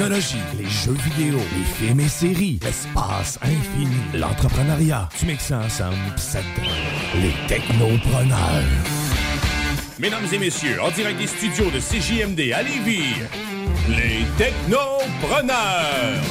[0.00, 5.10] Technologie, les jeux vidéo, les films et séries, l'espace infini, l'entrepreneuriat.
[5.18, 6.38] Tu mixes ça ensemble, ça
[7.16, 8.64] les technopreneurs.
[9.98, 13.12] Mesdames et messieurs, en direct des studios de CJMD à Lévis,
[13.90, 16.22] les technopreneurs.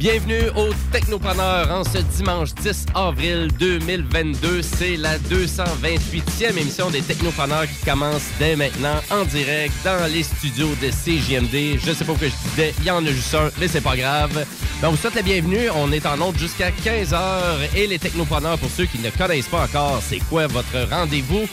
[0.00, 4.62] Bienvenue aux Technopreneurs en ce dimanche 10 avril 2022.
[4.62, 10.70] C'est la 228e émission des Technopreneurs qui commence dès maintenant en direct dans les studios
[10.80, 11.78] de CJMD.
[11.84, 13.94] Je sais pas pourquoi je disais, il y en a juste un, mais c'est pas
[13.94, 14.32] grave.
[14.80, 15.68] Ben, on vous souhaite la bienvenue.
[15.76, 19.64] On est en onde jusqu'à 15h et les Technopreneurs, pour ceux qui ne connaissent pas
[19.64, 21.46] encore, c'est quoi votre rendez-vous?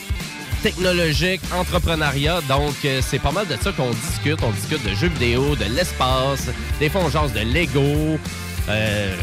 [0.61, 2.41] Technologique, entrepreneuriat.
[2.47, 4.39] Donc, euh, c'est pas mal de ça qu'on discute.
[4.43, 6.47] On discute de jeux vidéo, de l'espace,
[6.79, 8.19] des fois de Lego,
[8.69, 9.15] euh,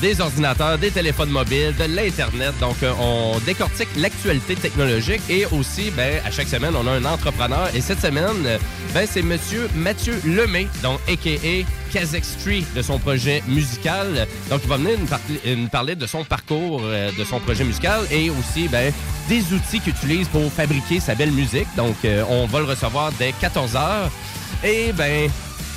[0.00, 2.54] des ordinateurs, des téléphones mobiles, de l'Internet.
[2.60, 7.04] Donc, euh, on décortique l'actualité technologique et aussi, ben, à chaque semaine, on a un
[7.04, 7.68] entrepreneur.
[7.74, 8.58] Et cette semaine,
[8.94, 11.79] ben, c'est Monsieur Mathieu Lemay, donc a.k.a.
[11.92, 14.26] Kazakh Street de son projet musical.
[14.48, 17.64] Donc, il va venir nous, par- nous parler de son parcours, euh, de son projet
[17.64, 18.92] musical et aussi ben,
[19.28, 21.66] des outils qu'il utilise pour fabriquer sa belle musique.
[21.76, 24.08] Donc, euh, on va le recevoir dès 14h.
[24.64, 25.30] Et ben,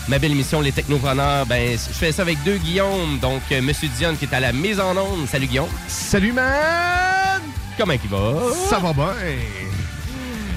[0.07, 3.19] ma belle émission Les Technopreneurs, ben, je fais ça avec deux Guillaume.
[3.19, 5.27] Donc, euh, Monsieur Dion qui est à la mise en onde.
[5.27, 5.69] Salut Guillaume.
[5.87, 7.41] Salut, man!
[7.77, 8.33] Comment il va?
[8.69, 9.13] Ça va bien?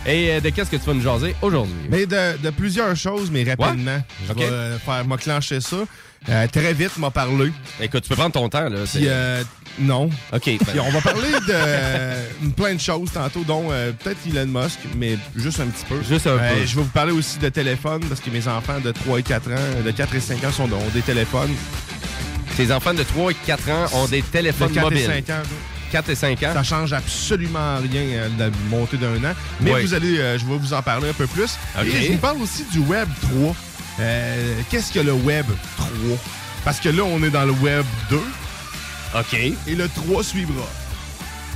[0.06, 1.74] Et euh, de qu'est-ce que tu vas nous jaser aujourd'hui?
[1.90, 4.00] Mais de, de plusieurs choses, mais rapidement.
[4.28, 5.76] Je vais euh, faire m'enclencher ça.
[6.28, 7.52] Euh, très vite, m'a parlé.
[7.80, 8.78] Écoute, tu peux prendre ton temps, là.
[8.92, 9.42] Puis, euh,
[9.78, 10.06] non.
[10.32, 10.42] OK.
[10.44, 12.24] ben, Puis on va parler de euh,
[12.56, 13.68] plein de choses tantôt, dont
[14.02, 16.02] peut-être Elon Musk, mais juste un petit peu.
[16.02, 16.64] Juste un peu.
[16.64, 19.50] Je vais vous parler aussi de téléphone, parce que mes enfants de 3 et 4
[19.52, 21.54] ans, de 4 et 5 ans, sont, ont des téléphones.
[22.56, 25.00] Tes enfants de 3 et 4 ans ont des De téléphones 4 mobiles.
[25.02, 25.42] et 5 ans.
[25.96, 26.50] 4 et 5 ans.
[26.52, 29.32] Ça change absolument rien euh, de la montée d'un an.
[29.62, 29.80] Mais Oui.
[29.82, 31.56] vous allez, euh, je vais vous en parler un peu plus.
[31.80, 31.86] Ok.
[31.86, 33.54] Et je vous parle aussi du Web 3.
[34.00, 35.46] Euh, Qu'est-ce que le Web
[35.78, 35.88] 3?
[36.66, 38.20] Parce que là, on est dans le Web 2
[39.18, 39.34] OK.
[39.34, 40.66] et le 3 suivra.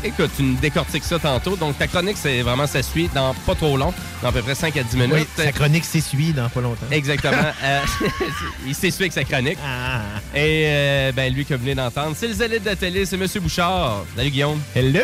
[0.02, 1.56] Écoute, tu nous décortiques ça tantôt.
[1.56, 3.92] Donc, ta chronique, c'est vraiment, ça suit dans pas trop long,
[4.22, 5.12] dans à peu près 5 à 10 minutes.
[5.38, 6.86] Oui, sa chronique s'essuie dans pas longtemps.
[6.90, 7.36] Exactement.
[7.62, 7.80] Euh,
[8.66, 9.58] il s'essuie avec sa chronique.
[9.64, 10.00] Ah.
[10.34, 13.16] Et euh, ben, lui que vous venez d'entendre, c'est le zélite de la télé, c'est
[13.16, 14.04] Monsieur Bouchard.
[14.16, 14.60] Salut Guillaume.
[14.74, 15.02] Hello!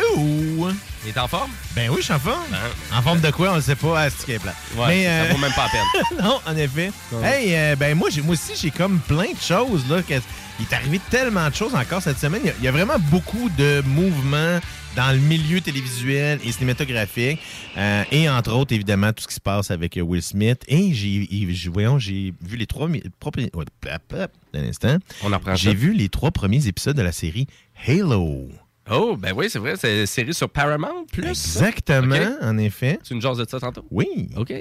[1.05, 1.51] Il est en forme?
[1.75, 2.43] Ben oui, je suis en forme.
[2.93, 4.05] En forme de quoi, on ne sait pas.
[4.05, 4.53] Ah, c'est plat.
[4.75, 6.17] Ouais, Mais, ça euh, vaut même pas la peine.
[6.23, 6.91] non, en effet.
[7.23, 9.87] Hey, euh, ben moi, moi aussi, j'ai comme plein de choses.
[9.89, 10.15] Là, que-
[10.59, 12.41] il est arrivé tellement de choses encore cette semaine.
[12.43, 14.59] Il y a, il y a vraiment beaucoup de mouvements
[14.95, 17.39] dans le milieu télévisuel et cinématographique.
[18.11, 20.63] Et entre autres, évidemment, tout ce qui se passe avec euh, Will Smith.
[20.67, 21.27] Et j'ai,
[21.69, 22.87] voyons, j'ai vu les trois...
[22.87, 23.51] mi- trois premiers-.
[25.23, 27.47] On apprend J'ai vu les trois premiers épisodes de la série
[27.87, 28.49] Halo.
[28.89, 29.73] Oh, ben oui, c'est vrai.
[29.77, 31.27] C'est une série sur Paramount Plus.
[31.29, 32.99] Exactement, en effet.
[33.03, 33.85] Tu nous jases de ça tantôt?
[33.91, 34.29] Oui.
[34.37, 34.53] OK.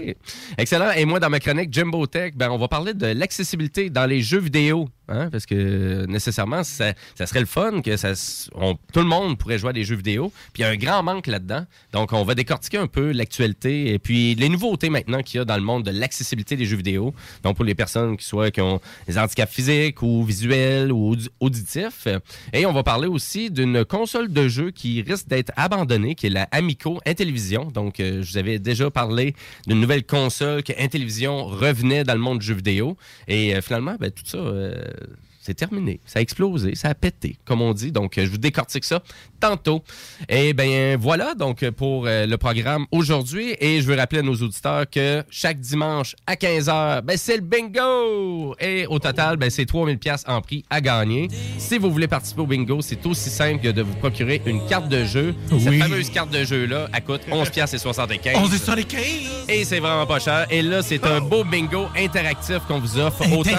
[0.58, 0.90] Excellent.
[0.96, 4.23] Et moi, dans ma chronique Jimbo Tech, ben, on va parler de l'accessibilité dans les
[4.23, 4.88] jeux vidéo.
[5.08, 8.11] hein, parce que nécessairement, ça, ça serait le fun que ça,
[8.56, 10.32] on- tout le monde pourrait jouer à des jeux vidéo.
[10.52, 11.64] Puis il y a un grand manque là-dedans.
[11.93, 15.44] Donc, on va décortiquer un peu l'actualité et puis les nouveautés maintenant qu'il y a
[15.44, 17.14] dans le monde de l'accessibilité des jeux vidéo.
[17.44, 21.29] Donc, pour les personnes qui soient qui ont des handicaps physiques ou visuels ou audi-
[21.38, 22.08] auditifs.
[22.52, 26.31] Et on va parler aussi d'une console de jeu qui risque d'être abandonnée, qui est
[26.31, 27.67] la Amico Intellivision.
[27.67, 29.35] Donc, euh, je vous avais déjà parlé
[29.67, 32.97] d'une nouvelle console que Intellivision revenait dans le monde du jeu vidéo.
[33.29, 34.83] Et euh, finalement, ben, tout ça, euh,
[35.46, 36.00] c'est terminé.
[36.06, 37.93] Ça a explosé, ça a pété, comme on dit.
[37.93, 39.00] Donc, euh, je vous décortique ça
[39.38, 39.84] tantôt.
[40.28, 43.54] Et bien, voilà donc euh, pour euh, le programme aujourd'hui.
[43.60, 47.43] Et je veux rappeler à nos auditeurs que chaque dimanche à 15h, ben, c'est le
[47.43, 48.56] bingo!
[48.58, 51.28] Et au total, ben, c'est 3000 pièces en prix à gagner.
[51.58, 54.88] Si vous voulez participer au bingo, c'est aussi simple que de vous procurer une carte
[54.88, 55.32] de jeu.
[55.48, 58.37] Cette fameuse carte de jeu-là, elle coûte 11 pièces et 75.
[58.37, 59.00] 11 et 75.
[59.48, 60.46] Et c'est vraiment pas cher.
[60.50, 63.22] Et là, c'est un beau bingo interactif qu'on vous offre.
[63.32, 63.50] Autant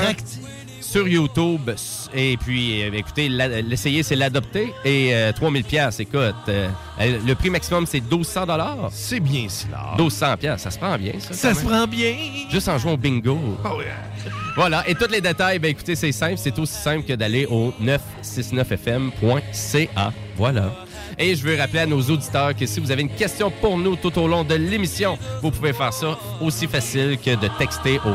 [0.89, 1.69] sur YouTube.
[2.13, 4.73] Et puis, euh, écoutez, l'essayer, c'est l'adopter.
[4.85, 6.35] Et euh, 3000 pièces écoute.
[6.47, 6.69] euh,
[7.01, 8.89] euh, le prix maximum, c'est 1200 dollars.
[8.91, 9.93] C'est bien cela.
[9.97, 11.33] 1200 pièces ça se prend bien, ça.
[11.33, 12.15] Ça se prend bien.
[12.49, 13.37] Juste en jouant au bingo.
[13.65, 14.31] Oh, yeah.
[14.55, 14.87] Voilà.
[14.89, 16.37] Et tous les détails, ben écoutez, c'est simple.
[16.37, 20.13] C'est aussi simple que d'aller au 969fm.ca.
[20.35, 20.71] Voilà.
[21.19, 23.95] Et je veux rappeler à nos auditeurs que si vous avez une question pour nous
[23.95, 28.13] tout au long de l'émission, vous pouvez faire ça aussi facile que de texter au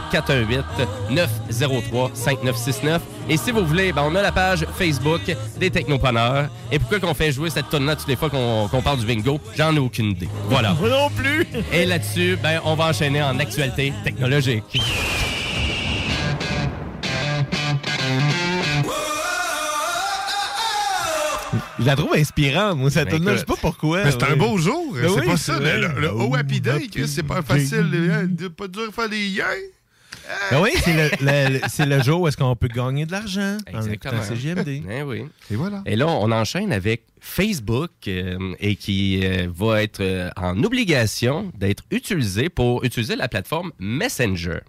[1.10, 3.00] 418-903-5969.
[3.28, 5.22] Et si vous voulez, ben, on a la page Facebook
[5.58, 6.48] des Technopreneurs.
[6.70, 9.40] Et pourquoi qu'on fait jouer cette tonne-là toutes les fois qu'on parle du bingo?
[9.56, 10.28] J'en ai aucune idée.
[10.48, 10.74] Voilà.
[10.80, 11.46] Moi non plus.
[11.72, 14.80] Et là-dessus, ben, on va enchaîner en actualité technologique.
[21.78, 23.34] Je la trouve inspirante, moi, cette Ben, tune-là.
[23.34, 24.04] Je sais pas pourquoi.
[24.04, 24.94] Mais c'est un beau jour.
[24.94, 25.58] Ben c'est oui, pas ça.
[25.58, 25.78] vrai.
[25.78, 27.88] Le, le- Oh, Happy Day, c'est pas facile.
[28.10, 29.46] hein, de pas dur de faire des yens.
[30.50, 30.70] Ben oui,
[31.68, 34.22] c'est le, jour où est-ce qu'on peut gagner de l'argent en Exactement.
[34.22, 34.82] écoutant CGMD.
[34.90, 35.24] Eh oui.
[35.50, 35.82] Et voilà.
[35.84, 41.50] Et là, on enchaîne avec Facebook euh, et qui euh, va être euh, en obligation
[41.58, 44.60] d'être utilisé pour utiliser la plateforme Messenger.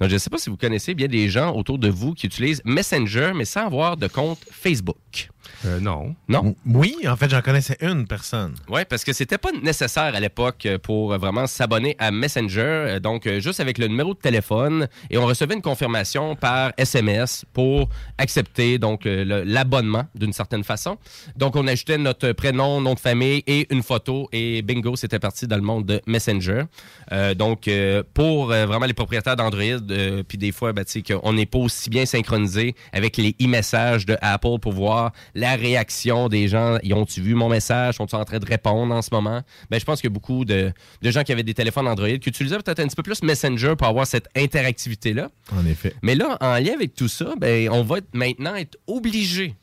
[0.00, 2.26] Donc, je ne sais pas si vous connaissez bien des gens autour de vous qui
[2.26, 5.28] utilisent Messenger, mais sans avoir de compte Facebook.
[5.64, 6.14] Euh, non.
[6.28, 6.54] Non?
[6.66, 8.54] Oui, en fait, j'en connaissais une personne.
[8.68, 12.98] Oui, parce que c'était pas nécessaire à l'époque euh, pour euh, vraiment s'abonner à Messenger.
[13.02, 17.88] Donc, juste avec le numéro de téléphone et on recevait une confirmation par SMS pour
[18.18, 20.96] accepter donc l'abonnement d'une certaine façon.
[21.36, 25.46] Donc, on ajoutait notre prénom, nom de famille et une photo et bingo, c'était parti
[25.46, 26.64] dans le monde de Messenger.
[27.12, 31.02] Euh, donc, euh, pour vraiment les propriétaires d'Android, euh, puis des fois, ben, tu sais,
[31.02, 36.28] qu'on n'est pas aussi bien synchronisé avec les e-messages de Apple pour voir la réaction
[36.28, 36.78] des gens.
[36.82, 37.96] Ils ont-tu vu mon message?
[37.96, 39.40] Sont-ils en train de répondre en ce moment?
[39.70, 40.72] Ben, je pense qu'il y a beaucoup de,
[41.02, 43.74] de gens qui avaient des téléphones Android qui utilisaient peut-être un petit peu plus Messenger
[43.76, 45.30] pour avoir cette interactivité-là.
[45.52, 45.94] En effet.
[46.02, 49.54] Mais là, en lien avec tout ça, ben, on va être- maintenant être obligé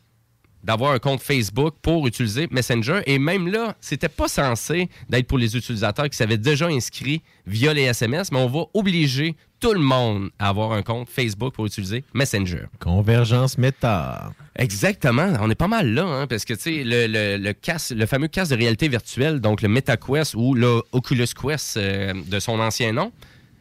[0.68, 3.00] d'avoir un compte Facebook pour utiliser Messenger.
[3.08, 7.74] Et même là, c'était pas censé d'être pour les utilisateurs qui s'avaient déjà inscrits via
[7.74, 11.66] les SMS, mais on va obliger tout le monde à avoir un compte Facebook pour
[11.66, 12.66] utiliser Messenger.
[12.80, 14.32] Convergence méta.
[14.58, 17.96] Exactement, on est pas mal là, hein, parce que tu sais, le, le, le, casque-
[17.96, 22.40] le fameux casque de réalité virtuelle, donc le MetaQuest ou le Oculus Quest euh, de
[22.40, 23.12] son ancien nom,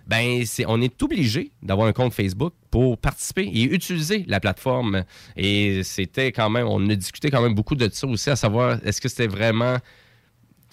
[0.07, 2.53] ben on est obligé d'avoir un compte Facebook
[3.01, 5.05] participer et utiliser la plateforme.
[5.37, 8.79] Et c'était quand même, on a discuté quand même beaucoup de ça aussi, à savoir
[8.85, 9.77] est-ce que c'était vraiment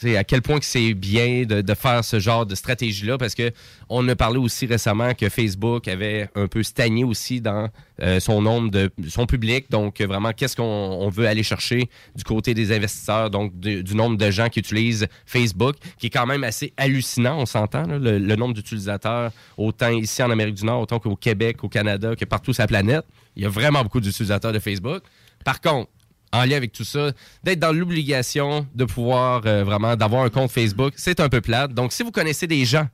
[0.05, 3.51] à quel point que c'est bien de, faire ce genre de stratégie-là, parce que
[3.89, 7.69] on a parlé aussi récemment que Facebook avait un peu stagné aussi dans
[8.01, 9.69] euh, son nombre de son public.
[9.69, 14.17] Donc vraiment, qu'est-ce qu'on on veut aller chercher du côté des investisseurs, donc du, nombre
[14.17, 18.36] de gens qui utilisent Facebook, qui est quand même assez hallucinant, on s'entend, le, le
[18.36, 22.53] nombre d'utilisateurs, autant ici en Amérique du Nord, autant qu'au Québec, au Canada, que partout
[22.53, 23.05] sur la planète.
[23.36, 25.03] Il y a vraiment beaucoup d'utilisateurs de Facebook.
[25.43, 25.89] Par contre,
[26.33, 27.11] en lien avec tout ça,
[27.43, 31.73] d'être dans l'obligation de pouvoir euh, vraiment d'avoir un compte Facebook, c'est un peu plate.
[31.73, 32.87] Donc, si vous connaissez des gens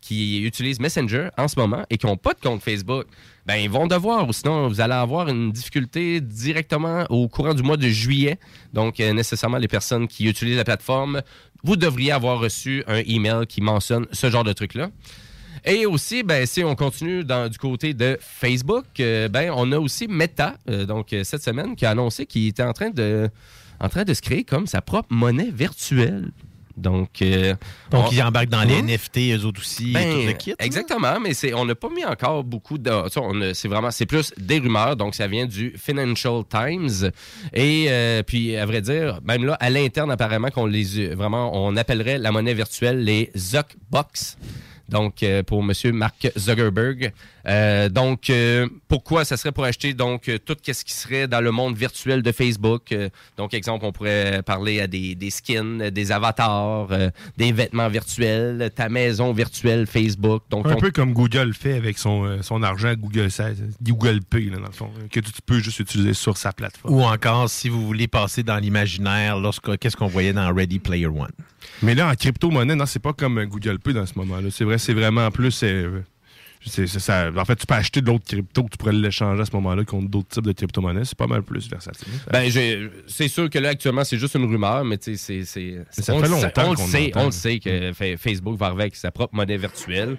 [0.00, 3.06] qui utilisent Messenger en ce moment et qui n'ont pas de compte Facebook,
[3.46, 7.64] ben ils vont devoir, ou sinon vous allez avoir une difficulté directement au courant du
[7.64, 8.38] mois de juillet.
[8.72, 11.22] Donc, euh, nécessairement, les personnes qui utilisent la plateforme,
[11.64, 14.90] vous devriez avoir reçu un email qui mentionne ce genre de truc-là.
[15.64, 19.78] Et aussi, ben, si on continue dans, du côté de Facebook, euh, ben, on a
[19.78, 23.28] aussi Meta, euh, donc euh, cette semaine, qui a annoncé qu'il était en train de,
[23.80, 26.30] en train de se créer comme sa propre monnaie virtuelle.
[26.76, 27.54] Donc, euh,
[27.90, 28.80] Donc, on- ils embarquent dans les.
[28.82, 30.54] NFT, eux autres aussi, Ben, et tout le kit.
[30.60, 32.92] Exactement, mais c'est on n'a pas mis encore beaucoup de.
[33.52, 37.10] C'est vraiment, c'est plus des rumeurs, donc ça vient du Financial Times.
[37.52, 41.76] Et euh, puis, à vrai dire, même là, à l'interne, apparemment, qu'on les vraiment, on
[41.76, 44.38] appellerait la monnaie virtuelle les Zuckbox.
[44.88, 47.12] Donc, euh, pour Monsieur Mark Zuckerberg.
[47.46, 51.50] Euh, donc, euh, pourquoi ça serait pour acheter donc tout ce qui serait dans le
[51.50, 52.92] monde virtuel de Facebook?
[52.92, 57.88] Euh, donc, exemple, on pourrait parler à des, des skins, des avatars, euh, des vêtements
[57.88, 60.42] virtuels, ta maison virtuelle Facebook.
[60.50, 63.50] Donc, Un on- peu comme Google fait avec son, euh, son argent Google, ça-
[63.82, 66.94] Google Pay, là, dans le fond, que tu peux juste utiliser sur sa plateforme.
[66.94, 71.06] Ou encore, si vous voulez passer dans l'imaginaire, lorsque qu'est-ce qu'on voyait dans Ready Player
[71.06, 71.28] One?
[71.82, 74.48] Mais là, en crypto-monnaie, non, c'est pas comme Google Pay dans ce moment-là.
[74.50, 75.60] C'est vrai, c'est vraiment plus.
[75.62, 76.00] euh,
[76.66, 77.30] ça.
[77.36, 80.08] En fait, tu peux acheter de l'autre crypto, tu pourrais l'échanger à ce moment-là contre
[80.08, 81.04] d'autres types de crypto-monnaies.
[81.04, 82.08] C'est pas mal plus versatile.
[82.32, 82.50] Ben,
[83.06, 86.20] c'est sûr que là, actuellement, c'est juste une rumeur, mais tu sais, c'est- ça on
[86.20, 88.96] fait longtemps On le qu'on sait, on le sait que fa- Facebook va arriver avec
[88.96, 90.16] sa propre monnaie virtuelle.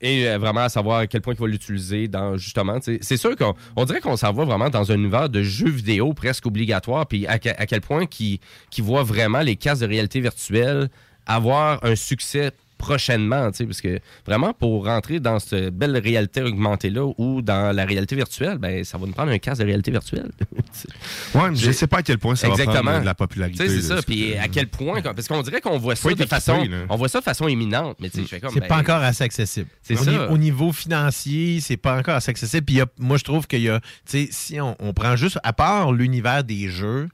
[0.00, 2.78] Et euh, vraiment à savoir à quel point il va l'utiliser dans justement.
[2.82, 6.14] C'est sûr qu'on on dirait qu'on s'en va vraiment dans un univers de jeux vidéo
[6.14, 8.40] presque obligatoire, puis à, à quel point qui
[8.70, 10.88] qui voit vraiment les casques de réalité virtuelle
[11.26, 16.40] avoir un succès prochainement, tu sais, parce que vraiment pour rentrer dans cette belle réalité
[16.42, 19.66] augmentée là ou dans la réalité virtuelle, ben ça va nous prendre un casque de
[19.66, 20.30] réalité virtuelle.
[21.34, 23.68] Ouais, mais je J'ai- sais pas à quel point ça va prendre de la popularité.
[23.68, 24.00] C'est ça.
[24.02, 26.86] Puis à quel point, parce qu'on dirait qu'on voit ça de façon, là.
[26.88, 28.50] on voit ça de façon éminente, mais tu sais, je fais comme.
[28.52, 29.68] C'est ben, pas encore assez accessible.
[29.82, 30.30] C'est au, ça.
[30.30, 32.64] au niveau financier, c'est pas encore assez accessible.
[32.64, 35.52] Puis moi, je trouve qu'il y a, tu sais, si on, on prend juste, à
[35.52, 37.08] part l'univers des jeux,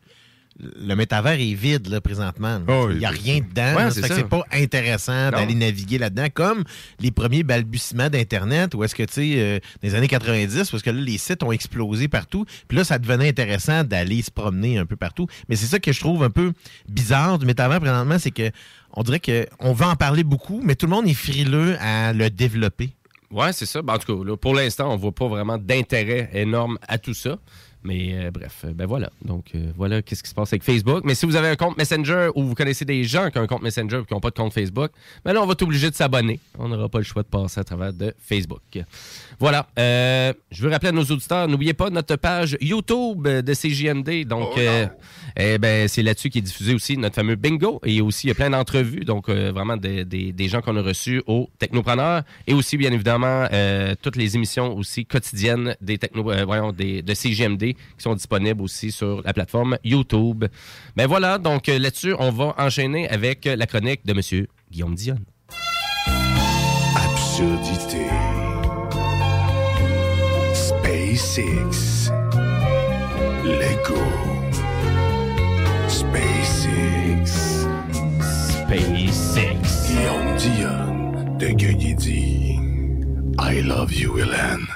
[0.58, 2.60] le métavers est vide, là, présentement.
[2.68, 3.18] Oh, il n'y a oui.
[3.22, 3.76] rien dedans.
[3.76, 4.20] Ouais, c'est Ça fait que ça.
[4.20, 6.64] c'est pas intéressant d'aller naviguer là-dedans, comme
[7.00, 10.82] les premiers balbutiements d'Internet, où est-ce que, tu sais, euh, dans les années 90, parce
[10.82, 12.46] que là, les sites ont explosé partout.
[12.68, 15.26] Puis là, ça devenait intéressant d'aller se promener un peu partout.
[15.48, 16.52] Mais c'est ça que je trouve un peu
[16.88, 18.50] bizarre du métavers présentement, c'est que
[18.92, 22.30] on dirait qu'on va en parler beaucoup, mais tout le monde est frileux à le
[22.30, 22.92] développer.
[23.30, 23.82] Ouais, c'est ça.
[23.82, 27.14] Ben, en tout cas, là, pour l'instant, on voit pas vraiment d'intérêt énorme à tout
[27.14, 27.36] ça.
[27.86, 29.10] Mais euh, bref, euh, ben voilà.
[29.24, 31.02] Donc euh, voilà qu'est-ce qui se passe avec Facebook.
[31.04, 33.46] Mais si vous avez un compte Messenger ou vous connaissez des gens qui ont un
[33.46, 34.90] compte Messenger et qui n'ont pas de compte Facebook,
[35.24, 36.40] ben là, on va être obligé de s'abonner.
[36.58, 38.60] On n'aura pas le choix de passer à travers de Facebook.
[39.38, 39.66] Voilà.
[39.78, 44.26] Euh, je veux rappeler à nos auditeurs, n'oubliez pas notre page YouTube de CJMD.
[44.26, 44.86] Donc, euh,
[45.36, 47.80] eh ben, c'est là-dessus qui est diffusé aussi notre fameux bingo.
[47.84, 49.04] Et aussi, il y a plein d'entrevues.
[49.04, 52.22] Donc, vraiment des, des- des gens qu'on a reçus au Technopreneur.
[52.46, 53.46] Et aussi, bien évidemment,
[54.02, 58.92] toutes les émissions aussi quotidiennes des techno, voyons, des, de CJMD qui sont disponibles aussi
[58.92, 60.44] sur la plateforme YouTube.
[60.96, 61.38] Ben voilà.
[61.38, 65.16] Donc, euh, là-dessus, on va enchaîner avec la chronique de Monsieur Guillaume Dion.
[66.96, 68.06] Absurdité.
[70.54, 72.10] SpaceX.
[73.44, 74.02] Lego.
[75.88, 77.66] SpaceX.
[78.50, 79.76] SpaceX.
[79.86, 82.58] Guillaume Dion de Gueugui
[83.38, 84.66] I love you, Hélène.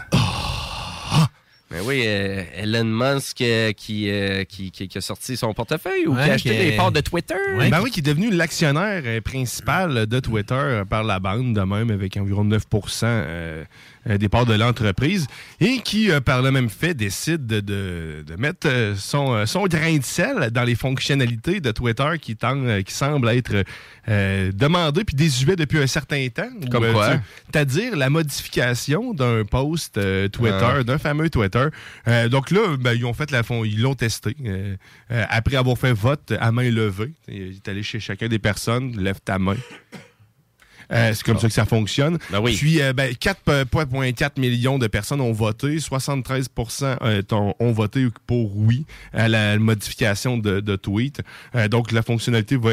[1.71, 6.09] Ben oui, euh, Elon Musk euh, qui, euh, qui, qui- qui a sorti son portefeuille
[6.09, 7.35] ou Ouais, qui a acheté des parts de Twitter.
[7.57, 7.71] Ouais.
[7.71, 12.17] Ben oui, qui est devenu l'actionnaire principal de Twitter par la bande, de même, avec
[12.17, 13.65] environ 9 euh, euh,
[14.07, 15.27] des parts de l'entreprise,
[15.61, 19.47] et qui, euh, par le même fait, décide de, de- de mettre euh, son, euh,
[19.47, 23.65] son grain de sel dans les fonctionnalités de Twitter qui, euh, qui semblent être
[24.09, 26.49] euh, demandées puis désuets depuis un certain temps.
[26.71, 27.17] Comme quoi?
[27.53, 30.83] C'est-à-dire la modification d'un post euh, Twitter, Ah.
[30.83, 31.67] d'un fameux Twitter.
[32.09, 34.35] Euh, donc là, ben, ils ont fait la fond, ils l'ont testé.
[34.47, 34.77] euh,
[35.11, 38.97] euh, après avoir fait vote à main levée, il est allé chez chacun des personnes,
[38.97, 39.57] lève ta main.
[40.93, 42.19] Euh, c'est comme ça que ça fonctionne.
[42.31, 42.57] Ben oui.
[42.57, 45.79] Puis, euh, ben, 4,4 millions de personnes ont voté.
[45.79, 46.51] 73
[46.83, 51.21] euh, ont, ont voté pour oui à la modification de, de tweet.
[51.55, 52.71] Euh, donc, la fonctionnalité va...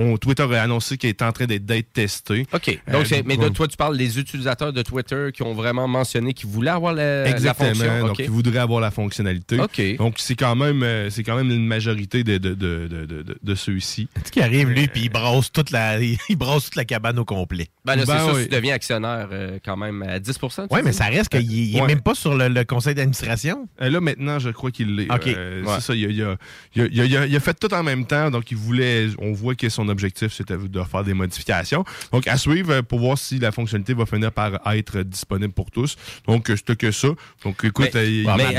[0.00, 2.46] euh, on, Twitter a annoncé qu'elle est en train d'être testée.
[2.52, 2.68] OK.
[2.88, 5.86] Euh, Donc, c'est- mais de toi, tu parles des utilisateurs de Twitter qui ont vraiment
[5.88, 7.74] mentionné qu'ils voulaient avoir la, la Exactement.
[7.74, 8.06] fonction.
[8.06, 9.60] Donc, ils voudraient avoir la fonctionnalité.
[9.60, 9.96] OK.
[9.98, 13.54] Donc, c'est quand même euh, c'est quand même une majorité de, de, de, de, de,
[13.54, 14.08] ceux-ci.
[14.14, 17.18] Tu sais qui arrive, lui, puis il brasse toute la, il brasse toute la cabane
[17.18, 17.68] au complet.
[17.84, 18.42] Ben là, c'est Ben ça, oui.
[18.44, 21.76] tu deviens actionnaire euh, quand même à 10 tu Oui, mais ça reste qu'il il
[21.76, 21.86] est Ouais.
[21.88, 23.68] même pas sur le, le conseil d'administration.
[23.80, 25.12] Euh, là, maintenant, je crois qu'il l'est.
[25.12, 25.26] OK.
[25.26, 25.72] Euh, Ouais.
[25.76, 25.94] C'est ça.
[25.94, 26.36] Il a, il a-
[26.74, 28.30] il a- il a- il a- il a fait tout en même temps.
[28.30, 29.08] Donc, il voulait.
[29.18, 31.84] On voit que son objectif, c'était de faire des modifications.
[32.12, 35.70] Donc, à suivre euh, pour voir si la fonctionnalité va finir par être disponible pour
[35.70, 35.96] tous.
[36.26, 37.08] Donc, euh, c'était que ça.
[37.44, 38.08] Donc, écoute, Mais, euh,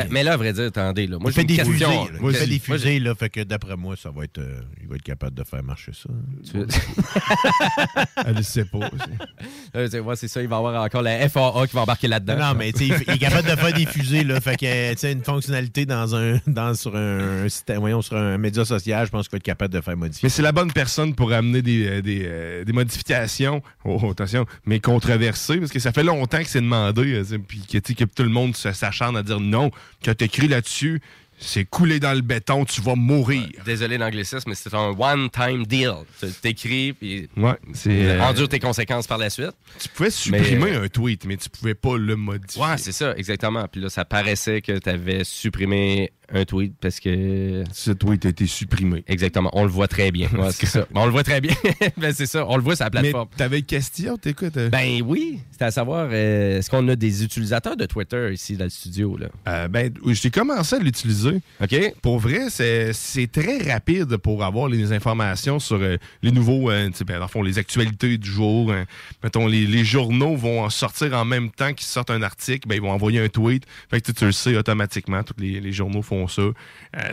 [0.05, 1.71] il- mais, là, à vrai dire, attendez, là, moi, il j'ai des fusées.
[1.71, 2.05] question.
[2.05, 2.19] là.
[2.19, 3.15] Moi, Il fait des fusées, là.
[3.15, 5.91] Fait que d'après moi, ça va être, euh, il va être capable de faire marcher
[5.93, 6.09] ça.
[6.49, 6.57] Tu-
[8.25, 8.89] elle le sait pas.
[9.73, 12.37] C'est- ouais, c'est ça, il va y avoir encore la FAA qui va embarquer là-dedans.
[12.37, 14.39] Non, mais tu sais, il il est capable de faire des fusées, là.
[14.39, 17.45] Fait que, tu sais, une fonctionnalité dans un, dans, sur un,
[17.77, 20.25] voyons, sur un média social, je pense qu'il va être capable de faire modifier.
[20.27, 24.45] Mais c'est la bonne personne pour amener des, euh, des, euh, des modifications, oh, attention,
[24.65, 28.23] mais controversées, parce que ça fait longtemps que c'est demandé, euh, puis que, que tout
[28.23, 29.71] le monde s'acharne à dire non,
[30.03, 31.01] que tu écrit là-dessus,
[31.39, 33.47] c'est coulé dans le béton, tu vas mourir.
[33.65, 35.91] Désolé l'anglicisme, mais c'est un one-time deal.
[36.19, 37.89] Tu t'écris, puis Ouais, c'est.
[37.91, 39.51] euh, endure tes conséquences par la suite.
[39.79, 42.61] tu pouvais supprimer Mais, un tweet, mais tu pouvais pas le modifier.
[42.61, 43.65] Ouais, c'est ça, exactement.
[43.69, 47.63] Puis là, ça paraissait que tu avais supprimé un tweet parce que.
[47.71, 49.03] Ce tweet a été supprimé.
[49.07, 50.27] Exactement, on le voit très bien.
[50.33, 50.85] Ouais, c'est ça.
[50.95, 51.53] On le voit très bien.
[51.97, 53.27] ben, c'est ça, on le voit sur la Mais plateforme.
[53.35, 54.57] t'avais une question, t'écoutes?
[54.57, 54.69] euh?
[54.69, 58.63] Ben oui, c'était à savoir, euh, est-ce qu'on a des utilisateurs de Twitter ici dans
[58.65, 59.17] le studio?
[59.17, 59.27] Là?
[59.47, 61.41] Euh, ben, j'ai commencé à l'utiliser.
[61.61, 61.93] OK?
[62.01, 66.89] Pour vrai, c'est c'est très rapide pour avoir les informations sur euh, les nouveaux, euh,
[67.05, 68.71] ben, dans le fond, les actualités du jour.
[68.71, 68.85] hein.
[69.23, 72.75] Mettons, les, les journaux vont en sortir en même temps qu'ils sortent un article, ben,
[72.75, 73.63] ils vont envoyer un tweet.
[73.89, 76.41] Fait que tu, tu le sais automatiquement, tous les, les journaux font ça.
[76.41, 76.53] Euh,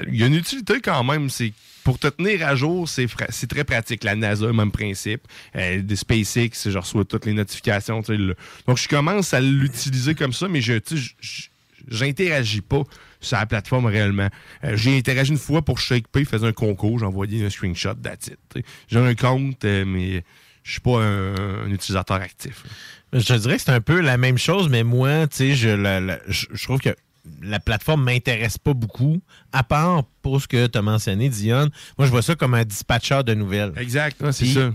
[0.08, 1.52] Il y a une utilité quand même, c'est
[1.84, 3.08] pour te tenir à jour, c'est
[3.48, 4.04] très pratique.
[4.04, 5.22] La NASA, même principe.
[5.56, 8.02] Euh, des SpaceX, je reçois toutes les notifications.
[8.66, 10.78] Donc, je commence à l'utiliser comme ça, mais je,
[11.88, 12.82] j'interagis pas
[13.20, 14.28] sur la plateforme réellement.
[14.64, 18.36] Euh, j'ai interagi une fois pour ShakePay, faisait un concours, j'ai envoyé un screenshot sais.
[18.88, 20.22] J'ai un compte, mais
[20.62, 22.64] je suis pas un, utilisateur actif.
[23.12, 26.80] Je dirais que c'est un peu la même chose, mais moi, tu sais, je trouve
[26.80, 26.94] que
[27.42, 29.20] la plateforme m'intéresse pas beaucoup,
[29.52, 31.68] à part pour ce que tu as mentionné, Dion.
[31.98, 33.72] Moi, je vois ça comme un dispatcher de nouvelles.
[33.76, 34.72] Exact, ouais, c'est ça.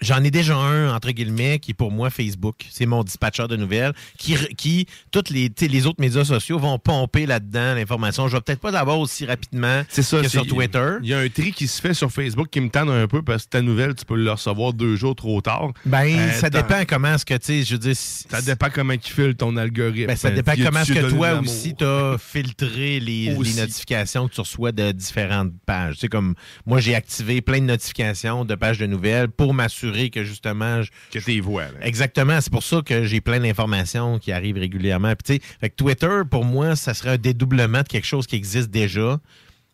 [0.00, 2.56] J'en ai déjà un, entre guillemets, qui est pour moi Facebook.
[2.70, 6.78] C'est mon dispatcher de nouvelles, qui, qui toutes les, tu les autres médias sociaux vont
[6.78, 8.26] pomper là-dedans l'information.
[8.28, 10.20] Je vais peut-être pas l'avoir aussi rapidement ça.
[10.22, 10.94] que sur Twitter.
[11.02, 13.22] Il y a un tri qui se fait sur Facebook qui me tente un peu
[13.22, 15.70] parce que ta nouvelle, tu peux le recevoir deux jours trop tard.
[15.86, 17.96] Ben, Euh, ça dépend comment est-ce que, tu sais, je veux dire...
[17.96, 20.06] si- Ça dépend comment il file ton algorithme.
[20.08, 24.72] Ben, ça dépend comment est-ce que toi aussi t'as filtré les, notifications que tu reçois
[24.72, 25.94] de différentes pages.
[25.94, 26.34] Tu sais, comme
[26.66, 30.82] moi, j'ai activé plein de notifications de pages de nouvelles pour m'assurer que justement.
[30.82, 31.64] je- Que t'es vois.
[31.64, 31.70] là.
[31.82, 35.14] Exactement, c'est pour ça que j'ai plein d'informations qui arrivent régulièrement.
[35.16, 38.26] Puis, tu sais, fait que Twitter, pour moi, ça serait un dédoublement de quelque chose
[38.26, 39.20] qui existe déjà.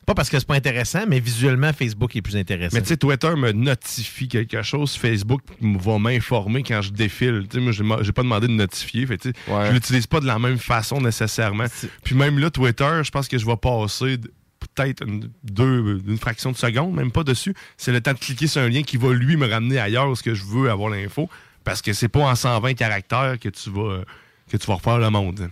[0.07, 2.75] Pas parce que c'est pas intéressant, mais visuellement, Facebook est plus intéressant.
[2.75, 7.47] Mais tu sais, Twitter me notifie quelque chose, Facebook va m'informer quand je défile.
[7.49, 9.07] Tu sais, moi, j'ai pas demandé de notifier.
[9.07, 9.67] Fait, Ouais.
[9.69, 11.67] Je l'utilise pas de la même façon nécessairement.
[12.03, 14.17] Puis même là, Twitter, je pense que je vais passer
[14.85, 17.55] peut-être une, deux, une fraction de seconde, même pas dessus.
[17.77, 20.15] C'est le temps de cliquer sur un lien qui va lui me ramener ailleurs où
[20.15, 21.29] ce que je veux avoir l'info.
[21.65, 24.01] Parce que c'est pas en 120 caractères que tu vas,
[24.51, 25.51] que tu vas refaire le monde.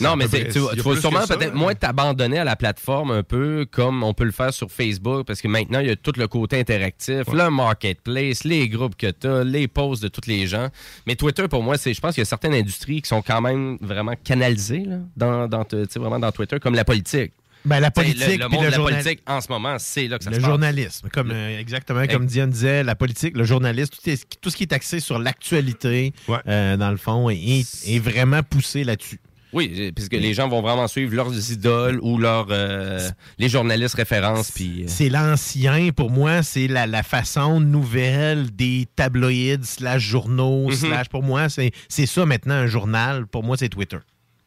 [0.00, 4.04] Non, mais tu, vas- tu sûrement peut-être moins t'abandonner à la plateforme un peu comme
[4.04, 6.60] on peut le faire sur Facebook parce que maintenant, il y a tout le côté
[6.60, 10.68] interactif, le marketplace, les groupes que tu as, les posts de tous les gens.
[11.08, 13.40] Mais Twitter, pour moi, c'est je pense qu'il y a certaines industries qui sont quand
[13.40, 14.84] même vraiment canalisées
[15.16, 17.32] là, dans, vraiment dans Twitter, comme la politique.
[17.64, 20.06] Ben, la politique, le, le monde le de la journal- politique, en ce moment, c'est
[20.06, 20.50] là que ça le se passe.
[20.50, 24.56] journalisme, comme euh, exactement comme Diane disait, la politique, le journalisme, tout, est- tout ce
[24.56, 26.38] qui est axé sur l'actualité, Ouais.
[26.46, 29.20] euh, dans le fond, est, est vraiment poussé là-dessus.
[29.54, 33.94] Oui, euh, puisque les gens vont vraiment suivre leurs idoles ou leurs euh, les journalistes
[33.94, 34.50] références.
[34.50, 40.66] Puis, euh, C'est l'ancien, pour moi, c'est la, la façon nouvelle des tabloïds slash journaux
[40.70, 40.74] Mhm.
[40.74, 43.26] slash, pour moi, c'est c'est ça maintenant un journal.
[43.28, 43.98] Pour moi, c'est Twitter.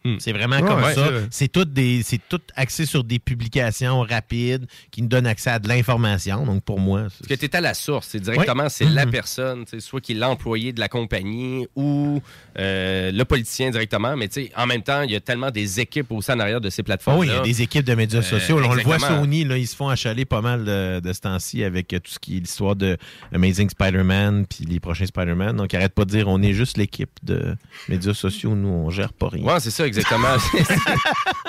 [0.08, 0.20] Hmm.
[0.20, 1.10] C'est vraiment Ouais, comme ouais, ça.
[1.32, 5.60] c'est tout, des- c'est tout axé sur des publications rapides qui nous donnent accès à
[5.60, 6.46] de l'information.
[6.46, 8.08] Donc, pour moi, c'est- Parce que tu es à la source.
[8.12, 12.22] C'est directement, c'est la personne, tu sais, soit qui est l'employé de la compagnie ou
[12.60, 14.16] euh, le politicien directement.
[14.16, 16.40] Mais tu sais, en même temps, il y a tellement des équipes au sein en
[16.40, 17.20] arrière de ces plateformes.
[17.20, 18.60] Oui, il y a des équipes de médias Euh, sociaux.
[18.60, 19.00] Là, on le voit.
[19.00, 22.12] Sony, là, ils se font achaler pas mal de, de ce temps-ci avec euh, tout
[22.12, 22.98] ce qui est l'histoire de
[23.34, 25.56] Amazing Spider-Man puis les prochains Spider-Man.
[25.58, 27.56] Donc, arrête pas de dire on est juste l'équipe de
[27.90, 29.44] médias sociaux, nous, on gère pas rien.
[29.44, 29.97] Ouais, c'est ça, exactement.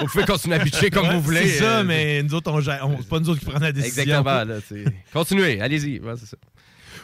[0.00, 1.48] Vous pouvez continuer à pitcher comme Ouais, vous voulez.
[1.48, 3.72] C'est ça, euh, mais nous autres, on on- C'est pas nous autres qui prenons la
[3.72, 4.02] décision.
[4.02, 4.44] Exactement.
[4.44, 4.54] Là.
[5.12, 5.98] Continuez, allez-y.
[6.00, 6.37] Ouais, c'est ça.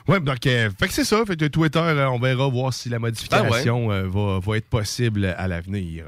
[0.06, 1.24] Ouais, donc, euh, fait que c'est ça.
[1.26, 5.34] Fait que Twitter, euh, on verra voir si la modification euh, va, va être possible
[5.38, 6.04] à l'avenir.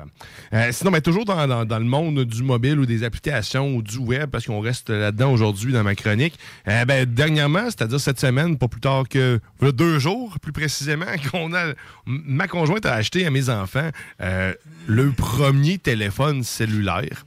[0.70, 3.96] Sinon, ben, toujours dans, dans- dans le monde du mobile ou des applications ou du
[3.98, 8.68] web, parce qu'on reste là-dedans aujourd'hui dans ma chronique, ben, dernièrement, c'est-à-dire cette semaine, pas
[8.68, 11.72] plus tard que deux jours, plus précisément, qu'on a,
[12.04, 13.90] ma conjointe a acheté à mes enfants
[14.87, 17.24] le premier téléphone cellulaire.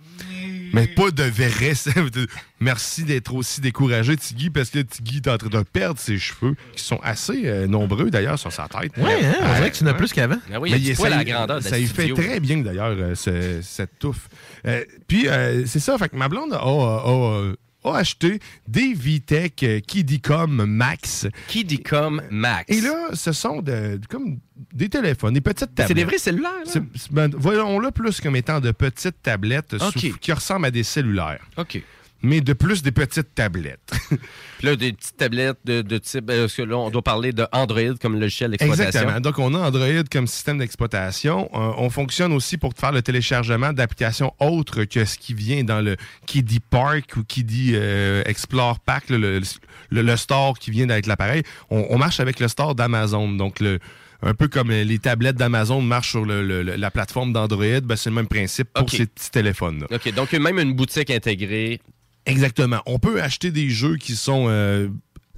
[0.73, 1.73] Mais pas de vrai.
[2.59, 6.55] Merci d'être aussi découragé, Tiggy, parce que Tiggy est en train de perdre ses cheveux,
[6.75, 8.91] qui sont assez euh, nombreux d'ailleurs sur sa tête.
[8.97, 10.37] Ouais, hein, on dirait que tu n'as plus qu'avant.
[10.53, 12.95] Ah oui, il ça à la grandeur de Ça la y fait très bien d'ailleurs,
[12.97, 14.27] euh, ce- cette touffe.
[14.67, 17.53] Euh, puis, euh, c'est ça, fait que ma blonde a, a- a- a
[17.85, 21.27] acheté des Vitech euh, Kidicom Max.
[21.47, 22.65] Kidicom Max?
[22.67, 24.39] Et là, ce sont de, comme
[24.73, 25.87] des téléphones, des petites tablettes.
[25.87, 26.51] c'est des vrais cellulaires.
[27.11, 31.39] ben, Voyons-le plus comme étant de petites tablettes sous- qui ressemblent à des cellulaires.
[31.57, 31.81] OK.
[32.21, 33.91] Mais de plus des petites tablettes.
[34.09, 36.29] Puis là, des petites tablettes de, de type.
[36.29, 38.87] euh, Parce que là, on doit parler de Android comme logiciel d'exploitation.
[38.87, 39.19] Exactement.
[39.21, 41.49] Donc, on a Android comme système d'exploitation.
[41.53, 45.79] Euh, on fonctionne aussi pour faire le téléchargement d'applications autres que ce qui vient dans
[45.81, 50.71] le qui dit Park ou qui dit euh, Explore Pack, le, le- le store qui
[50.71, 51.43] vient avec l'appareil.
[51.69, 53.31] On, on marche avec le store d'Amazon.
[53.31, 53.79] Donc, le,
[54.21, 58.09] un peu comme les tablettes d'Amazon marchent sur le- le- la plateforme d'Android, ben, c'est
[58.09, 59.87] le même principe pour ces petits téléphones-là.
[59.95, 61.79] OK, donc même une boutique intégrée.
[62.29, 62.81] Exactement.
[62.85, 64.87] On peut acheter des jeux qui sont euh,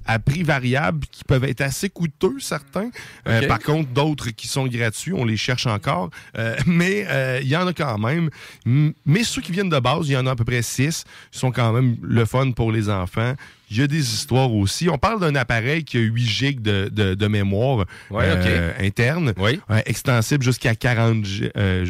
[0.04, 2.90] à prix variable, qui peuvent être assez coûteux, certains.
[3.26, 6.10] Euh, par contre, d'autres qui sont gratuits, on les cherche encore.
[6.36, 7.06] Euh, mais
[7.42, 8.30] il y en a quand même.
[8.64, 11.38] Mais ceux qui viennent de base, il y en a à peu près six, Ils
[11.38, 13.34] sont quand même le fun pour les enfants.
[13.74, 14.90] Il y a des histoires aussi.
[14.90, 19.32] On parle d'un appareil qui a 8 gigs de, de- de mémoire Ouais, euh, interne,
[19.38, 19.60] Oui.
[19.70, 21.86] Ouais, extensible jusqu'à 40 gi- euh,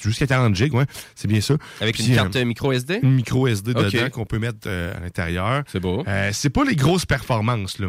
[0.00, 0.84] jusqu'à 40 gigs, ouais,
[1.16, 1.56] c'est bien ça.
[1.80, 3.00] Avec Puis, une euh, carte micro SD.
[3.02, 5.64] une micro SD dedans qu'on peut mettre euh, à l'intérieur.
[5.66, 6.04] C'est beau.
[6.06, 7.88] Euh, c'est pas les grosses performances, là.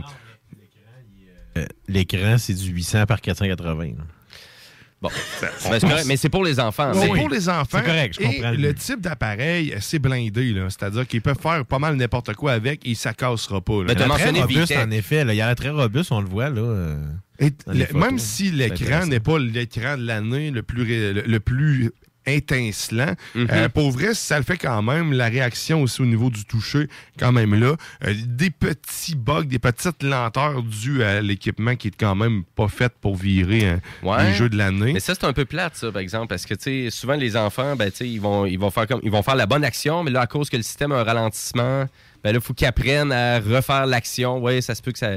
[1.58, 3.84] Euh, L'écran, c'est du 800 par 480.
[3.86, 4.04] là.
[5.10, 5.50] Bon.
[5.70, 6.92] Ben, c'est correct, mais c'est pour les enfants.
[6.94, 7.80] C'est pour les enfants.
[7.80, 10.68] C'est correct, je comprends le type d'appareil, c'est blindé, là.
[10.70, 13.80] C'est-à-dire qu'ils peuvent faire pas mal n'importe quoi avec et ça cassera pas.
[13.80, 13.86] là.
[13.88, 15.24] Mais Il a mentionné robuste, en effet.
[15.26, 15.34] là.
[15.34, 16.50] Il a l'air très robuste, on le voit.
[16.50, 16.62] là.
[16.62, 16.98] euh.
[17.40, 21.40] Et le- même si l'écran n'est pas l'écran de l'année le plus, ré- le, le
[21.42, 21.92] plus
[22.26, 23.48] étincelant, Mhm.
[23.52, 25.14] euh, pour vrai, ça le fait quand même.
[25.14, 26.88] La réaction aussi au niveau du toucher,
[27.20, 27.76] quand même là.
[28.06, 32.68] Euh, des petits bugs, des petites lenteurs dues à l'équipement qui est quand même pas
[32.68, 34.28] fait pour virer hein, Ouais.
[34.30, 34.94] les jeux de l'année.
[34.94, 37.92] Mais ça, c'est un peu plate, ça, par exemple, parce que, souvent, les enfants, ben,
[38.02, 40.28] ils vont, ils vont faire comme, ils vont faire la bonne action, mais là, à
[40.28, 41.86] cause que le système a un ralentissement,
[42.24, 44.40] ben là, il faut qu'ils apprennent à refaire l'action.
[44.44, 45.10] Oui, ça se peut que ça...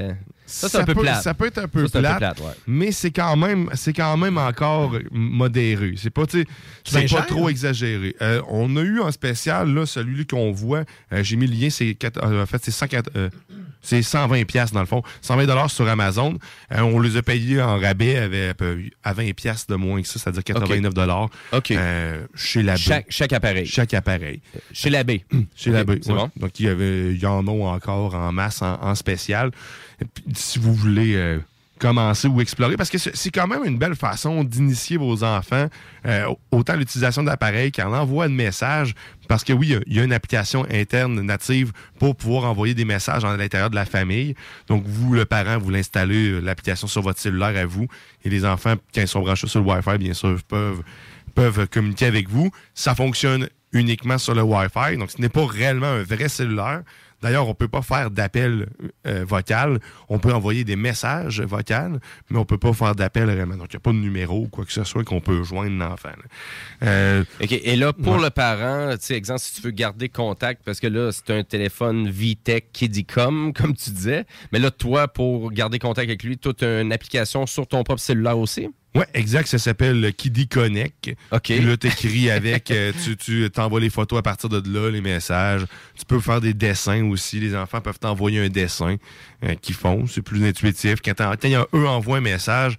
[0.51, 1.23] Ça, c'est un peu peut, plate.
[1.23, 2.53] Ça peut être un peu Ça, c'est un peu plate, ouais.
[2.67, 5.95] mais c'est quand même, c'est quand même encore modéré.
[5.97, 7.27] C'est pas, pas cher?
[7.27, 8.17] trop exagéré.
[8.23, 10.85] Euh, on a eu en spécial là, celui qu'on voit.
[11.13, 11.71] euh, J'ai mis le lien.
[11.71, 13.29] C'est quatre- euh, en fait, c'est 104 euh,
[13.81, 16.37] c'est 120 pièces dans le fond, 120 dollars sur Amazon.
[16.73, 18.57] Euh, on les a payés en rabais avec,
[19.05, 21.71] à 20 pièces de moins que ça, c'est-à-dire 89 dollars OK.
[21.71, 23.67] euh, chez la Chaque, chaque appareil.
[23.67, 24.41] chaque appareil.
[24.73, 25.25] Chez l'abbé.
[25.55, 26.19] Chez Ok, la baie, c'est ouais.
[26.19, 26.31] bon.
[26.37, 29.53] Donc, il y, avait, il y en a encore en masse, en, en spécial.
[30.35, 31.39] Si vous voulez euh,
[31.79, 35.69] commencer ou explorer, parce que c'est quand même une belle façon d'initier vos enfants
[36.07, 38.95] euh, autant l'utilisation d'appareils qu'à l'envoi de messages.
[39.29, 42.85] Parce que oui, il y y, a une application interne native pour pouvoir envoyer des
[42.85, 44.35] messages à l'intérieur de la famille.
[44.69, 47.87] Donc, vous, le parent, vous l'installez, euh, l'application sur votre cellulaire à vous.
[48.25, 50.83] Et les enfants, quand ils sont branchés sur le Wi-Fi, bien sûr, peuvent
[51.35, 52.51] peuvent communiquer avec vous.
[52.75, 56.83] Ça fonctionne uniquement sur le Wi-Fi, donc ce n'est pas réellement un vrai cellulaire.
[57.21, 58.69] D'ailleurs, on ne peut pas faire d'appel
[59.07, 59.81] euh, vocal.
[60.09, 61.99] On peut envoyer des messages vocaux,
[62.31, 63.57] mais on ne peut pas faire d'appel vraiment.
[63.57, 65.77] Donc, il n'y a pas de numéro ou quoi que ce soit qu'on peut joindre
[65.79, 66.11] l'enfant.
[66.83, 67.53] Euh, OK.
[67.53, 68.23] Et là, pour Ouais.
[68.23, 71.43] le parent, tu sais, exemple, si tu veux garder contact, parce que là, c'est un
[71.43, 74.25] téléphone VTech Kiddycom, comme tu disais.
[74.53, 78.39] Mais là, toi, pour garder contact avec lui, as une application sur ton propre cellulaire
[78.39, 78.69] aussi?
[78.99, 79.49] Ouais, exact.
[79.49, 81.11] Ça s'appelle Kiddy Connect.
[81.33, 81.43] OK.
[81.43, 85.01] Puis là, t'écris avec, euh, tu, tu t'envoies les photos à partir de là, les
[85.01, 85.65] messages.
[85.97, 87.41] Tu peux faire des dessins aussi.
[87.41, 88.97] Les enfants peuvent t'envoyer un dessin
[89.45, 90.07] euh, qu'ils font.
[90.07, 90.97] C'est plus intuitif.
[91.05, 92.77] Quand, quand eux envoient un message,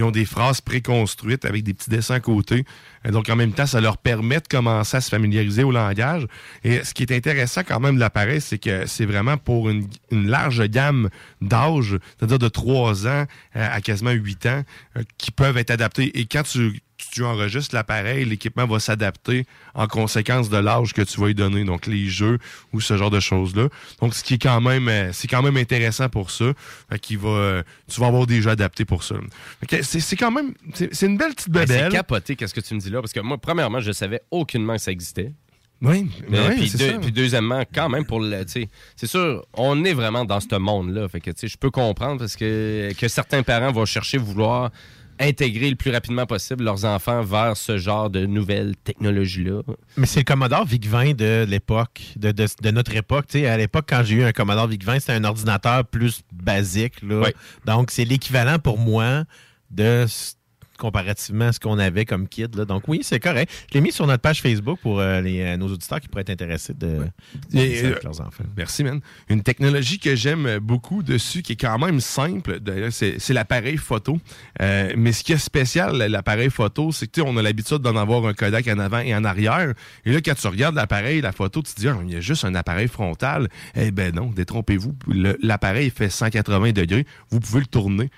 [0.00, 2.64] ils ont des phrases préconstruites avec des petits dessins à côté.
[3.06, 6.26] Euh, donc, en même temps, ça leur permet de commencer à se familiariser au langage.
[6.64, 9.86] Et ce qui est intéressant quand même de l'appareil, c'est que c'est vraiment pour une,
[10.10, 11.10] large gamme
[11.42, 14.62] d'âge, c'est-à-dire de 3 ans à quasiment 8 ans,
[14.96, 16.18] euh, qui peuvent être adaptés.
[16.18, 21.20] Et quand tu, tu enregistres l'appareil, l'équipement va s'adapter en conséquence de l'âge que tu
[21.20, 22.38] vas lui donner, donc les jeux
[22.72, 23.68] ou ce genre de choses-là.
[24.00, 26.52] Donc, ce qui est quand même, euh, c'est quand même intéressant pour ça,
[26.90, 29.16] Fait qu'il va, euh, tu vas avoir des jeux adaptés pour ça.
[29.82, 32.90] C'est quand même, c'est une belle petite Ben, c'est capoté, qu'est-ce que tu me dis
[32.90, 33.00] là?
[33.00, 35.32] Parce que moi, premièrement, je savais aucunement que ça existait.
[35.82, 36.98] Oui, Mais, oui, puis, c'est deux- ça.
[36.98, 38.44] puis deuxièmement, quand même, pour le.
[38.46, 41.08] C'est sûr, on est vraiment dans ce monde-là.
[41.08, 44.70] Fait que tu sais, je peux comprendre parce que, que certains parents vont chercher, vouloir
[45.20, 49.60] intégrer le plus rapidement possible leurs enfants vers ce genre de nouvelles technologies-là.
[49.96, 53.26] Mais c'est le Commodore VIC-20 de l'époque, de, de- de notre époque.
[53.28, 57.02] Tu sais, à l'époque, quand j'ai eu un Commodore VIC-20, c'était un ordinateur plus basique.
[57.02, 57.20] Là.
[57.26, 57.30] Oui.
[57.66, 59.24] Donc, c'est l'équivalent pour moi
[59.70, 60.06] de
[60.80, 62.56] comparativement à ce qu'on avait comme kid.
[62.56, 62.64] Là.
[62.64, 63.52] Donc, oui, c'est correct.
[63.68, 66.22] Je l'ai mis sur notre page Facebook pour euh, les, euh, nos auditeurs qui pourraient
[66.22, 67.06] être intéressés de
[67.52, 68.44] Et, ça avec euh, leurs enfants.
[68.56, 69.00] Merci, man.
[69.28, 72.58] Une technologie que j'aime beaucoup dessus, qui est quand même simple,
[72.90, 74.18] c'est l'appareil photo.
[74.60, 78.24] Euh, mais ce qui est spécial, l'appareil photo, c'est que on a l'habitude d'en avoir
[78.26, 79.74] un Kodak en avant et en arrière.
[80.04, 82.20] Et là, quand tu regardes l'appareil, la photo, tu te dis, Ah, il y a
[82.20, 83.48] juste un appareil frontal.
[83.76, 84.94] Eh ben non, détrompez-vous.
[85.42, 87.06] L'appareil fait 180 degrés.
[87.30, 88.10] Vous pouvez le tourner.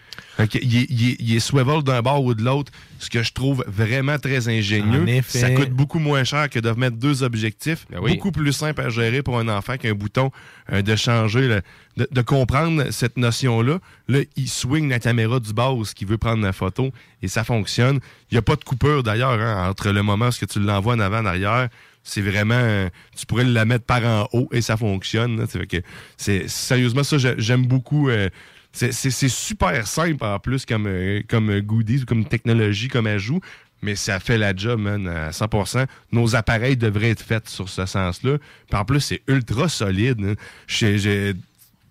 [0.55, 2.52] Il est swivel d'un bord ou de l'autre
[2.99, 5.05] ce que je trouve vraiment très ingénieux.
[5.41, 7.87] Ça coûte beaucoup moins cher que de mettre deux objectifs.
[7.91, 8.13] Ben oui.
[8.15, 10.31] Beaucoup plus simple à gérer pour un enfant qu'un bouton
[10.73, 11.63] euh, de changer, le-
[11.97, 13.79] de, de comprendre cette notion-là.
[14.09, 16.91] Là, il swing la caméra du base qui veut prendre la photo
[17.23, 17.99] et ça fonctionne.
[18.31, 21.01] Il n'y a pas de coupure d'ailleurs hein, entre le moment où tu l'envoies en
[21.01, 21.69] avant en arrière.
[22.05, 22.55] C'est vraiment.
[22.59, 25.39] euh, tu pourrais la mettre par en haut et ça fonctionne.
[25.39, 25.47] là.
[25.47, 25.77] Ça fait que
[26.17, 28.09] c'est sérieusement ça, j'ai- j'aime beaucoup.
[28.09, 28.29] euh,
[28.73, 28.93] c'est-
[29.29, 33.41] super simple en plus comme, euh, comme goodies ou comme technologie, comme ajout.
[33.85, 35.87] Mais ça fait la job, man, à 100%.
[36.13, 38.39] Nos appareils devraient être faits sur ce sens-là.
[38.71, 40.21] Puis en plus, c'est ultra solide.
[40.25, 40.35] hein.
[40.69, 41.35] J'ai-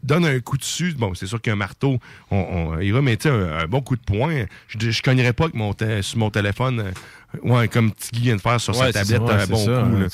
[0.04, 0.94] donne un coup dessus.
[0.98, 2.00] Bon, c'est sûr qu'un marteau,
[2.32, 5.56] on, mais tu sais, un, un bon coup de poing, je ne cognerais pas avec
[5.56, 6.92] mon sur mon téléphone, euh,
[7.44, 9.58] ouais, comme Tiggy vient de faire sur Ouais, sa tablette, ça, ouais, un c'est bon
[9.66, 9.96] ça, coup.
[9.96, 10.08] hein, là.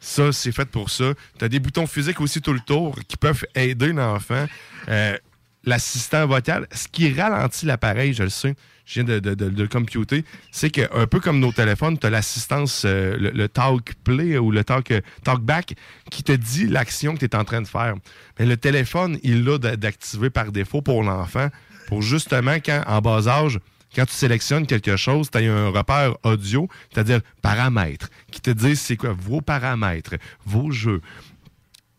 [0.00, 1.14] Ça, c'est fait pour ça.
[1.38, 4.46] Tu as des boutons physiques aussi tout le tour qui peuvent aider l'enfant.
[4.88, 5.16] Euh,
[5.64, 9.68] L'assistant vocal, ce qui ralentit l'appareil, je le sais, je viens de, de- de- le
[9.68, 14.38] computer, c'est qu'un peu comme nos téléphones, tu as l'assistance, euh, le, le talk play
[14.38, 15.74] ou le talk, euh, talk back
[16.10, 17.94] qui te dit l'action que tu es en train de faire.
[18.40, 21.48] Mais le téléphone, il l'a d'a- d'activer par défaut pour l'enfant,
[21.86, 23.60] pour justement quand, en bas âge,
[23.94, 28.80] quand tu sélectionnes quelque chose, tu as un repère audio, c'est-à-dire paramètres, qui te disent
[28.80, 31.02] c'est quoi vos paramètres, vos jeux.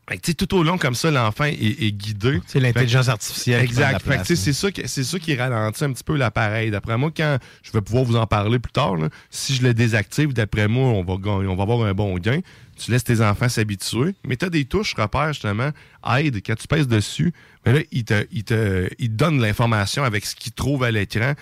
[0.10, 2.42] Fait tout au long, comme ça, l'enfant est, est guidé.
[2.46, 3.64] C'est l'intelligence artificielle.
[3.64, 4.02] Exact.
[4.36, 4.68] c'est ça,
[5.04, 6.72] ça qui ralentit un petit peu l'appareil.
[6.72, 9.74] D'après moi, quand je vais pouvoir vous en parler plus tard, là, si je le
[9.74, 12.40] désactive, d'après moi, on va, gagner- on va avoir un bon gain.
[12.78, 14.14] Tu laisses tes enfants s'habituer.
[14.28, 15.70] Mais tu as des touches repères, justement,
[16.18, 16.42] aide.
[16.46, 17.32] Quand tu pèses dessus,
[17.64, 20.92] ben là, il te, il te, il te donne l'information avec ce qu'il trouve à
[20.92, 21.34] l'écran.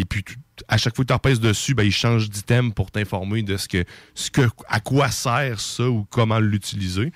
[0.00, 0.36] Et puis, tu-
[0.68, 3.66] à chaque fois que tu repèses dessus, ben, il change d'item pour t'informer de ce
[3.68, 3.84] que,
[4.14, 7.12] ce que, à quoi sert ça ou comment l'utiliser.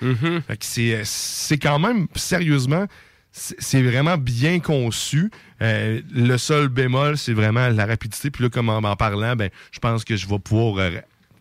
[0.47, 2.85] Fait que c'est, c'est quand même, sérieusement,
[3.31, 5.31] c'est vraiment bien conçu.
[5.61, 8.29] Euh, le seul bémol, c'est vraiment la rapidité.
[8.31, 10.91] Puis là, comme en, en parlant, ben, je pense que je vais pouvoir euh,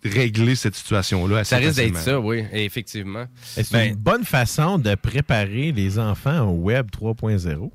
[0.05, 3.27] régler cette situation-là assez Ça risque d'être ça, oui, effectivement.
[3.43, 7.71] C'est Ben, une bonne façon de préparer les enfants au Web 3.0.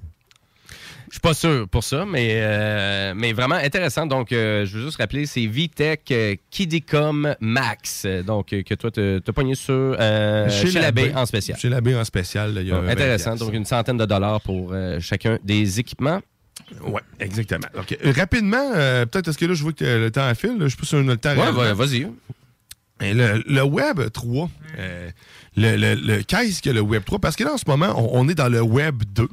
[1.10, 4.06] Je suis pas sûr pour ça, mais, euh, mais vraiment intéressant.
[4.06, 8.06] Donc, euh, je veux juste rappeler, c'est VTech euh, Kidicom Max.
[8.26, 9.96] Donc, que toi, tu as pogné sur
[10.50, 11.58] chez, la baie en spécial.
[11.58, 12.54] Chez la baie en spécial.
[12.54, 13.36] là, il y a Donc, 20 intéressant.
[13.36, 16.22] Donc, une centaine de dollars pour chacun des équipements.
[16.82, 17.68] Oui, exactement.
[18.04, 20.58] Rapidement, peut-être est-ce que là, je vois que le temps file.
[20.60, 21.36] là, je on a le temps.
[21.36, 22.08] Ouais, va- vas-y.
[23.00, 25.10] Et le, le Web 3, euh,
[25.56, 27.20] le, le- le- qu'est-ce que le Web 3?
[27.20, 29.28] Parce que là, en ce moment, on, on est dans le Web 2.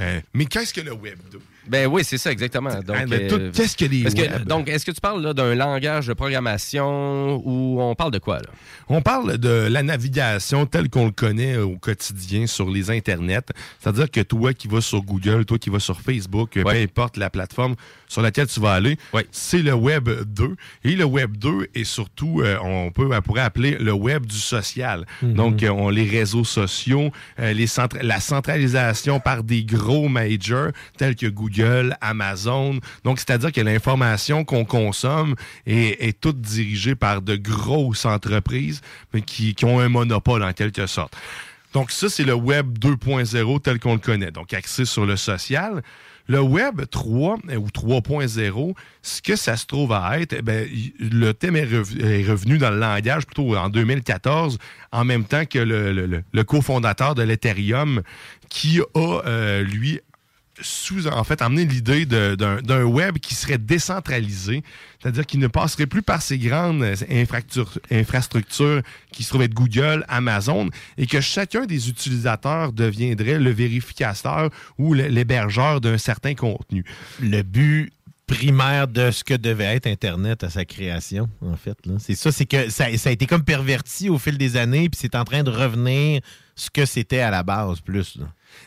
[0.00, 1.40] Euh, mais qu'est-ce que le Web 2?
[1.68, 2.70] Ben oui, c'est ça, exactement.
[2.86, 4.44] Donc, Ah, ben, tout- euh, qu'est-ce que les parce que- web?
[4.44, 8.38] donc, est-ce que tu parles là, d'un langage de programmation ou on parle de quoi,
[8.38, 8.48] là?
[8.88, 13.40] On parle de la navigation telle qu'on le connaît au quotidien sur les internets.
[13.80, 17.30] C'est-à-dire que toi qui vas sur Google, toi qui vas sur Facebook, peu importe la
[17.30, 17.74] plateforme
[18.08, 18.96] sur laquelle tu vas aller,
[19.32, 20.54] c'est le Web 2.
[20.84, 24.36] Et le Web 2 est surtout, euh, on peut on pourrait appeler le Web du
[24.38, 25.04] social.
[25.22, 25.34] Mhm.
[25.34, 31.16] Donc, euh, on les réseaux sociaux, les centra- la centralisation par des gros majors tels
[31.16, 31.55] que Google,
[32.00, 32.78] Amazon.
[33.04, 35.34] Donc, c'est-à-dire que l'information qu'on consomme
[35.66, 38.80] est, toute dirigée par de grosses entreprises
[39.26, 41.14] qui, ont un monopole en quelque sorte.
[41.72, 44.30] Donc, ça, c'est le Web 2.0 tel qu'on le connaît.
[44.30, 45.82] Donc, axé sur le social.
[46.28, 50.92] Le Web 3 euh, ou 3.0, ce que ça se trouve à être, eh y-
[50.98, 54.58] le thème est, rev- est revenu dans le langage plutôt en 2014,
[54.90, 58.02] en même temps que le cofondateur de l'Ethereum,
[58.48, 60.00] qui a, euh, lui,
[60.60, 64.62] sous, en fait, amené l'idée d'un web qui serait décentralisé,
[65.00, 67.24] c'est-à-dire qui ne passerait plus par ces grandes euh,
[67.90, 74.50] infrastructures qui se trouvent être Google, Amazon, et que chacun des utilisateurs deviendrait le vérificateur
[74.78, 76.84] ou l'hébergeur d'un certain contenu.
[77.20, 77.92] Le but
[78.26, 81.78] primaire de ce que devait être Internet à sa création, en fait.
[81.98, 85.14] C'est ça, c'est que ça, a été comme perverti au fil des années, puis c'est
[85.14, 86.20] en train de revenir
[86.56, 88.18] ce que c'était à la base, plus.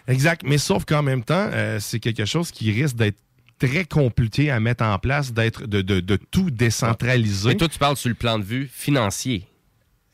[0.08, 3.18] Exact, mais sauf qu'en même temps, euh, c'est quelque chose qui risque d'être
[3.60, 7.50] très compliqué à mettre en place, d'être de, de- de tout décentraliser.
[7.50, 9.46] Mais toi, tu parles sur le plan de vue financier.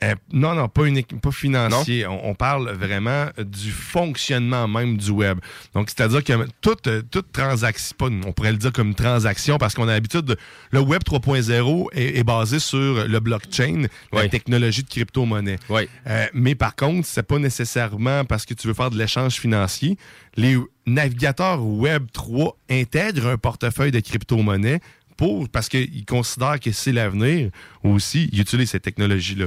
[0.04, 2.06] Euh, non, non, pas, unique, pas financier.
[2.06, 5.38] On, on parle vraiment du fonctionnement même du web.
[5.74, 9.74] Donc, c'est-à-dire que toute, euh, toute transaction, pas, on pourrait le dire comme transaction, parce
[9.74, 10.36] qu'on a l'habitude, de-
[10.70, 15.58] le web 3.0 est, est basé sur le blockchain, la technologie de crypto-monnaie.
[15.70, 15.88] Oui.
[16.06, 19.96] Euh, mais par contre, c'est pas nécessairement parce que tu veux faire de l'échange financier.
[20.36, 24.80] Les navigateurs Web 3 intègrent un portefeuille de crypto-monnaie
[25.16, 27.50] pour parce qu'ils considèrent que c'est l'avenir
[27.82, 28.28] aussi.
[28.32, 29.46] Ils utilisent cette technologie-là.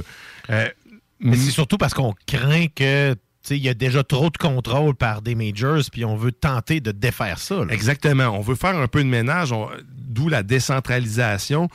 [0.50, 0.68] Euh,
[1.20, 3.14] Mais c'est surtout parce qu'on craint que
[3.48, 6.92] il y a déjà trop de contrôle par des majors, puis on veut tenter de
[6.92, 7.64] défaire ça.
[7.64, 7.72] là.
[7.72, 8.26] Exactement.
[8.28, 9.52] On veut faire un peu de ménage,
[9.96, 11.68] d'où la décentralisation.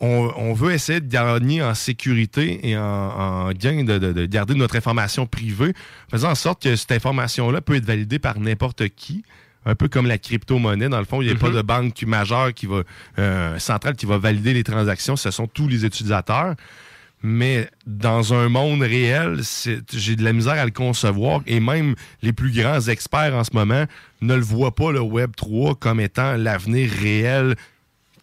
[0.00, 4.26] On, on veut essayer de gagner en sécurité et en, en gain de, de- de
[4.26, 5.74] garder notre information privée,
[6.10, 9.22] faisant en sorte que cette information-là peut être validée par n'importe qui.
[9.64, 12.52] Un peu comme la crypto-monnaie, dans le fond, il n'y a pas de banque majeure
[12.52, 12.82] qui va,
[13.18, 16.54] euh, centrale qui va valider les transactions, ce sont tous les utilisateurs.
[17.24, 19.40] Mais dans un monde réel,
[19.92, 23.50] j'ai de la misère à le concevoir et même les plus grands experts en ce
[23.52, 23.84] moment
[24.22, 27.54] ne le voient pas, le Web 3, comme étant l'avenir réel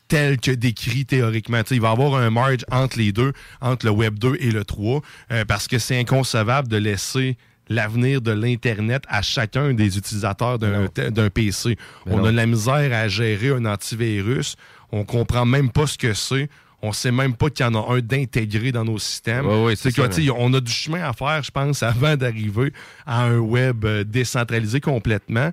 [0.09, 1.61] tel que décrit théoriquement.
[1.71, 4.65] Il va y avoir un merge entre les deux, entre le Web 2 et le
[4.65, 7.37] 3, euh, parce que c'est inconcevable de laisser
[7.69, 11.77] l'avenir de l'Internet à chacun des utilisateurs d'un PC.
[12.05, 12.25] Mais On non.
[12.25, 14.55] a de la misère à gérer un antivirus.
[14.91, 16.49] On comprend même pas ce que c'est.
[16.81, 19.45] On sait même pas qu'il y en a un d'intégré dans nos systèmes.
[19.45, 22.71] Ouais, ouais, c'est que, on a du chemin à faire, je pense, avant d'arriver
[23.05, 25.51] à un web euh, décentralisé complètement.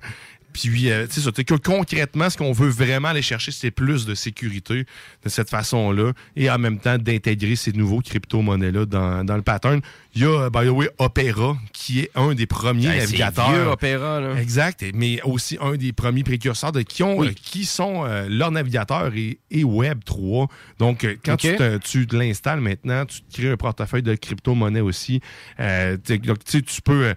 [0.59, 3.51] Puis, euh, tu sais, ça, tu sais, que concrètement, ce qu'on veut vraiment aller chercher,
[3.51, 4.85] c'est plus de sécurité
[5.23, 9.81] de cette façon-là et en même temps d'intégrer ces nouveaux crypto-monnaies-là dans, dans le pattern.
[10.15, 13.51] Il y a, by the way, Opera, qui est un des premiers c'est navigateurs.
[13.51, 14.41] vieux, Opera, là.
[14.41, 17.27] Exact, mais aussi un des premiers précurseurs de qui, ont, Oui.
[17.27, 20.47] euh, qui sont euh, leurs navigateurs et, et Web 3.
[20.79, 24.81] Donc, euh, quand tu, te- tu l'installes maintenant, tu te crées un portefeuille de crypto-monnaie
[24.81, 25.21] aussi.
[25.59, 27.13] Euh, donc, tu sais, tu peux...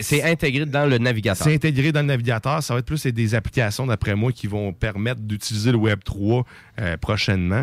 [0.00, 1.46] C'est intégré dans le navigateur.
[1.46, 2.62] c'est intégré dans le navigateur.
[2.62, 6.44] Ça va être plus des applications, d'après moi, qui vont permettre d'utiliser le Web 3
[6.80, 7.62] euh, prochainement.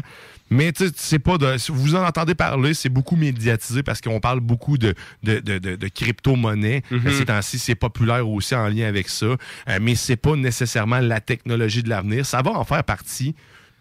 [0.49, 1.57] Mais c'est pas de.
[1.57, 4.93] Si vous en entendez parler, c'est beaucoup médiatisé parce qu'on parle beaucoup de,
[5.23, 6.83] de, de, crypto-monnaie.
[6.91, 7.01] Mhm.
[7.07, 9.25] Euh, Ces temps-ci, c'est populaire aussi en lien avec ça.
[9.25, 9.37] Euh,
[9.81, 12.25] mais c'est pas nécessairement la technologie de l'avenir.
[12.25, 13.33] Ça va en faire partie.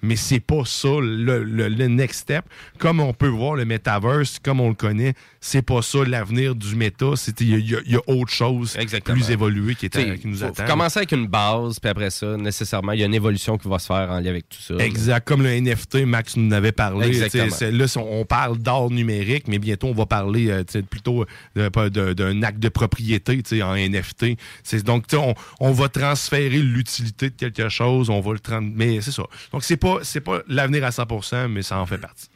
[0.04, 2.44] Mais c'est pas ça le, le- le next step.
[2.78, 6.76] Comme on peut voir le metaverse, comme on le connaît, c'est pas ça l'avenir du
[6.76, 7.16] méta.
[7.16, 9.16] C'est- Il y, a- y y autre chose Exactement.
[9.16, 10.64] plus évoluée qui, est à- qui nous faut, attend.
[10.64, 13.68] faut commencer avec une base, puis après ça, nécessairement, il y a une évolution qui
[13.68, 14.74] va se faire en lien avec tout ça.
[14.84, 17.12] Exact, comme le NFT, Max nous en avait parlé.
[17.12, 21.24] Là, on parle d'art numérique, mais bientôt, on va parler euh, plutôt
[21.56, 24.36] de- d'un acte de propriété en NFT.
[24.84, 29.24] Donc, on, on va transférer l'utilité de quelque chose, on va le Mais c'est ça.
[29.52, 32.28] Donc, c'est pas, c'est pas l'avenir à 100%, mais ça en fait partie.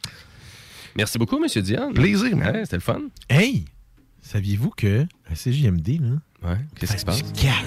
[0.95, 1.61] Merci beaucoup, M.
[1.61, 1.93] Diane.
[1.93, 2.53] Plaisir, man.
[2.55, 3.01] Ouais, C'était le fun.
[3.29, 3.65] Hey!
[4.21, 6.09] Saviez-vous que à CJMD, là,
[6.41, 6.57] Ouais.
[6.79, 7.21] Qu'est-ce qui se passe?
[7.23, 7.63] du cash.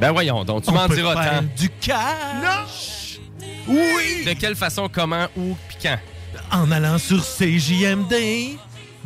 [0.00, 1.46] Ben voyons donc, tu m'en diras faire tant.
[1.56, 3.20] du cash!
[3.68, 4.24] Oui!
[4.26, 5.98] De quelle façon, comment, où, puis quand?
[6.52, 8.56] En allant sur CJMD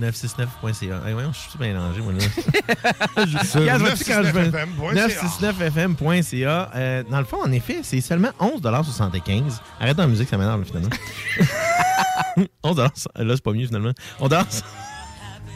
[0.01, 1.03] 969.ca.
[1.07, 2.19] Hey, voyons, je suis tout mélangé, moi, là?
[3.27, 4.51] Je- Regarde, vois-tu quand je veux-
[4.95, 6.71] 969fm.ca.
[6.75, 10.65] Euh, dans le fond, en effet, c'est seulement 11,75 Arrête dans la musique, ça m'énerve,
[10.65, 10.89] finalement.
[12.63, 12.91] 11 Là,
[13.35, 13.93] c'est pas mieux, finalement.
[14.19, 14.63] On danse.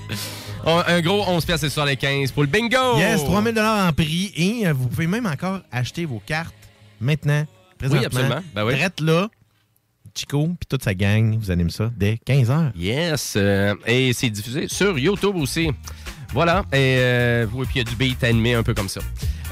[0.66, 2.96] On- un gros 11 piastres sur les 15 pour le bingo!
[2.98, 4.32] Yes, 3000 en prix.
[4.34, 6.54] Et euh, vous pouvez même encore acheter vos cartes
[7.00, 7.44] maintenant,
[7.78, 8.06] présentement.
[8.06, 8.40] absolument.
[8.54, 8.74] Ben oui.
[8.74, 9.28] Drette là.
[10.14, 12.72] Chico puis toute sa gang vous anime ça dès 15h.
[12.76, 13.34] Yes.
[13.36, 15.70] euh, et c'est diffusé sur YouTube aussi.
[16.32, 16.64] Voilà.
[16.72, 19.00] Et euh, puis il y a du beat animé un peu comme ça.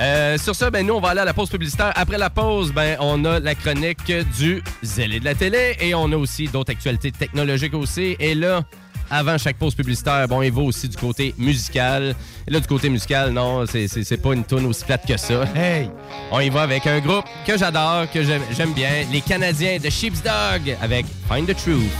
[0.00, 1.92] Euh, sur ça, ben nous, on va aller à la pause publicitaire.
[1.94, 6.10] Après la pause, ben on a la chronique du zélé de la télé et on
[6.10, 8.16] a aussi d'autres actualités technologiques aussi.
[8.18, 8.64] Et là,
[9.12, 12.14] avant chaque pause publicitaire, bon, il va aussi du côté musical.
[12.46, 15.44] Et là, du côté musical, non, c'est- pas une tune aussi plate que ça.
[15.54, 15.90] Hey!
[16.30, 19.90] On y va avec un groupe que j'adore, que j'aime j'aime bien, les Canadiens de
[19.90, 21.90] Sheep's Dog avec Find the Truth.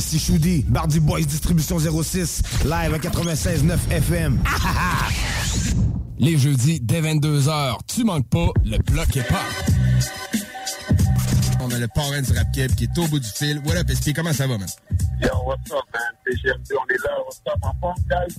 [0.00, 4.42] Ici Choudi, Bardy Boys Distribution 06, live à 96.9 FM.
[6.18, 9.44] Les jeudis, dès 22h, tu manques pas, le bloc est pas.
[11.60, 13.60] On a le parrain du rap Keb qui est au bout du fil.
[13.66, 14.16] What up, SP?
[14.16, 14.68] Comment ça va, man?
[15.20, 16.02] Yo, what's up, man?
[16.26, 18.34] CGMD, on est là, what's up, en forme, guys?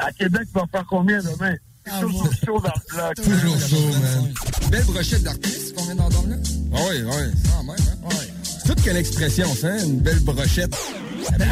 [0.00, 1.54] À Québec, tu vas faire combien demain?
[1.98, 3.14] Toujours chaud dans le bloc.
[3.14, 4.34] Toujours chaud, man.
[4.70, 6.36] Belle brochette d'artistes qu'on vient d'entendre là?
[6.74, 7.32] Ah oui, oui.
[7.58, 8.08] Ah, même, hein?
[8.10, 8.33] Ouais.
[8.64, 10.74] C'est toute quelle expression, ça, une belle brochette.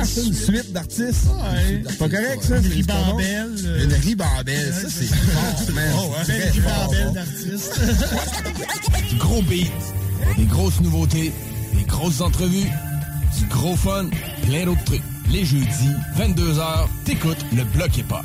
[0.05, 1.27] C'est une suite d'artistes.
[1.89, 2.57] C'est pas correct, ça?
[2.59, 3.55] Une ribambelle.
[3.67, 5.93] euh, Une ribambelle, ça, c'est fort, man.
[5.97, 6.51] Oh, ouais.
[6.61, 6.91] Fort.
[6.91, 7.81] ribambelle d'artistes.
[9.11, 9.73] Du gros beat,
[10.37, 11.33] des grosses nouveautés,
[11.75, 12.69] des grosses entrevues,
[13.39, 14.07] du gros fun,
[14.47, 15.03] plein d'autres trucs.
[15.31, 15.67] Les jeudis,
[16.19, 18.25] 22h, t'écoutes le bloc hip-hop.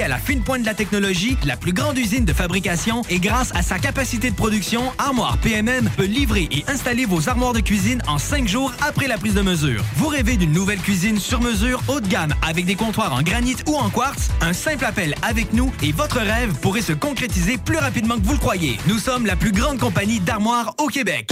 [0.03, 3.51] à la fine pointe de la technologie, la plus grande usine de fabrication et grâce
[3.55, 8.01] à sa capacité de production, Armoire PMM peut livrer et installer vos armoires de cuisine
[8.07, 9.83] en cinq jours après la prise de mesure.
[9.95, 13.57] Vous rêvez d'une nouvelle cuisine sur mesure haut de gamme avec des comptoirs en granit
[13.67, 14.29] ou en quartz?
[14.41, 18.33] Un simple appel avec nous et votre rêve pourrait se concrétiser plus rapidement que vous
[18.33, 18.77] le croyez.
[18.87, 21.31] Nous sommes la plus grande compagnie d'armoires au Québec.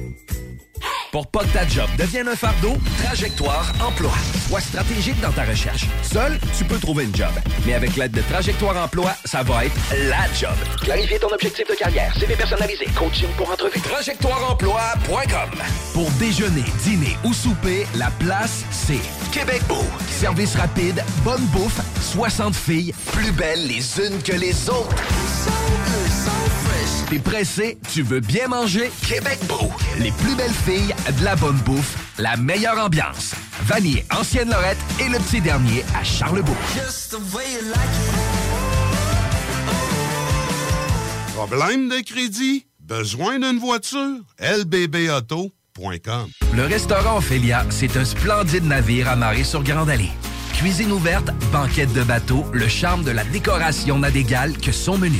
[1.11, 4.13] Pour pas que ta job devienne un fardeau, Trajectoire Emploi.
[4.47, 5.85] Sois stratégique dans ta recherche.
[6.03, 7.31] Seul, tu peux trouver une job.
[7.65, 9.75] Mais avec l'aide de Trajectoire Emploi, ça va être
[10.07, 10.55] la job.
[10.81, 13.81] Clarifier ton objectif de carrière, CV personnalisé, coaching pour entrevue.
[13.81, 15.49] TrajectoireEmploi.com
[15.93, 19.01] Pour déjeuner, dîner ou souper, la place, c'est
[19.33, 19.83] Québec Beau.
[20.09, 21.81] Service rapide, bonne bouffe,
[22.13, 24.95] 60 filles, plus belles les unes que les autres.
[27.11, 28.89] T'es pressé, tu veux bien manger?
[29.05, 29.69] Québec Beau.
[29.99, 33.33] Les plus belles filles, de la bonne bouffe, la meilleure ambiance.
[33.63, 36.55] Vanier, Ancienne Lorette et le petit dernier à Charlebourg.
[41.33, 42.65] Problème de crédit?
[42.79, 44.19] Besoin d'une voiture?
[44.39, 46.29] lbbauto.com.
[46.53, 50.11] Le restaurant Ophélia, c'est un splendide navire amarré sur Grande Allée.
[50.53, 55.19] Cuisine ouverte, banquette de bateau, le charme de la décoration n'a d'égal que son menu.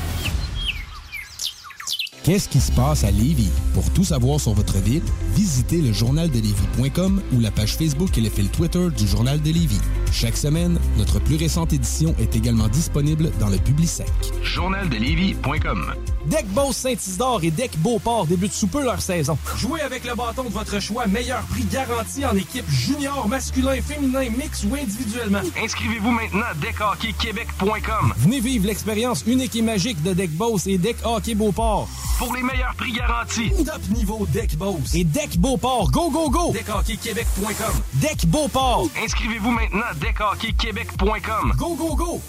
[2.23, 3.49] Qu'est-ce qui se passe à Lévis?
[3.73, 5.01] Pour tout savoir sur votre ville,
[5.33, 9.81] visitez le journaldelévis.com ou la page Facebook et le fil Twitter du Journal de Lévis.
[10.11, 14.11] Chaque semaine, notre plus récente édition est également disponible dans le Publisec.
[14.43, 15.95] Journaldelévis.com
[16.27, 19.35] Deck Boss Saint-Isidore et Deck Beauport débutent sous peu leur saison.
[19.57, 24.29] Jouez avec le bâton de votre choix, meilleur prix garanti en équipe junior, masculin, féminin,
[24.29, 25.41] mix ou individuellement.
[25.57, 28.13] Inscrivez-vous maintenant à deckhockeyquebec.com.
[28.17, 31.89] Venez vivre l'expérience unique et magique de Deck Boss et Deck Hockey Beauport.
[32.21, 33.51] Pour les meilleurs prix garantis.
[33.65, 34.93] Top niveau Deck Boss.
[34.93, 35.89] Et Deck Beauport.
[35.89, 36.53] Go, go, go!
[36.53, 37.81] Deckhockeyquebec.com.
[37.95, 38.89] Deck Beauport.
[39.03, 41.53] Inscrivez-vous maintenant à deckhockeyquebec.com.
[41.57, 42.21] Go, go, go!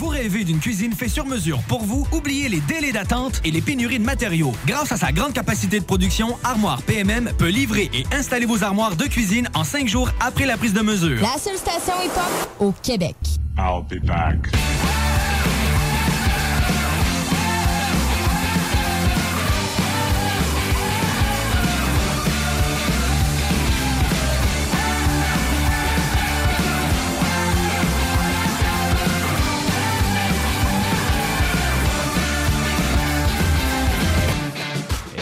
[0.00, 2.04] Vous rêvez d'une cuisine faite sur mesure pour vous?
[2.10, 4.52] Oubliez les délais d'attente et les pénuries de matériaux.
[4.66, 8.96] Grâce à sa grande capacité de production, Armoire PMM peut livrer et installer vos armoires
[8.96, 11.22] de cuisine en cinq jours après la prise de mesure.
[11.22, 13.14] La seule station hip-hop au Québec.
[13.56, 14.48] I'll be back.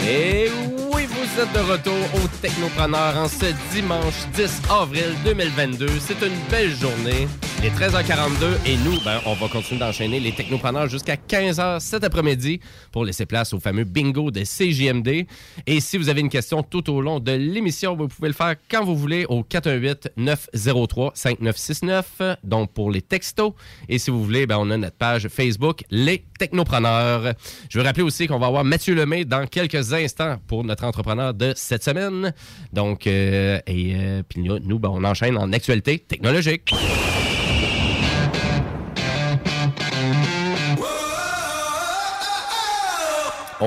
[0.07, 0.51] Et
[0.93, 5.87] oui, vous êtes de retour au Technopreneur en ce dimanche 10 avril 2022.
[5.99, 7.27] C'est une belle journée.
[7.65, 12.03] Il est 13h42 et nous, ben, on va continuer d'enchaîner les Technopreneurs jusqu'à 15h cet
[12.03, 12.59] après-midi
[12.91, 15.25] pour laisser place au fameux bingo de CJMD.
[15.65, 18.53] Et si vous avez une question tout au long de l'émission, vous pouvez le faire
[18.69, 23.53] quand vous voulez au 418-903-5969, donc pour les textos.
[23.89, 27.33] Et si vous voulez, ben, on a notre page Facebook, Les Technopreneurs.
[27.71, 31.33] Je veux rappeler aussi qu'on va avoir Mathieu Lemay dans quelques instants pour notre entrepreneur
[31.33, 32.31] de cette semaine.
[32.73, 36.71] Donc, euh, et euh, puis nous, nous, ben, on enchaîne en actualité technologique.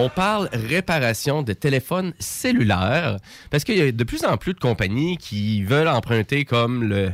[0.01, 3.17] On parle réparation de téléphones cellulaires
[3.51, 7.11] parce qu'il y a de plus en plus de compagnies qui veulent emprunter comme le,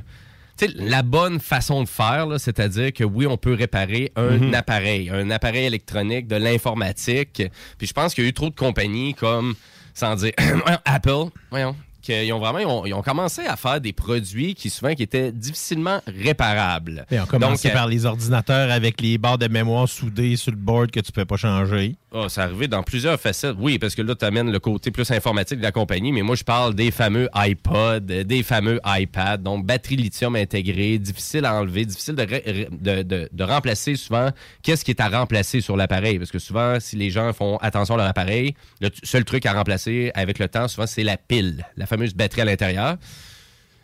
[0.76, 4.54] la bonne façon de faire, c'est-à-dire que oui, on peut réparer un Mhm.
[4.54, 7.42] appareil, un appareil électronique, de l'informatique.
[7.78, 9.54] Puis je pense qu'il y a eu trop de compagnies comme,
[9.94, 10.32] sans dire,
[10.84, 11.74] Apple, voyons,
[12.04, 15.02] qu'ils ont vraiment, ils ont, ils ont commencé à faire des produits qui souvent qui
[15.02, 17.06] étaient difficilement réparables.
[17.10, 20.58] Et on Donc, euh, par les ordinateurs avec les barres de mémoire soudées sur le
[20.58, 21.96] board que tu peux pas changer.
[22.12, 23.56] Ah, c'est arrivé dans plusieurs facettes.
[23.58, 26.36] Oui, parce que là, tu amènes le côté plus informatique de la compagnie, mais moi,
[26.36, 31.54] je parle des fameux iPod, euh, des fameux iPad, donc batterie lithium intégrée, difficile à
[31.54, 34.28] enlever, difficile de, ré- de, de- de remplacer souvent.
[34.62, 36.18] Qu'est-ce qui est à remplacer sur l'appareil?
[36.18, 39.52] Parce que souvent, si les gens font attention à leur appareil, le seul truc à
[39.52, 42.96] remplacer avec le temps, souvent, c'est la pile, la fameuse batterie à l'intérieur.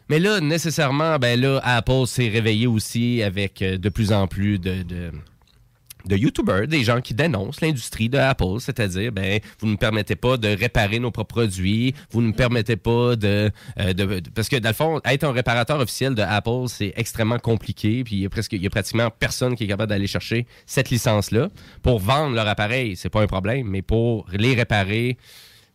[0.08, 4.58] Mais là, nécessairement, ben là, Apple s'est réveillé aussi avec euh, de plus en plus
[4.58, 10.16] de, de, YouTubers, des gens qui dénoncent l'industrie de Apple, c'est-à-dire, ben, vous ne permettez
[10.16, 14.56] pas de réparer nos propres produits, vous ne permettez pas de, euh, de- parce que
[14.56, 18.26] dans le fond, être un réparateur officiel de Apple, c'est extrêmement compliqué, puis il y
[18.26, 21.50] a presque, il y a pratiquement personne qui est capable d'aller chercher cette licence-là
[21.82, 25.18] pour vendre leur appareil, c'est pas un problème, mais pour les réparer,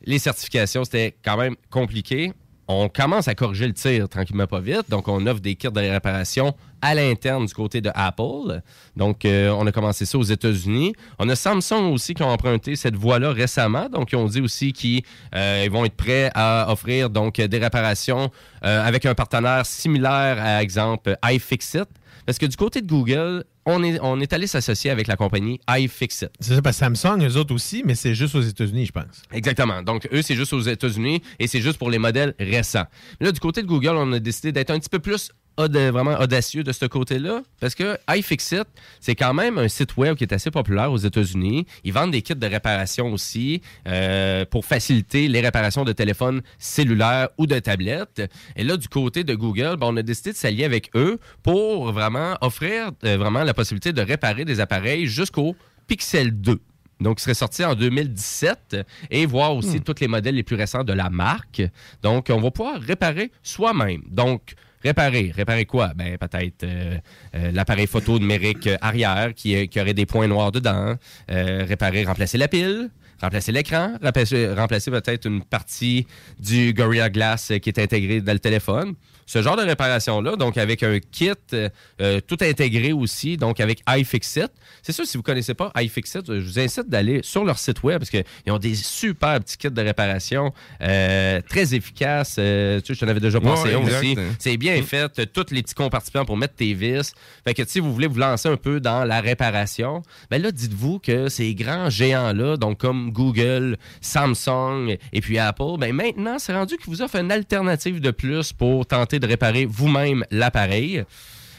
[0.06, 2.32] les certifications, c'était quand même compliqué.
[2.68, 4.90] On commence à corriger le tir tranquillement pas vite.
[4.90, 8.62] Donc, on offre des kits de réparation à l'interne du côté de Apple.
[8.96, 10.94] Donc, euh, on a commencé ça aux États-Unis.
[11.20, 13.88] On a Samsung aussi qui ont emprunté cette voie-là récemment.
[13.88, 15.04] Donc, ils ont dit aussi qu'ils
[15.36, 18.32] euh, vont être prêts à offrir donc des réparations
[18.64, 21.88] euh, avec un partenaire similaire à exemple iFixit.
[22.26, 25.60] Parce que du côté de Google, on est, on est allé s'associer avec la compagnie
[25.70, 26.30] iFixit.
[26.40, 29.24] C'est ça, parce que Samsung, eux autres aussi, mais c'est juste aux États-Unis, je pense.
[29.32, 29.82] Exactement.
[29.82, 32.86] Donc, eux, c'est juste aux États-Unis et c'est juste pour les modèles récents.
[33.20, 36.20] Mais là, du côté de Google, on a décidé d'être un petit peu plus vraiment
[36.20, 38.66] audacieux de ce côté-là parce que iFixit,
[39.00, 41.66] c'est quand même un site web qui est assez populaire aux États-Unis.
[41.84, 47.30] Ils vendent des kits de réparation aussi euh, pour faciliter les réparations de téléphones cellulaires
[47.38, 48.22] ou de tablettes.
[48.56, 51.92] Et là, du côté de Google, ben, on a décidé de s'allier avec eux pour
[51.92, 55.56] vraiment offrir euh, vraiment la possibilité de réparer des appareils jusqu'au
[55.88, 56.60] Pixel 2.
[57.00, 58.78] Donc, il serait sorti en 2017
[59.12, 61.62] et voir aussi tous les modèles les plus récents de la marque.
[62.02, 64.02] Donc, on va pouvoir réparer soi-même.
[64.10, 65.32] Donc, réparer.
[65.36, 65.94] Réparer quoi?
[65.96, 66.98] Ben, peut-être euh,
[67.36, 70.96] euh, l'appareil photo numérique arrière qui, qui aurait des points noirs dedans.
[71.32, 72.90] Euh, réparer, remplacer la pile.
[73.22, 76.06] Remplacer l'écran, remplacer, remplacer peut-être une partie
[76.38, 78.94] du Gorilla Glass qui est intégré dans le téléphone.
[79.26, 81.70] Ce genre de réparation-là, donc avec un kit euh,
[82.00, 84.52] euh, tout intégré aussi, donc avec iFixit.
[84.84, 87.82] C'est sûr, si vous ne connaissez pas iFixit, je vous incite d'aller sur leur site
[87.84, 92.36] web parce qu'ils ont des super petits kits de réparation euh, très efficaces.
[92.38, 94.16] Euh, tu sais, je t'en avais déjà pensé Ouais, aussi.
[94.38, 95.10] C'est bien fait.
[95.10, 97.14] T'as Tous les petits compartiments pour mettre tes vis.
[97.44, 101.00] Fait que si vous voulez vous lancer un peu dans la réparation, ben là, dites-vous
[101.00, 106.78] que ces grands géants-là, donc comme Google, Samsung et puis Apple, ben maintenant, c'est rendu
[106.78, 111.04] qu'ils vous offrent une alternative de plus pour tenter de réparer vous-même l'appareil.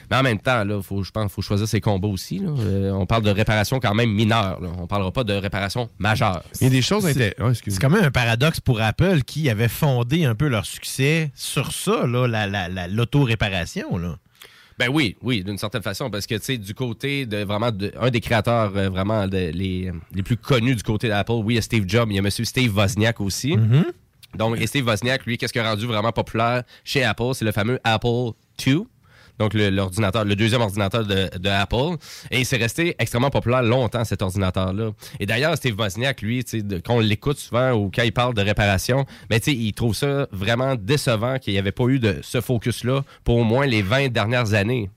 [0.09, 2.39] Mais en même temps, là, faut, je pense faut choisir ses combats aussi.
[2.39, 2.51] là.
[2.61, 4.61] Euh, on parle de réparation quand même mineure.
[4.61, 4.69] là.
[4.79, 6.45] On parlera pas de réparation majeure.
[6.61, 7.05] Il y a des choses
[7.73, 11.73] C'est quand même un paradoxe pour Apple qui avait fondé un peu leur succès sur
[11.73, 13.99] ça, là, la- la- la- l'auto-réparation.
[14.79, 17.91] Ben oui, oui, d'une certaine façon, parce que tu sais, du côté de vraiment de-
[18.01, 21.57] un des créateurs euh, vraiment de- les, les plus connus du côté d'Apple, oui, il
[21.57, 23.57] y a Steve Jobs, il y a Monsieur Steve Wozniak aussi.
[24.37, 27.79] Donc, Steve Wozniak, lui, qu'est-ce qui a rendu vraiment populaire chez Apple, c'est le fameux
[27.85, 28.33] Apple
[28.67, 28.87] II.
[29.39, 31.97] Donc, le, deuxième ordinateur de, Apple.
[32.31, 34.93] Et c'est resté extrêmement populaire longtemps, cet ordinateur-là.
[35.21, 36.45] Et d'ailleurs, Steve Wozniak, lui,
[36.85, 41.39] quand on l'écoute souvent ou quand il parle de réparation, il trouve ça vraiment décevant
[41.39, 44.91] qu'il n'y avait pas eu de ce focus-là pour au moins les 20 dernières années.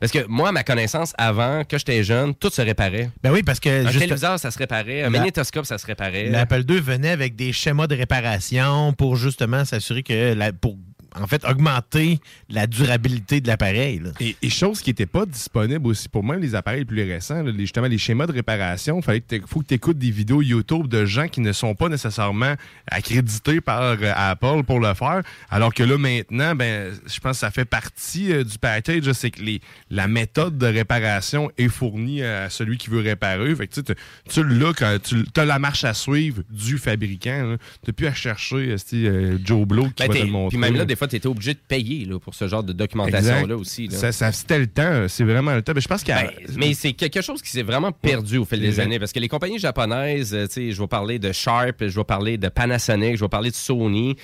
[0.00, 3.10] Parce que moi, à ma connaissance, avant, que j'étais jeune, tout se réparait.
[3.22, 5.02] Ben oui, parce que Un juste- téléviseur, ça se réparait.
[5.02, 6.28] Un magnétoscope, ça se réparait.
[6.28, 10.76] l'Apple II venait avec des schémas de réparation pour justement s'assurer que, la- pour
[11.18, 14.02] en fait, augmenter la durabilité de l'appareil.
[14.20, 17.42] Et, et chose qui n'était pas disponible aussi pour même les appareils les plus récents,
[17.42, 20.88] là, les- justement les schémas de réparation, il faut que tu écoutes des vidéos YouTube
[20.88, 22.54] de gens qui ne sont pas nécessairement
[22.90, 25.22] accrédités par euh, Apple pour le faire.
[25.50, 29.30] Alors que là, maintenant, ben, je pense que ça fait partie euh, du package, c'est
[29.30, 29.60] que les,
[29.90, 33.54] la méthode de réparation est fournie à celui qui veut réparer.
[33.54, 33.94] Fait que, tu
[34.28, 37.56] tu- l'as quand tu as la marche à suivre du fabricant.
[37.82, 40.48] Tu n'as plus à chercher euh, Joe Blow qui Ben, va te le montrer.
[40.50, 40.84] Puis même là, là.
[40.84, 43.88] des fois, tu étais obligé de payer là, pour ce genre de documentation-là aussi.
[43.88, 43.96] là.
[43.98, 45.72] Ça, ça c'était le temps, c'est vraiment le temps.
[45.74, 48.44] Mais je pense qu'il a- Ben, mais c'est quelque chose qui s'est vraiment perdu au
[48.44, 51.96] fil des années parce que les compagnies japonaises, euh, je vais parler de Sharp, je
[51.98, 54.16] vais parler de Panasonic, je vais parler de Sony.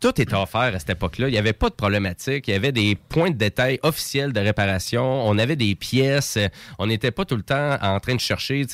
[0.00, 1.28] Tout était offert à cette époque-là.
[1.28, 2.46] Il n'y avait pas de problématique.
[2.46, 5.02] Il y avait des points de détail officiels de réparation.
[5.26, 6.38] On avait des pièces.
[6.78, 8.64] On n'était pas tout le temps en train de chercher.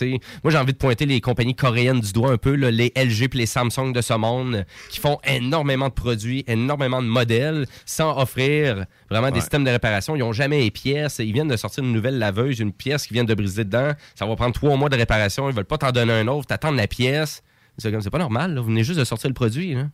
[0.45, 3.25] Moi, j'ai envie de pointer les compagnies coréennes du doigt un peu, là, les LG
[3.35, 8.19] et les Samsung de ce monde, qui font énormément de produits, énormément de modèles, sans
[8.19, 10.17] offrir vraiment des systèmes de réparation.
[10.17, 11.19] Ils n'ont jamais les pièces.
[11.19, 13.93] Ils viennent de sortir une nouvelle laveuse, une pièce qui vient de briser dedans.
[14.15, 15.49] Ça va prendre trois mois de réparation.
[15.49, 16.47] Ils veulent pas t'en donner un autre.
[16.47, 17.43] T'attends la pièce.
[17.79, 18.55] C'est comme, c'est pas normal.
[18.55, 18.61] là.
[18.61, 19.75] Vous venez juste de sortir le produit.
[19.75, 19.85] Là.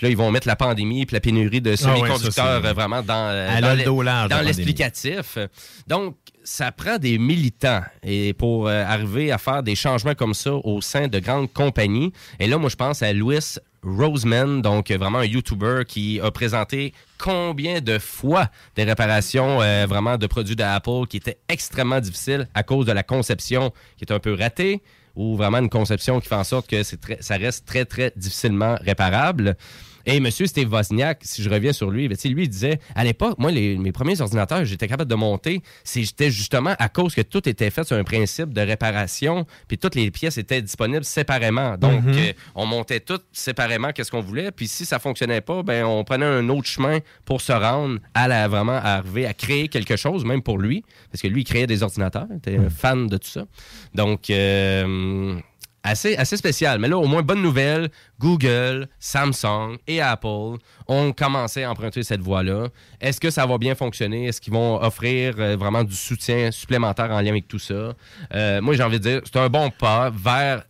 [0.00, 2.72] Puis là, ils vont mettre la pandémie puis la pénurie de Ah ouais, semi-conducteurs euh,
[2.72, 3.48] vraiment dans, euh,
[4.42, 5.36] l'explicatif.
[5.86, 10.54] Donc, ça prend des militants et pour euh, arriver à faire des changements comme ça
[10.54, 12.14] au sein de grandes compagnies.
[12.38, 13.40] Et là, moi, je pense à Louis
[13.82, 20.16] Roseman, donc vraiment un YouTuber qui a présenté combien de fois des réparations euh, vraiment
[20.16, 24.18] de produits d'Apple qui étaient extrêmement difficiles à cause de la conception qui est un
[24.18, 24.80] peu ratée
[25.14, 28.12] ou vraiment une conception qui fait en sorte que c'est très- ça reste très, très
[28.16, 29.56] difficilement réparable.
[30.06, 30.30] Et M.
[30.30, 33.76] Steve Wozniak, si je reviens sur lui, ben, lui, il disait, à l'époque, moi, les-
[33.76, 37.84] mes premiers ordinateurs, j'étais capable de monter, c'était justement à cause que tout était fait
[37.84, 41.76] sur un principe de réparation, puis toutes les pièces étaient disponibles séparément.
[41.76, 42.14] Donc, Mhm.
[42.18, 46.04] euh, on montait tout séparément, qu'est-ce qu'on voulait, puis si ça fonctionnait pas, ben, on
[46.04, 49.96] prenait un autre chemin pour se rendre à la, vraiment à arriver à créer quelque
[49.96, 53.06] chose, même pour lui, parce que lui, il créait des ordinateurs, il était un fan
[53.06, 53.44] de tout ça.
[53.94, 55.38] Donc, euh,
[55.82, 56.78] assez, assez spécial.
[56.78, 62.20] Mais là, au moins, bonne nouvelle, Google, Samsung et Apple ont commencé à emprunter cette
[62.20, 62.68] voie-là.
[63.00, 64.26] Est-ce que ça va bien fonctionner?
[64.26, 67.94] Est-ce qu'ils vont offrir euh, vraiment du soutien supplémentaire en lien avec tout ça?
[68.34, 70.64] Euh, moi, j'ai envie de dire, c'est un bon pas vers...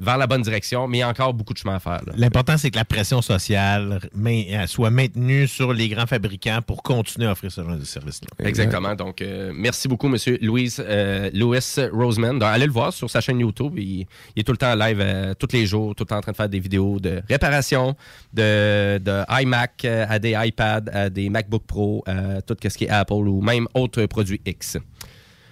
[0.00, 2.00] vers la bonne direction, mais il y a encore beaucoup de chemin à faire.
[2.16, 6.82] L'important, c'est que la pression sociale main- euh, soit maintenue sur les grands fabricants pour
[6.82, 8.28] continuer à offrir ce genre de service-là.
[8.46, 8.94] Exactement.
[8.94, 11.58] Donc, euh, merci beaucoup, Monsieur Louis, euh, Louis
[11.92, 12.38] Roseman.
[12.38, 13.74] Donc, allez le voir sur sa chaîne YouTube.
[13.78, 14.00] Il,
[14.34, 16.22] il est tout le temps en live, euh, tous les jours, tout le temps en
[16.22, 17.94] train de faire des vidéos de réparation,
[18.32, 22.90] de, de iMac à des iPads, à des MacBook Pro, à tout ce qui est
[22.90, 24.76] Apple ou même autres produits X.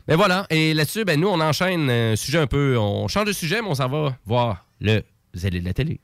[0.08, 0.46] Mais voilà.
[0.50, 2.76] Et là-dessus, ben, nous, on enchaîne un sujet un peu.
[2.78, 5.02] On change de sujet, mais on s'en va voir le
[5.34, 6.00] zélé de la télé.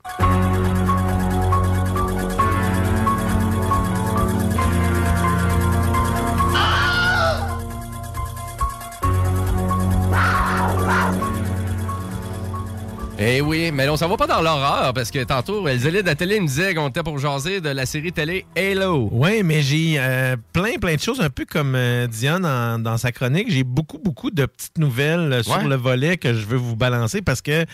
[13.20, 16.14] Eh oui, mais on s'en va pas dans l'horreur parce que tantôt, zélé de la
[16.14, 19.08] télé me disait qu'on était pour jaser de la série télé Halo.
[19.10, 22.96] Oui, mais j'ai euh, plein, plein de choses, un peu comme euh, Diane en- dans
[22.96, 23.50] sa chronique.
[23.50, 25.64] J'ai beaucoup, beaucoup de petites nouvelles euh, sur Ouais.
[25.64, 27.64] le volet que je veux vous balancer parce que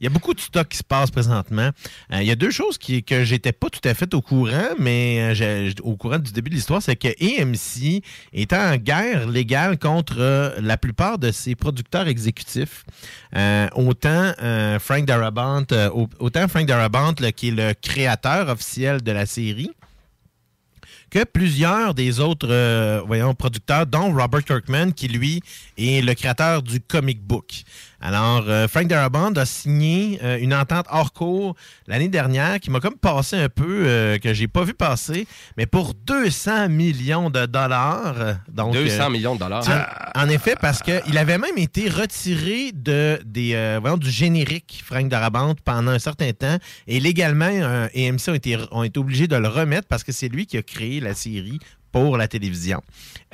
[0.00, 1.70] il y a beaucoup de stock qui se passe présentement.
[2.12, 4.70] Euh, Il y a deux choses qui, que j'étais pas tout à fait au courant,
[4.78, 9.78] mais euh, au courant du début de l'histoire, c'est que AMC est en guerre légale
[9.78, 12.84] contre euh, la plupart de ses producteurs exécutifs.
[13.74, 14.32] Autant
[14.80, 19.70] Frank Darabont, au- autant Frank Darabont, qui est le créateur officiel de la série,
[21.10, 25.40] que plusieurs des autres voyons, producteurs, dont Robert Kirkman, qui lui
[25.78, 27.62] est le créateur du comic book.
[28.06, 32.78] Alors, euh, Frank Darabont a signé euh, une entente hors cours l'année dernière qui m'a
[32.78, 35.26] comme passé un peu, euh, que j'ai pas vu passer,
[35.56, 38.20] mais pour 200 millions de dollars.
[38.20, 39.64] euh, Donc, 200 euh, millions de dollars.
[40.14, 45.54] en effet, parce qu'il avait même été retiré de, des, voyons, du générique Frank Darabont
[45.64, 46.58] pendant un certain temps.
[46.86, 50.44] Et légalement, AMC ont été, ont été obligés de le remettre parce que c'est lui
[50.44, 51.58] qui a créé la série
[51.94, 52.82] pour la télévision.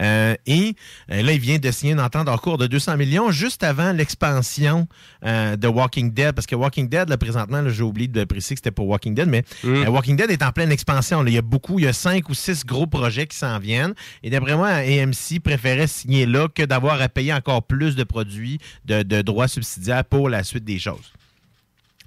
[0.02, 0.74] Euh, et
[1.10, 3.92] euh, là, il vient de signer une entente en cours de 200 millions juste avant
[3.92, 4.86] l'expansion
[5.24, 6.32] euh, de Walking Dead.
[6.32, 9.14] Parce que Walking Dead, là, présentement, là, j'ai oublié de préciser que c'était pour Walking
[9.14, 11.22] Dead, mais euh, Walking Dead est en pleine expansion.
[11.22, 11.30] là.
[11.30, 13.94] Il y a beaucoup, il y a cinq ou six gros projets qui s'en viennent.
[14.22, 18.58] Et d'après moi, AMC préférait signer là que d'avoir à payer encore plus de produits
[18.84, 21.14] de, de droits subsidiaires pour la suite des choses.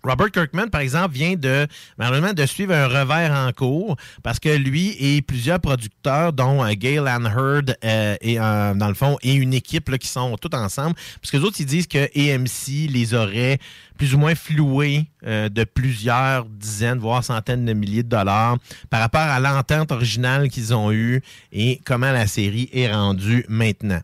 [0.04, 1.66] Robert Kirkman, par exemple, vient de
[1.98, 6.74] malheureusement de suivre un revers en cours parce que lui et plusieurs producteurs, dont euh,
[6.74, 11.32] Gail Hurd euh, et euh, dans et une équipe là, qui sont tous ensemble, parce
[11.32, 13.60] que disent que AMC les aurait
[13.98, 18.58] plus ou moins floués euh, de plusieurs dizaines, voire centaines de milliers de dollars
[18.90, 24.02] par rapport à l'entente originale qu'ils ont eue et comment la série est rendue maintenant.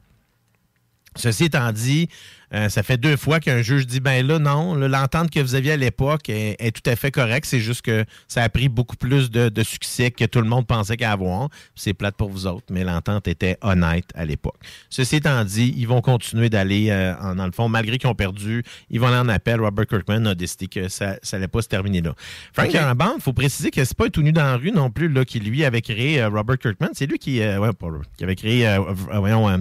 [1.16, 2.08] Ceci étant dit,
[2.54, 5.74] euh, ça fait deux fois qu'un juge dit ben là, non, l'entente que vous aviez
[5.74, 7.46] à l'époque est, est tout à fait correcte.
[7.48, 10.66] C'est juste que ça a pris beaucoup plus de, de succès que tout le monde
[10.68, 11.50] pensait qu'à avoir.
[11.76, 14.56] C'est plate pour vous autres, mais l'entente était honnête à l'époque.
[14.90, 18.16] Ceci étant dit, ils vont continuer d'aller euh, en- dans le fond, malgré qu'ils ont
[18.16, 19.60] perdu, ils vont aller en appel.
[19.62, 22.14] Robert Kirkman a décidé que ça n'allait pas se terminer là.
[22.54, 22.74] Frank Ok.
[22.74, 25.26] Darabont, il faut préciser que c'est pas tout nu dans la rue non plus, là,
[25.26, 26.90] qui lui avait créé euh, Robert Kirkman.
[26.94, 27.88] C'est lui qui, euh, ouais, pas
[28.18, 28.78] qui avait créé
[29.14, 29.58] voyons, euh,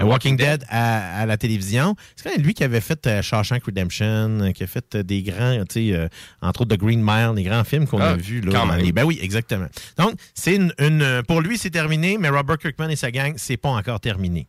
[0.00, 1.96] Walking Dead à, à la télévision.
[2.16, 5.58] C'est lui qui avait fait euh, Shawshank Redemption, euh, qui a fait euh, des grands,
[5.68, 6.08] tu sais, euh,
[6.42, 8.40] entre autres The Green Mile, des grands films qu'on Ah, a vus.
[8.40, 8.84] Là, quand dans même.
[8.84, 9.66] les- Ben oui, exactement.
[9.98, 13.56] Donc, c'est une, une- pour lui, c'est terminé, mais Robert Kirkman et sa gang, c'est
[13.56, 14.46] pas encore terminé.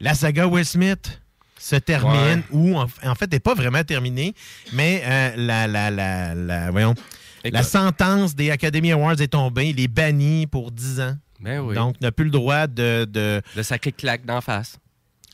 [0.00, 1.20] La saga Will Smith
[1.58, 4.34] se termine, ou en, en fait, n'est pas vraiment terminée,
[4.72, 5.02] mais
[5.36, 6.94] la, la, la, la- voyons,
[7.44, 9.68] la sentence des Academy Awards est tombée.
[9.68, 11.16] Il est banni pour 10 ans.
[11.40, 11.74] Ben oui.
[11.74, 14.78] Donc, n'a plus le droit de, de, De sacré claque d'en face.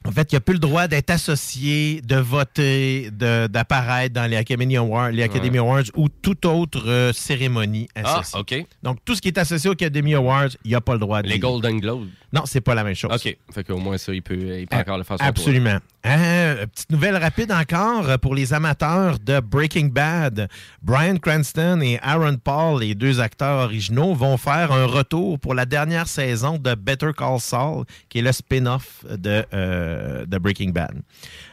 [0.07, 4.37] En fait, il n'a plus le droit d'être associé, de voter, de- d'apparaître dans les
[4.37, 8.41] Academy Awards, les Academy Awards ou toute autre euh, cérémonie Ah, associée.
[8.41, 8.67] OK.
[8.83, 11.29] Donc, tout ce qui est associé aux Academy Awards, il n'a pas le droit de
[11.29, 12.09] Les les- Golden Globes.
[12.33, 13.11] Non, c'est pas la même chose.
[13.13, 13.37] OK.
[13.53, 15.79] Fait qu'au moins, ça, il peut, il peut encore le faire Absolument.
[16.07, 20.49] Euh, petite nouvelle rapide encore euh, pour les amateurs de Breaking Bad.
[20.81, 25.67] Brian Cranston et Aaron Paul, les deux acteurs originaux, vont faire un retour pour la
[25.67, 29.90] dernière saison de Better Call Saul, qui est le spin-off de, euh,
[30.27, 31.03] de Breaking Bad.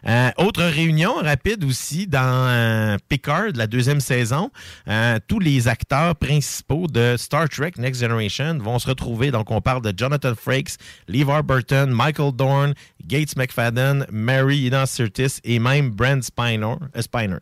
[0.08, 4.52] Euh, autre réunion rapide aussi dans euh, Picard, la deuxième saison.
[4.88, 9.32] Euh, tous les acteurs principaux de Star Trek Next Generation vont se retrouver.
[9.32, 10.78] Donc, on parle de Jonathan Frakes,
[11.08, 12.74] LeVar Burton, Michael Dorn,
[13.06, 17.38] Gates McFadden, Mary Ina Curtis et même Brent euh, Spiner.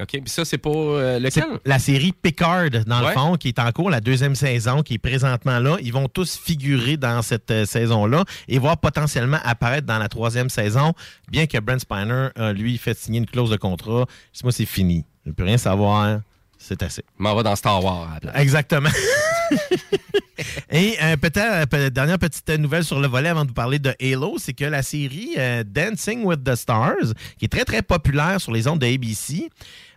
[0.00, 0.08] OK.
[0.08, 1.44] Puis ça, c'est pour euh, lequel?
[1.64, 3.08] La série Picard, dans Ouais.
[3.08, 5.76] le fond, qui est en cours, la deuxième saison, qui est présentement là.
[5.82, 10.48] Ils vont tous figurer dans cette euh, saison-là et voir potentiellement apparaître dans la troisième
[10.48, 10.92] saison,
[11.30, 14.06] bien que Brent Spiner, a, lui, fait signer une clause de contrat.
[14.42, 15.04] Moi, c'est fini.
[15.24, 16.20] Je ne peux rien savoir.
[16.58, 17.04] C'est assez.
[17.18, 18.08] M'en va dans Star Wars.
[18.10, 18.34] à la place.
[18.42, 18.88] Exactement.
[20.70, 23.78] Et euh, peut-être, euh, peut- dernière petite nouvelle sur le volet avant de vous parler
[23.78, 27.82] de Halo, c'est que la série euh, Dancing with the Stars, qui est très très
[27.82, 29.48] populaire sur les ondes de ABC,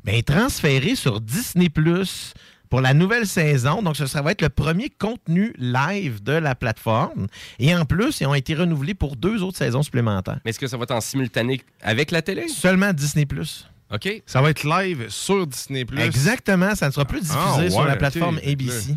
[0.03, 2.33] ben, est transférée sur Disney Plus
[2.69, 3.81] pour la nouvelle saison.
[3.81, 7.27] Donc, ce ça va être le premier contenu live de la plateforme.
[7.59, 10.39] Et en plus, ils ont été renouvelés pour deux autres saisons supplémentaires.
[10.43, 12.47] Mais est-ce que ça va être en simultané avec la télé?
[12.49, 13.67] Seulement Disney Plus.
[13.93, 14.23] OK.
[14.25, 15.85] Ça va être live sur Disney+.
[15.99, 18.95] Exactement, ça ne sera plus diffusé Ah, sur la plateforme ABC.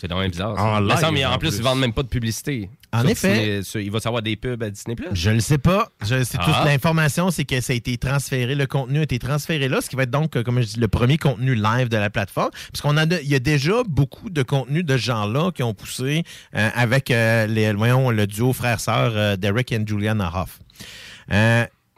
[0.00, 0.56] C'est donc bien bizarre.
[0.56, 0.62] ça.
[0.64, 1.58] En Mais ça, live, mais en, en plus, plus.
[1.58, 2.70] ils vendent même pas de publicité.
[2.92, 3.28] En Sur effet.
[3.34, 4.96] Disney- sur- il va savoir des pubs à Disney+.
[5.12, 5.88] Je ne sais pas.
[6.02, 6.44] Je- C'est Ah.
[6.44, 9.90] toute l'information, c'est que ça a été transféré, le contenu a été transféré là, ce
[9.90, 12.50] qui va être donc, euh, comme je dis, le premier contenu live de la plateforme.
[12.72, 15.74] Parce qu'on a, il y a déjà beaucoup de contenus de ce genre-là qui ont
[15.74, 16.22] poussé
[16.56, 20.58] euh, avec euh, les, voyons, le duo frère-sœur euh, Derek et Juliana Hoff.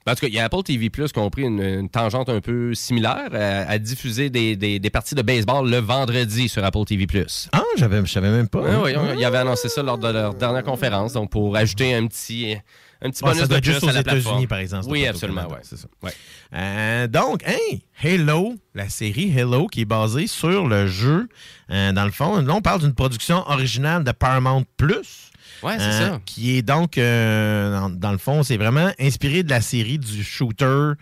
[0.09, 1.89] Euh, En tout cas, il y a Apple TV Plus qui ont pris une, une
[1.89, 6.49] tangente un peu similaire euh, à, diffuser des, des- des parties de baseball le vendredi
[6.49, 7.49] sur Apple TV Plus.
[7.53, 8.61] Ah, j'avais, je savais même pas.
[8.61, 12.07] Oui, oui, ils avaient annoncé ça lors de leur dernière conférence, donc pour ajouter un
[12.07, 12.57] petit,
[13.03, 13.91] un petit Ah, bonus ça doit de juste aux.
[13.91, 14.87] États-Unis, par exemple.
[14.89, 15.59] Oui, absolument, ouais.
[15.63, 15.87] C'est ça.
[16.03, 16.13] Ouais.
[16.55, 21.29] Euh, donc, hey, Halo, la série Halo qui est basée sur le jeu.
[21.71, 25.30] euh, dans le fond, là, on parle d'une production originale de Paramount Plus.
[25.63, 26.21] Ouais, c'est euh, ça.
[26.25, 30.25] Qui est donc, euh, dans, dans le fond, c'est vraiment inspiré de la série du
[30.25, 30.95] shooter euh,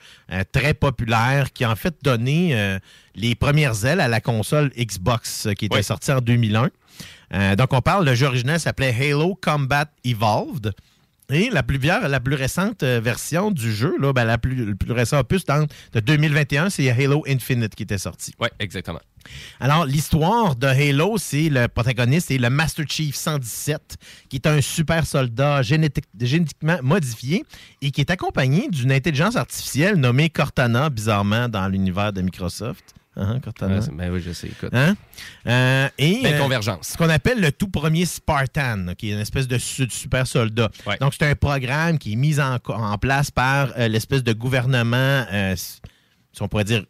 [0.53, 2.79] très populaire qui a en fait donné euh,
[3.15, 6.71] les premières ailes à la console Xbox qui était sortie en 2001.
[7.35, 10.73] Euh, donc, on parle, le jeu original s'appelait Halo Combat Evolved.
[11.31, 14.65] Et la plus, vieille- la plus récente euh, version du jeu, là, ben, la plus,
[14.65, 18.33] le plus récent opus de 2021, c'est Halo Infinite qui était sorti.
[18.41, 19.01] Oui, exactement.
[19.61, 23.99] Alors, l'histoire de Halo, c'est le protagoniste et le Master Chief 117,
[24.31, 27.45] qui est un super soldat génétique- génétiquement modifié
[27.83, 32.95] et qui est accompagné d'une intelligence artificielle nommée Cortana, bizarrement, dans l'univers de Microsoft.
[33.19, 33.81] Hein, Cortana?
[33.93, 34.47] Ben oui, je sais.
[34.47, 34.71] Écoute.
[34.73, 34.95] Hein?
[35.47, 36.89] Euh, et Belle euh, convergence.
[36.89, 40.71] Ce qu'on appelle le tout premier Spartan, qui est une espèce de su- super soldat.
[41.01, 45.25] Donc, c'est un programme qui est mis en, en place par euh, l'espèce de gouvernement,
[45.55, 46.85] si on pourrait dire,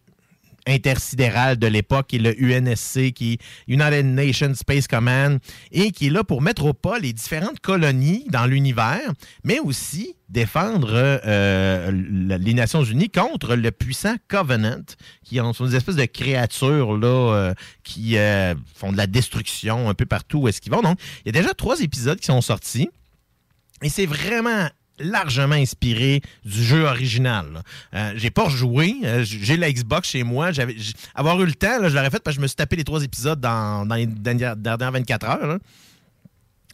[0.69, 5.39] intersidéral de l'époque, qui est le UNSC, qui est United Nations Space Command,
[5.73, 9.11] et qui est là pour mettre au pas les différentes colonies dans l'univers,
[9.45, 14.83] mais aussi défendre euh, le- les Nations Unies contre le puissant Covenant,
[15.25, 19.95] qui sont des espèces de créatures là, euh, qui euh, font de la destruction un
[19.95, 20.83] peu partout où est-ce qu'ils vont.
[20.83, 22.89] Donc, il y a déjà trois épisodes qui sont sortis.
[23.83, 24.69] Et c'est vraiment
[25.01, 27.63] largement inspiré du jeu original.
[27.95, 28.97] Euh, j'ai pas rejoué.
[29.05, 30.53] euh, j'ai la Xbox chez moi.
[30.53, 30.77] J'avais,
[31.15, 33.03] avoir eu le temps, je l'aurais fait parce que je me suis tapé les trois
[33.03, 35.59] épisodes dans, les dernières, dernières 24 heures.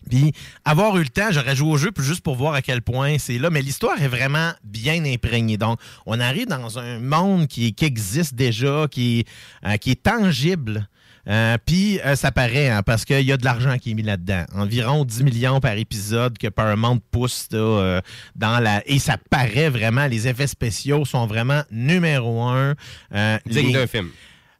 [0.08, 0.32] Puis
[0.64, 3.38] avoir eu le temps, j'aurais joué au jeu juste pour voir à quel point c'est
[3.38, 3.50] là.
[3.50, 5.56] Mais l'histoire est vraiment bien imprégnée.
[5.56, 9.24] Donc, on arrive dans un monde qui, qui existe déjà, qui,
[9.64, 10.88] euh, qui est tangible.
[11.28, 14.02] Euh, Puis euh, ça paraît, hein, parce qu'il y a de l'argent qui est mis
[14.02, 14.44] là-dedans.
[14.54, 18.00] Environ 10 millions par épisode que Paramount pousse là, euh,
[18.36, 18.82] dans la.
[18.86, 22.74] Et ça paraît vraiment, les effets spéciaux sont vraiment numéro un.
[23.14, 24.08] Euh, Digne les- d'un film.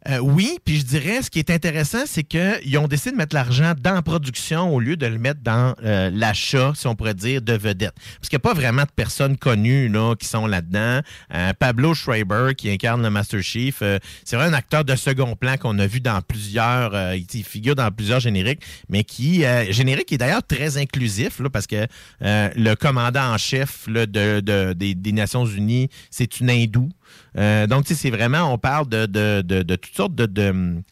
[0.08, 3.34] Euh, oui, puis je dirais, ce qui est intéressant, c'est qu'ils ont décidé de mettre
[3.34, 7.14] l'argent dans la production au lieu de le mettre dans euh, l'achat, si on pourrait
[7.14, 7.94] dire, de vedettes.
[8.20, 11.00] Parce qu'il n'y a pas vraiment de personnes connues là, qui sont là-dedans.
[11.32, 15.36] Euh, Pablo Schreiber, qui incarne le Master Chief, euh, c'est vraiment un acteur de second
[15.36, 20.12] plan qu'on a vu dans plusieurs, euh, il figure dans plusieurs génériques, mais qui, générique
[20.12, 21.86] est d'ailleurs très inclusif, là, parce que
[22.20, 26.90] le commandant en chef de- des, des Nations Unies, c'est une hindoue.
[27.36, 30.82] Euh, donc, c'est vraiment, on parle de, de, de, toutes sortes de.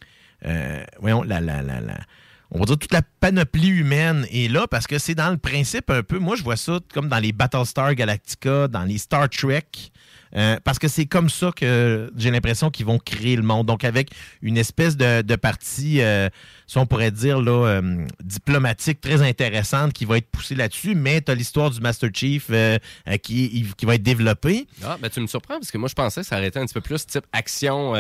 [0.46, 1.62] euh, voyons, la, la-
[2.50, 5.88] on va dire toute la panoplie humaine est là parce que c'est dans le principe
[5.90, 6.18] un peu.
[6.18, 9.64] Moi, je vois ça comme dans les Battlestar Galactica, dans les Star Trek.
[10.36, 13.66] Euh, parce que c'est comme ça que j'ai l'impression qu'ils vont créer le monde.
[13.66, 14.10] Donc, avec
[14.40, 16.28] une espèce de, de partie, euh,
[16.66, 21.20] si on pourrait dire, là, euh, diplomatique très intéressante qui va être poussée là-dessus, mais
[21.20, 22.50] tu as l'histoire du Master Chief
[23.22, 24.66] qui, qui va être développée.
[24.82, 26.64] Ah, ben tu me surprends parce que moi je pensais que ça aurait été un
[26.66, 27.94] petit peu plus type action,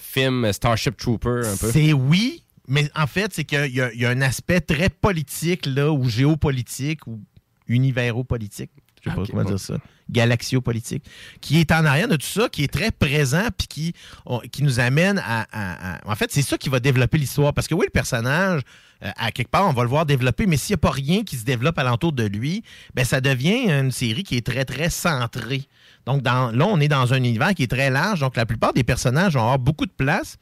[0.00, 1.70] film, Starship Trooper un peu.
[1.70, 4.88] C'est oui, mais en fait, c'est qu'il y, a- il y a un aspect très
[4.88, 7.20] politique, là, ou géopolitique, ou
[7.68, 8.70] univéropolitique.
[9.06, 9.48] Je sais pas comment bon.
[9.50, 9.74] dire ça.
[10.10, 11.04] Galaxiopolitique.
[11.40, 13.92] Qui est en arrière de tout ça, qui est très présent, puis qui,
[14.24, 15.46] on- qui nous amène à.
[15.52, 17.52] à- à- En fait, c'est ça qui va développer l'histoire.
[17.54, 18.62] Parce que oui, le personnage,
[19.04, 21.22] euh, à quelque part, on va le voir développer, mais s'il n'y a pas rien
[21.24, 22.62] qui se développe alentour de lui,
[22.94, 25.64] ben ça devient une série qui est très, très centrée.
[26.06, 28.20] Donc dans, là, on est dans un univers qui est très large.
[28.20, 30.36] Donc la plupart des personnages vont avoir beaucoup de place.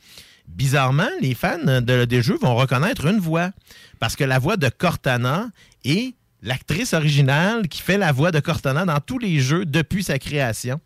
[0.46, 3.50] Bizarrement, les fans de- des jeux vont reconnaître une voix.
[3.98, 5.48] Parce que la voix de Cortana
[5.84, 6.14] est
[6.44, 10.80] l'actrice originale qui fait la voix de Cortana dans tous les jeux depuis sa création.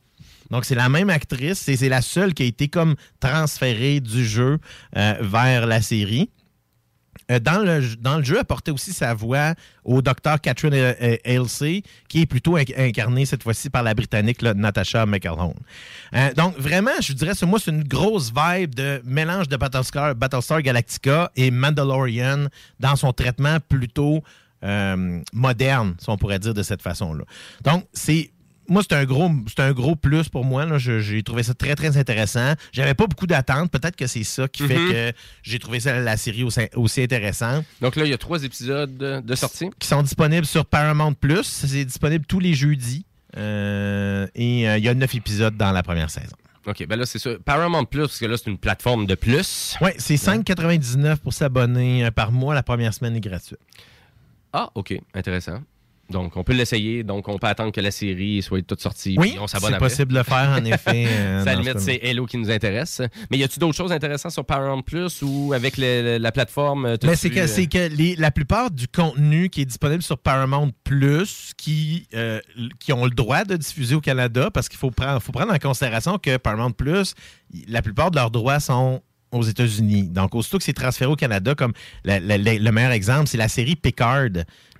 [0.50, 4.24] Donc, c'est la même actrice et c'est la seule qui a été comme transférée du
[4.24, 4.58] jeu
[4.96, 6.30] euh, vers la série.
[7.30, 9.54] euh, dans, le, dans le jeu, apportait aussi sa voix
[9.84, 14.42] au docteur Catherine euh, Ailsey, qui est plutôt inc- incarnée cette fois-ci par la Britannique
[14.42, 15.54] Natasha McElhone.
[16.36, 20.62] Donc, vraiment, je dirais, sur moi, c'est une grosse vibe de mélange de Battlestar, Battlestar
[20.62, 22.46] Galactica et Mandalorian
[22.80, 24.22] dans son traitement plutôt
[24.64, 27.24] euh, moderne, si on pourrait dire de cette façon-là.
[27.64, 28.30] Donc, c'est
[28.70, 30.66] moi, c'est un gros, c'est un gros plus pour moi.
[30.76, 32.52] J'ai trouvé ça très, très intéressant.
[32.70, 33.70] J'avais pas beaucoup d'attentes.
[33.70, 34.92] Peut-être que c'est ça qui fait Mhm.
[34.92, 37.64] que j'ai trouvé ça, la série aussi, aussi intéressante.
[37.80, 38.94] Donc là, il y a trois épisodes
[39.24, 39.70] de sortie.
[39.78, 41.44] Qui sont disponibles sur Paramount Plus.
[41.44, 43.06] C'est disponible tous les jeudis.
[43.38, 46.36] Euh, et euh, il y a neuf épisodes dans la première saison.
[46.66, 47.30] OK, ben là, c'est ça.
[47.42, 49.76] Paramount Plus, parce que là, c'est une plateforme de plus.
[49.80, 52.54] Oui, c'est 5,99 pour s'abonner par mois.
[52.54, 53.58] La première semaine est gratuite.
[54.52, 55.60] Ah, OK, intéressant.
[56.10, 57.02] Donc, on peut l'essayer.
[57.04, 59.16] Donc, on peut attendre que la série soit toute sortie.
[59.18, 61.78] Oui, puis on s'abonne c'est possible de le faire, en effet, euh, Ça, limite, ce
[61.80, 63.02] c'est Hello qui nous intéresse.
[63.30, 66.86] Mais y a-tu d'autres choses intéressantes sur Paramount Plus ou avec le- la plateforme?
[66.86, 70.02] euh, t'as-tu, c'est que, euh, c'est que les- la plupart du contenu qui est disponible
[70.02, 72.40] sur Paramount Plus, qui, euh,
[72.80, 75.58] qui ont le droit de diffuser au Canada, parce qu'il faut prendre, faut prendre en
[75.58, 77.12] considération que Paramount Plus,
[77.68, 80.08] la plupart de leurs droits sont aux États-Unis.
[80.08, 81.72] Donc, aussitôt que c'est transféré au Canada, comme
[82.04, 84.28] la- la- la- le meilleur exemple, c'est la série Picard.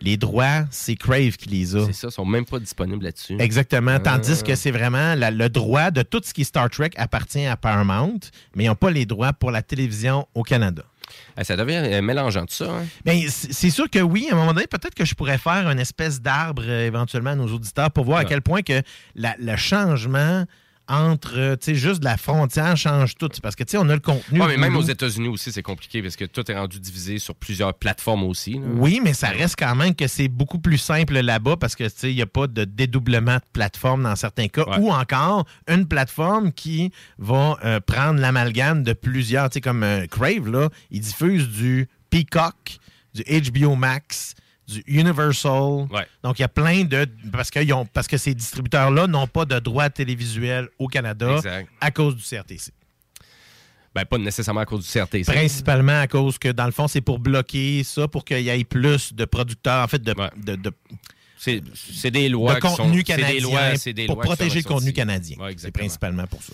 [0.00, 1.84] Les droits, c'est Crave qui les a.
[1.86, 3.36] C'est ça, ils sont même pas disponibles là-dessus.
[3.40, 3.98] Exactement.
[3.98, 4.46] Tandis Ah.
[4.46, 8.20] que c'est vraiment le droit de tout ce qui est Star Trek appartient à Paramount,
[8.54, 10.82] mais ils n'ont pas les droits pour la télévision au Canada.
[11.38, 12.66] Ah, ça devient euh, mélangeant tout ça.
[12.70, 12.84] hein?
[13.28, 15.78] C- c'est sûr que oui, à un moment donné, peut-être que je pourrais faire une
[15.78, 18.28] espèce d'arbre euh, éventuellement à nos auditeurs pour voir à Ouais.
[18.28, 18.82] quel point que
[19.16, 20.44] le changement
[20.88, 23.28] entre, tu sais, juste la frontière change tout.
[23.42, 24.40] Parce que, tu sais, on a le contenu.
[24.40, 27.34] Ouais, mais même aux États-Unis aussi, c'est compliqué parce que tout est rendu divisé sur
[27.34, 28.54] plusieurs plateformes aussi.
[28.54, 28.66] là.
[28.74, 31.90] Oui, mais ça reste quand même que c'est beaucoup plus simple là-bas parce que tu
[31.94, 34.64] sais, il n'y a pas de dédoublement de plateforme dans certains cas.
[34.78, 39.50] Ou encore une plateforme qui va euh, prendre l'amalgame de plusieurs.
[39.50, 42.78] Tu sais, comme euh, Crave, là, il diffuse du Peacock,
[43.14, 44.34] du HBO Max,
[44.68, 45.86] du Universal.
[46.22, 47.06] Donc, il y a plein de.
[47.32, 51.36] Parce que, ils ont- parce que ces distributeurs-là n'ont pas de droits télévisuels au Canada
[51.36, 51.68] Exact.
[51.80, 52.72] à cause du CRTC.
[53.94, 55.24] Ben, pas nécessairement à cause du CRTC.
[55.32, 58.62] Principalement à cause que, dans le fond, c'est pour bloquer ça, pour qu'il y ait
[58.64, 60.14] plus de producteurs, en fait, de.
[60.36, 60.72] de- de-
[61.40, 64.58] C'est des lois de qui sont- contenu des canadien lois- des pour lois sont protéger
[64.60, 65.36] le contenu canadien.
[65.38, 66.52] Ouais, c'est principalement pour ça.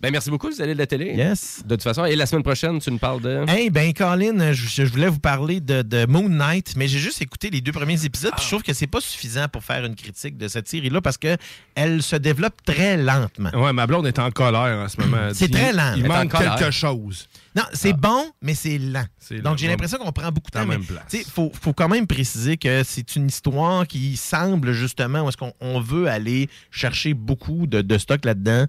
[0.00, 1.12] Ben, merci beaucoup, vous allez de la télé.
[1.14, 1.62] Yes.
[1.66, 3.44] De toute façon, et la semaine prochaine, tu nous parles de?
[3.48, 7.20] Hey, ben, Colin, je, je voulais vous parler de, de Moon Knight, mais j'ai juste
[7.20, 8.32] écouté les deux premiers épisodes.
[8.34, 11.18] puis Je trouve que c'est pas suffisant pour faire une critique de cette série-là parce
[11.18, 11.36] que
[11.74, 13.50] elle se développe très lentement.
[13.52, 15.28] Ouais, ma blonde est en colère en ce moment.
[15.34, 15.92] C'est très lent.
[15.96, 17.28] Il Elle manque quelque chose.
[17.56, 19.04] Non, c'est bon, mais c'est lent.
[19.30, 19.42] lent.
[19.42, 20.66] Donc, j'ai l'impression qu'on prend beaucoup de temps.
[20.66, 21.02] même place.
[21.08, 25.36] sais, faut, faut quand même préciser que c'est une histoire qui semble justement où est-ce
[25.36, 28.66] qu'on on veut aller chercher beaucoup de, de stock là-dedans.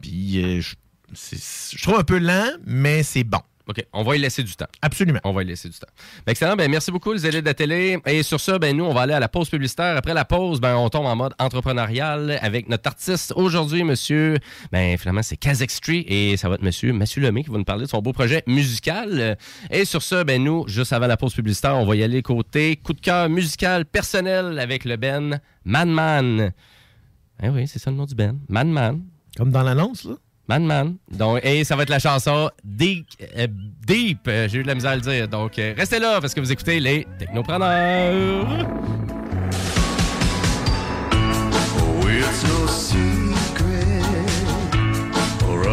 [0.00, 0.60] Puis, euh,
[1.12, 3.40] je trouve un peu lent, mais c'est bon.
[3.70, 4.66] OK, on va y laisser du temps.
[4.82, 5.20] Absolument.
[5.22, 5.86] On va y laisser du temps.
[6.26, 6.56] Ben, excellent.
[6.56, 7.98] Ben, merci beaucoup, les élèves de la télé.
[8.04, 9.96] Et sur ça, ben, nous, on va aller à la pause publicitaire.
[9.96, 14.38] Après la pause, ben, on tombe en mode entrepreneurial avec notre artiste aujourd'hui, monsieur.
[14.72, 17.64] Ben, finalement, c'est Kazakh Street et ça va être monsieur Mathieu Lemay qui va nous
[17.64, 19.38] parler de son beau projet musical.
[19.70, 22.74] Et sur ça, ben, nous, juste avant la pause publicitaire, on va y aller côté
[22.74, 26.52] coup de cœur musical personnel avec le Ben Man Man.
[27.40, 28.36] Eh oui, c'est ça le nom du Ben.
[28.48, 29.02] Man Man.
[29.36, 30.16] Comme dans l'annonce, là.
[30.50, 30.96] Man Man.
[31.16, 33.06] Donc, et ça va être la chanson Deep.
[33.38, 33.46] euh,
[33.86, 34.26] Deep.
[34.26, 35.28] Euh, J'ai eu de la misère à le dire.
[35.28, 38.44] Donc, euh, restez là parce que vous écoutez les Technopreneurs.
[41.12, 44.02] Oh, it's secret
[45.46, 45.68] or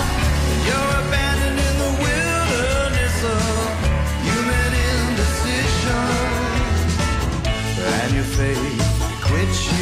[0.67, 3.45] you're abandoned in the wilderness of
[4.27, 6.09] human indecision.
[8.01, 8.83] and faith
[9.27, 9.82] quits you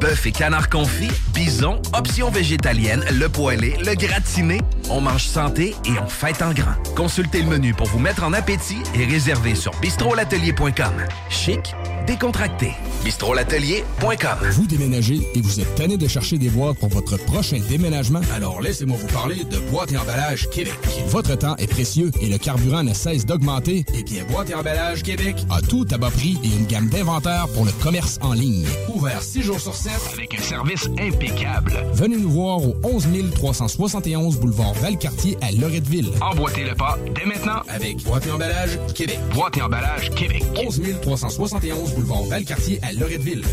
[0.00, 4.60] Bœuf et canard confit, bison, options végétaliennes, le poêlé, le gratiné.
[4.90, 6.74] On mange santé et on fête en grand.
[6.94, 10.92] Consultez le menu pour vous mettre en appétit et réservez sur bistrolatelier.com.
[11.30, 11.74] Chic,
[12.06, 12.70] décontracté.
[13.04, 14.48] bistrolatelier.com.
[14.52, 18.20] Vous déménagez et vous êtes tanné de chercher des boîtes pour votre prochain déménagement?
[18.34, 20.78] Alors laissez-moi vous parler de Boîte et Emballage Québec.
[21.08, 23.84] Votre temps est précieux et le carburant ne cesse d'augmenter.
[23.94, 27.48] Eh bien, Boîte et Emballage Québec a tout à bas prix et une gamme d'inventaires
[27.52, 28.66] pour le commerce en ligne.
[28.94, 31.72] Ouvert 6 jours sur 7 avec un service impeccable.
[31.92, 36.10] Venez nous voir au 11 371 boulevard Valcartier à Loretteville.
[36.20, 39.18] Emboîtez le pas dès maintenant avec Boîte et Emballage Québec.
[39.34, 40.44] Boîte et Emballage Québec.
[40.56, 43.44] 11 371 boulevard Valcartier à Loretteville.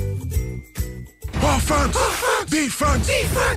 [1.44, 1.96] Offense!
[2.50, 3.08] Defense!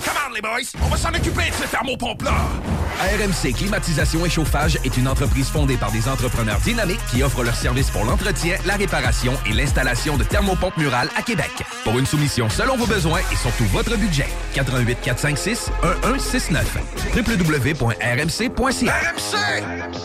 [0.05, 0.72] Come on, les boys!
[0.84, 2.77] On va s'en occuper de ce thermopompe-là!
[2.98, 7.54] RMC Climatisation et Chauffage est une entreprise fondée par des entrepreneurs dynamiques qui offrent leurs
[7.54, 11.50] services pour l'entretien, la réparation et l'installation de thermopompes murales à Québec.
[11.84, 14.26] Pour une soumission selon vos besoins et surtout votre budget.
[14.54, 15.70] 88 456
[16.02, 16.78] 1169
[17.14, 19.36] www.rmc.ca RMC!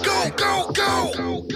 [0.03, 1.47] Go, go, go!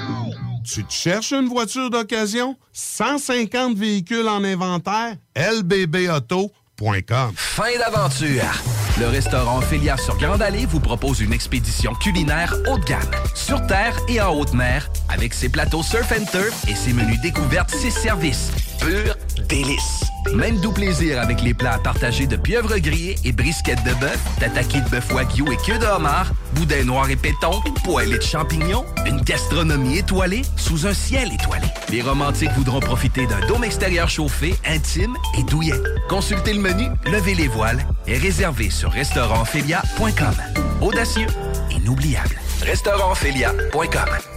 [0.66, 2.58] Tu te cherches une voiture d'occasion?
[2.74, 5.16] 150 véhicules en inventaire?
[5.36, 8.87] lbbauto.com Fin d'aventure!
[9.00, 13.66] Le restaurant Félias sur Grande Allée vous propose une expédition culinaire haut de gamme, sur
[13.68, 17.70] terre et en haute mer, avec ses plateaux surf and turf et ses menus découvertes,
[17.70, 18.52] ses services.
[18.80, 19.16] Pur
[19.48, 20.04] délice!
[20.34, 24.82] Même doux plaisir avec les plats partagés de pieuvres grillées et brisquettes de bœuf, tataki
[24.82, 29.22] de bœuf wagyu et queue de homard, boudin noir et péton, poêlée de champignons, une
[29.22, 31.68] gastronomie étoilée sous un ciel étoilé.
[31.90, 35.82] Les romantiques voudront profiter d'un dôme extérieur chauffé, intime et douillet.
[36.10, 40.36] Consultez le menu, levez les voiles est réservé sur restaurantphilia.com.
[40.82, 41.28] Audacieux,
[41.72, 42.40] inoubliable.
[42.62, 44.37] Restaurantphilia.com.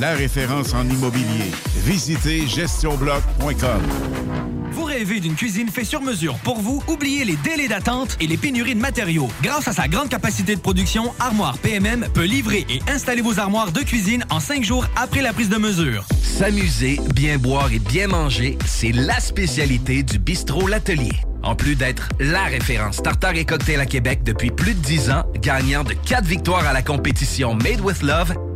[0.00, 1.50] la référence en immobilier.
[1.84, 3.82] Visitez gestionbloc.com.
[4.72, 6.82] Vous rêvez d'une cuisine faite sur mesure pour vous?
[6.88, 9.28] Oubliez les délais d'attente et les pénuries de matériaux.
[9.42, 13.72] Grâce à sa grande capacité de production, Armoire PMM peut livrer et installer vos armoires
[13.72, 16.06] de cuisine en cinq jours après la prise de mesure.
[16.22, 21.12] S'amuser, bien boire et bien manger, c'est la spécialité du bistrot L'Atelier.
[21.42, 25.24] En plus d'être la référence tartare et cocktail à Québec depuis plus de 10 ans,
[25.40, 28.34] gagnant de 4 victoires à la compétition Made with Love,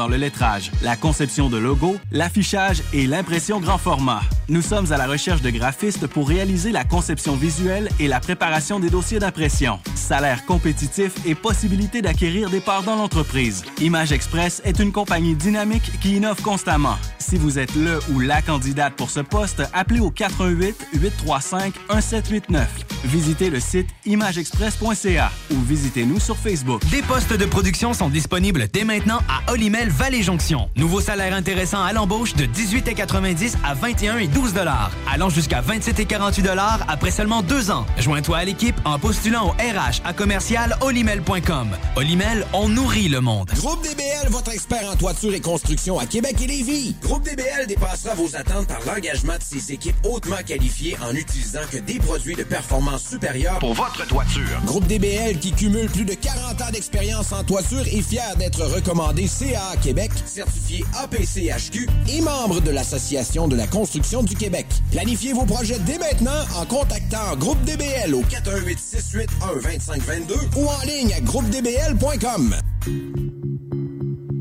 [0.00, 4.22] dans le lettrage, la conception de logos, l'affichage et l'impression grand format.
[4.48, 8.80] Nous sommes à la recherche de graphistes pour réaliser la conception visuelle et la préparation
[8.80, 9.78] des dossiers d'impression.
[9.94, 13.62] Salaire compétitif et possibilité d'acquérir des parts dans l'entreprise.
[13.78, 16.96] Image Express est une compagnie dynamique qui innove constamment.
[17.18, 22.86] Si vous êtes le ou la candidate pour ce poste, appelez au 88 835 1789.
[23.04, 26.82] Visitez le site imageexpress.ca ou visitez-nous sur Facebook.
[26.90, 30.68] Des postes de production sont disponibles dès maintenant à Olimel Valley Jonction.
[30.76, 36.00] Nouveau salaire intéressant à l'embauche de 18,90 à 21 et 12 dollars, allant jusqu'à 27
[36.00, 37.84] et 48 dollars après seulement deux ans.
[37.98, 41.68] Joins-toi à l'équipe en postulant au RH à commercial olimel.com.
[41.96, 43.50] Olimel, on nourrit le monde.
[43.56, 46.94] Groupe DBL, votre expert en toiture et construction à Québec et Lévis.
[47.02, 51.78] Groupe DBL dépassera vos attentes par l'engagement de ses équipes hautement qualifiées en utilisant que
[51.78, 54.60] des produits de performance supérieure pour votre toiture.
[54.64, 59.26] Groupe DBL qui cumule plus de 40 ans d'expérience en toiture est fier d'être recommandé
[59.26, 64.66] CA Québec, certifié APCHQ et membre de l'Association de la construction du Québec.
[64.90, 70.86] Planifiez vos projets dès maintenant en contactant Groupe DBL au 418 681 2522 ou en
[70.86, 72.54] ligne à groupedbl.com.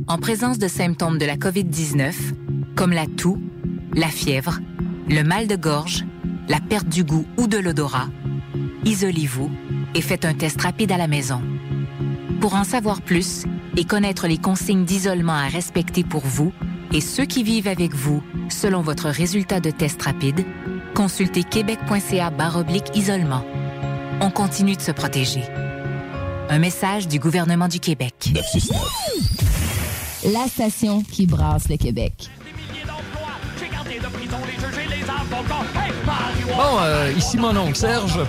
[0.07, 2.13] En présence de symptômes de la COVID-19,
[2.75, 3.37] comme la toux,
[3.93, 4.59] la fièvre,
[5.07, 6.05] le mal de gorge,
[6.47, 8.09] la perte du goût ou de l'odorat,
[8.85, 9.51] isolez-vous
[9.95, 11.41] et faites un test rapide à la maison.
[12.41, 13.43] Pour en savoir plus
[13.77, 16.51] et connaître les consignes d'isolement à respecter pour vous
[16.91, 20.45] et ceux qui vivent avec vous selon votre résultat de test rapide,
[20.95, 23.45] consultez québec.ca oblique isolement.
[24.21, 25.43] On continue de se protéger.
[26.49, 28.33] Un message du gouvernement du Québec.
[30.25, 32.29] La station qui brasse le Québec.
[36.55, 38.19] Bon, euh, ici mon oncle Serge.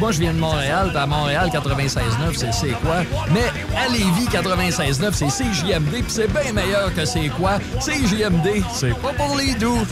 [0.00, 0.92] Moi, je viens de Montréal.
[0.94, 3.02] À Montréal, 96.9, c'est c'est quoi?
[3.32, 3.44] Mais
[3.76, 5.90] à Lévis, 96.9, c'est CJMD.
[5.90, 7.58] Puis c'est bien meilleur que c'est quoi?
[7.80, 9.84] CJMD, c'est pas pour les doux.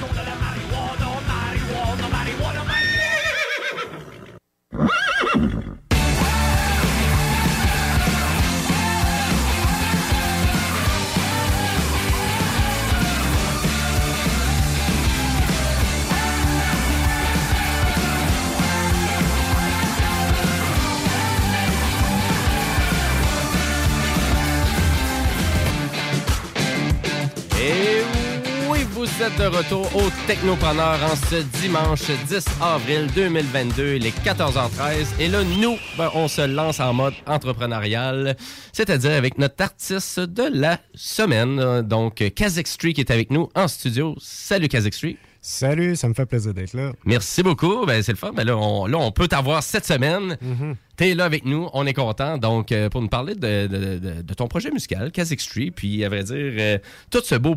[29.22, 35.20] Vous êtes de retour au Technopreneur en ce dimanche 10 avril 2022, il est 14h13.
[35.20, 38.36] Et là, nous, ben, on se lance en mode entrepreneurial,
[38.72, 43.68] c'est-à-dire avec notre artiste de la semaine, donc Kazakh Street qui est avec nous en
[43.68, 44.16] studio.
[44.18, 45.16] Salut Kazakh Street.
[45.40, 46.92] Salut, ça me fait plaisir d'être là.
[47.04, 47.84] Merci beaucoup.
[47.86, 48.32] Ben, c'est le fun.
[48.34, 50.36] Ben, là, on, là, on peut t'avoir cette semaine.
[50.40, 50.74] Mhm.
[50.96, 51.68] T'es là avec nous.
[51.74, 52.38] On est content.
[52.38, 56.04] Donc, euh, pour nous parler de, de- de- de ton projet musical, Kazakh Street, puis,
[56.04, 56.78] à vrai dire, euh,
[57.10, 57.56] tout ce beau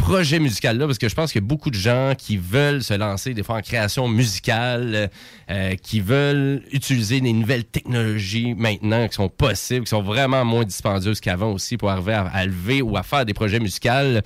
[0.00, 2.94] projet musical-là, parce que je pense qu'il y a beaucoup de gens qui veulent se
[2.94, 5.10] lancer des fois en création musicale,
[5.50, 10.64] euh, qui veulent utiliser des nouvelles technologies maintenant qui sont possibles, qui sont vraiment moins
[10.64, 14.20] dispendieuses qu'avant aussi pour arriver à, à lever ou à faire des projets musicaux.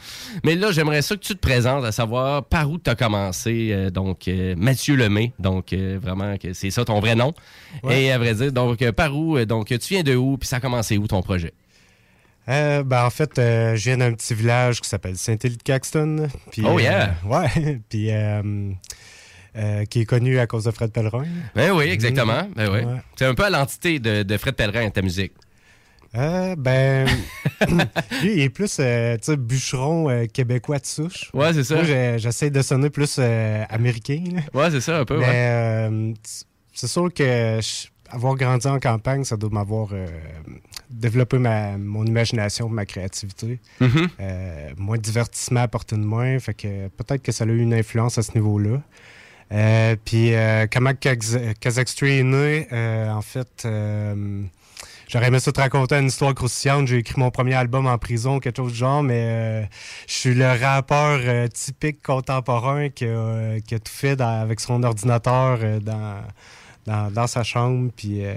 [0.45, 3.71] Mais là, j'aimerais ça que tu te présentes, à savoir par où tu as commencé.
[3.73, 7.33] euh, donc, euh, Mathieu Lemay, donc euh, vraiment, que c'est ça ton vrai nom.
[7.83, 8.05] Ouais.
[8.05, 10.57] Et à vrai dire, donc, euh, par où, donc, tu viens de où, puis ça
[10.57, 11.53] a commencé où ton projet?
[12.49, 16.29] Euh, ben, en fait, euh, je viens d'un petit village qui s'appelle Saint-Élie-de-Caxton.
[16.63, 17.15] Oh, euh, yeah!
[17.25, 18.71] ouais, puis euh,
[19.57, 21.25] euh, qui est connu à cause de Fred Pellerin.
[21.55, 22.43] Ben oui, exactement.
[22.45, 22.53] Mhm.
[22.55, 22.85] Ben oui.
[22.85, 23.01] Ouais.
[23.17, 25.33] C'est un peu à l'entité de, de Fred Pellerin, ta musique.
[26.17, 27.09] Euh, ben,
[28.23, 31.31] lui, il est plus, euh, tu sais, bûcheron euh, québécois de souche.
[31.35, 31.77] Ouais, c'est ça.
[31.77, 31.85] Moi,
[32.19, 34.23] j'essaie de sonner plus euh, américain.
[34.33, 34.41] là.
[34.53, 35.33] Ouais, c'est ça, un peu, Mais ouais.
[35.35, 36.13] euh,
[36.73, 37.59] c'est sûr que
[38.11, 39.89] avoir grandi en campagne, ça doit m'avoir
[40.91, 43.59] développé ma, mon imagination, ma créativité.
[44.21, 47.59] Euh, moins de divertissement à portée de main, fait que peut-être que ça a eu
[47.61, 48.81] une influence à ce niveau-là.
[49.53, 52.67] Euh, puis euh, comment Kaz- Kazakh Street est né,
[53.11, 53.67] en fait,
[55.09, 56.87] j'aurais aimé ça te raconter une histoire croustillante.
[56.89, 59.69] J'ai écrit mon premier album en prison, quelque chose du genre, mais
[60.09, 64.83] je suis le rappeur typique contemporain qui a, qui a tout fait dans- avec son
[64.83, 66.23] ordinateur dans,
[66.87, 67.91] dans, dans sa chambre.
[67.95, 68.35] Puis euh,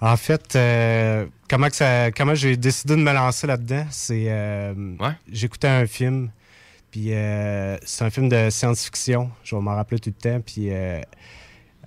[0.00, 4.74] en fait, euh, comment, que ça, comment j'ai décidé de me lancer là-dedans, c'est euh,
[5.30, 6.30] j'écoutais un film.
[6.90, 7.10] Puis
[7.84, 10.40] c'est un film de science-fiction, je vais m'en rappeler tout le temps.
[10.44, 10.68] Puis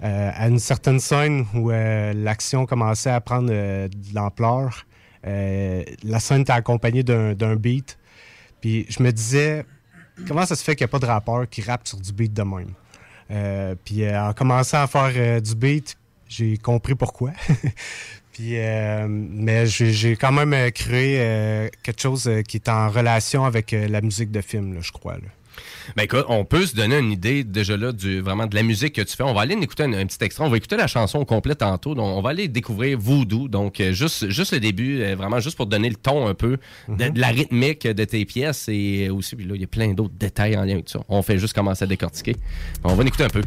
[0.04, 4.86] euh, à une certaine scène où euh, l'action commençait à prendre euh, de l'ampleur,
[5.24, 7.98] la scène était accompagnée d'un d'un beat.
[8.62, 9.66] Puis je me disais,
[10.28, 12.32] comment ça se fait qu'il n'y a pas de rappeur qui rappe sur du beat
[12.34, 12.74] de même?
[13.32, 15.98] Euh, puis euh, en commençant à faire euh, du beat,
[16.28, 17.32] j'ai compris pourquoi.
[18.32, 18.58] puis,
[19.08, 24.42] mais j'ai quand même créé quelque chose qui est en relation avec la musique de
[24.42, 25.16] film, je crois.
[25.96, 28.94] Ben écoute, on peut se donner une idée déjà là du vraiment de la musique
[28.94, 29.24] que tu fais.
[29.24, 30.44] On va aller écouter un, un petit extrait.
[30.44, 31.96] On va écouter la chanson au complet tantôt.
[31.96, 33.48] Donc, on va aller découvrir Voodoo.
[33.48, 36.58] Donc, euh, juste, juste le début, euh, vraiment juste pour donner le ton un peu
[36.88, 38.68] de, de la rythmique de tes pièces.
[38.70, 41.00] Et aussi, puis là, il y a plein d'autres détails en lien avec ça.
[41.10, 42.36] On fait juste commencer à décortiquer.
[42.84, 43.42] On va en écouter un peu.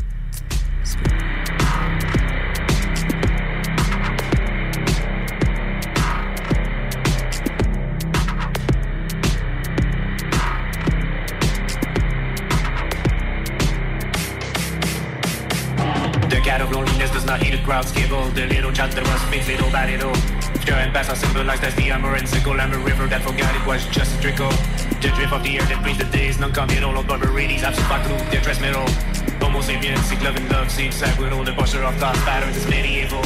[17.28, 18.24] Not heed a crowd's cable.
[18.30, 20.12] The little that was speaks little by little.
[20.64, 22.58] Pure and past are symbolized as the amber and sickle.
[22.58, 24.50] I'm a river that forgot it was just a trickle.
[25.02, 26.38] The drip of the air that brings the days.
[26.38, 27.60] Non-committal of barbarities.
[27.60, 28.86] Back through their dress middle.
[29.40, 30.70] Homo sapiens seek love and love.
[30.70, 32.20] Seek sack with all the posture of thoughts.
[32.20, 33.22] Patterns is medieval.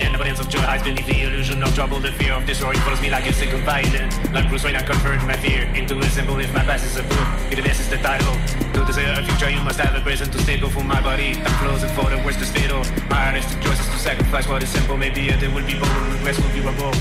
[0.00, 2.00] And evidence of joy hides beneath the illusion of trouble.
[2.00, 4.12] The fear of destroying follows me like a sick violent.
[4.32, 6.38] Like Bruce Wayne, I convert my fear into a symbol.
[6.38, 8.34] If my past is a book, it is the title.
[8.74, 11.34] To desire a future, you must have a present to go for my body.
[11.44, 12.84] I'm frozen for the worst to spittle.
[13.08, 14.96] My artistic choices to sacrifice what is simple.
[14.96, 16.92] Maybe there will be bold, regrets will be rebel.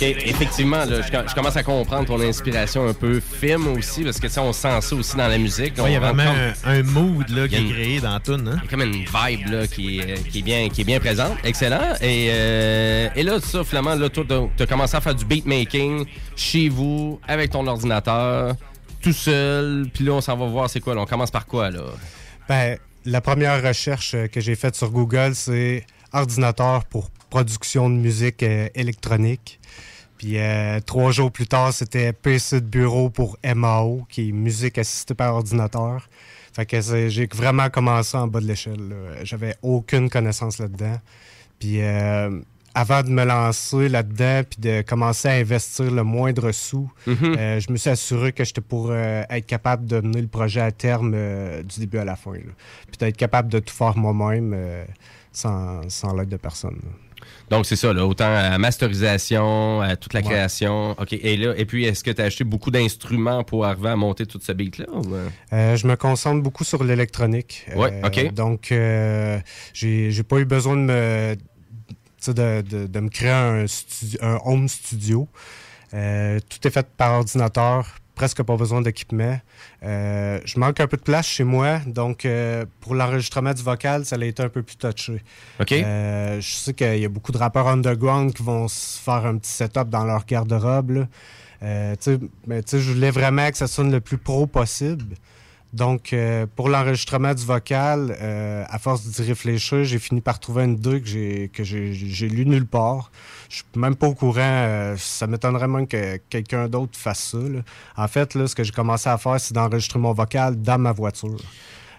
[0.00, 4.18] Effectivement, là, je, com- je commence à comprendre ton inspiration un peu film aussi, parce
[4.20, 5.76] que ça, on sent ça aussi dans la musique.
[5.78, 8.48] Ouais, il y a vraiment un, un mood là, qui est créé dans la toune.
[8.48, 8.60] Hein?
[8.62, 11.00] Il y a comme une vibe là, qui, est, qui, est bien, qui est bien
[11.00, 11.36] présente.
[11.44, 11.94] Excellent.
[12.00, 14.24] Et, euh, et là, ça, finalement, là, toi,
[14.56, 16.04] tu as commencé à faire du beatmaking
[16.36, 18.54] chez vous, avec ton ordinateur,
[19.00, 19.86] tout seul.
[19.92, 20.94] Puis là, on s'en va voir c'est quoi.
[20.94, 21.02] Là.
[21.02, 21.82] On commence par quoi, là?
[22.48, 27.94] Ben, la première recherche euh, que j'ai faite sur Google, c'est ordinateur pour production de
[27.94, 29.58] musique euh, électronique.
[30.24, 34.78] Puis euh, trois jours plus tard, c'était PC de bureau pour MAO, qui est musique
[34.78, 36.08] assistée par ordinateur.
[36.54, 38.94] Fait que j'ai vraiment commencé en bas de l'échelle.
[39.22, 40.98] J'avais aucune connaissance là-dedans.
[41.58, 42.40] Puis euh,
[42.74, 47.36] avant de me lancer là-dedans, puis de commencer à investir le moindre sou, Mhm.
[47.38, 50.72] euh, je me suis assuré que j'étais pour être capable de mener le projet à
[50.72, 51.14] terme
[51.64, 52.32] du début à la fin.
[52.32, 52.38] là.
[52.86, 54.56] Puis d'être capable de tout faire moi-même
[55.32, 56.76] sans, sans l'aide de personne.
[56.82, 56.90] là.
[57.54, 60.26] Donc, c'est ça, là, autant à masterisation, à toute la Ouais.
[60.26, 60.90] création.
[60.92, 61.12] OK.
[61.12, 64.26] Et là, et puis, est-ce que tu as acheté beaucoup d'instruments pour arriver à monter
[64.26, 64.86] tout ce beat-là?
[64.94, 65.28] euh?
[65.52, 67.66] Euh, je me concentre beaucoup sur l'électronique.
[67.76, 68.32] Ouais, Euh, OK.
[68.34, 69.38] Donc, euh,
[69.72, 71.36] j'ai pas eu besoin de me,
[72.26, 75.28] de, de- de me créer un, studi- un home studio.
[75.90, 79.38] Tout est fait par ordinateur, presque pas besoin d'équipement.
[79.82, 84.04] Euh, je manque un peu de place chez moi, donc euh, pour l'enregistrement du vocal,
[84.04, 85.22] ça a été un peu plus touché.
[85.60, 85.72] OK.
[85.72, 89.38] Euh, je sais qu'il y a beaucoup de rappeurs underground qui vont se faire un
[89.38, 91.06] petit setup dans leur garde-robe.
[91.60, 95.16] mais je voulais vraiment que ça sonne le plus pro possible.
[95.74, 100.62] Donc, euh, pour l'enregistrement du vocal, euh, à force d'y réfléchir, j'ai fini par trouver
[100.62, 103.10] une idée que j'ai que j'ai j'ai lu nulle part.
[103.48, 104.38] Je suis même pas au courant.
[104.40, 107.38] euh, ça m'étonnerait même que quelqu'un d'autre fasse ça.
[107.96, 110.92] En fait, là, ce que j'ai commencé à faire, c'est d'enregistrer mon vocal dans ma
[110.92, 111.38] voiture.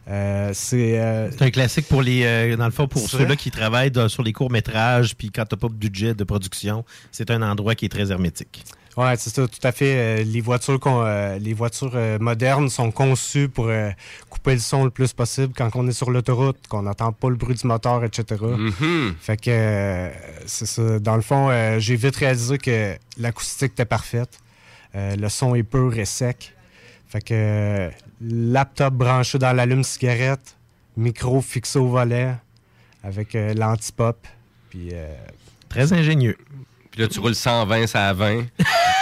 [0.08, 3.50] Euh, c'est euh, C'est un classique pour les, euh, dans le fond, pour ceux-là qui
[3.52, 7.42] travaillent dans- sur les courts-métrages, puis quand t'as pas de budget de production, c'est un
[7.42, 8.64] endroit qui est très hermétique.
[8.98, 9.96] Ouais, c'est ça, tout à fait.
[10.22, 13.90] Euh, les voitures, qu'on- euh, les voitures euh, modernes sont conçues pour euh,
[14.30, 17.36] couper le son le plus possible quand on est sur l'autoroute, qu'on n'entend pas le
[17.36, 18.42] bruit du moteur, etc.
[19.20, 20.10] Fait que euh,
[20.46, 21.00] c'est ça.
[21.00, 24.40] Dans le fond, euh, j'ai vite réalisé que l'acoustique était parfaite.
[24.96, 26.54] Euh, le son est pur et sec.
[27.10, 27.90] Fait que euh,
[28.22, 30.58] laptop branché dans l'allume-cigarette,
[30.98, 32.36] micro fixé au volet
[33.04, 34.18] avec euh, l'anti-pop.
[34.70, 35.14] Puis euh,
[35.70, 36.38] Très ingénieux.
[36.92, 38.46] Puis là, tu roules 120, ça à 20.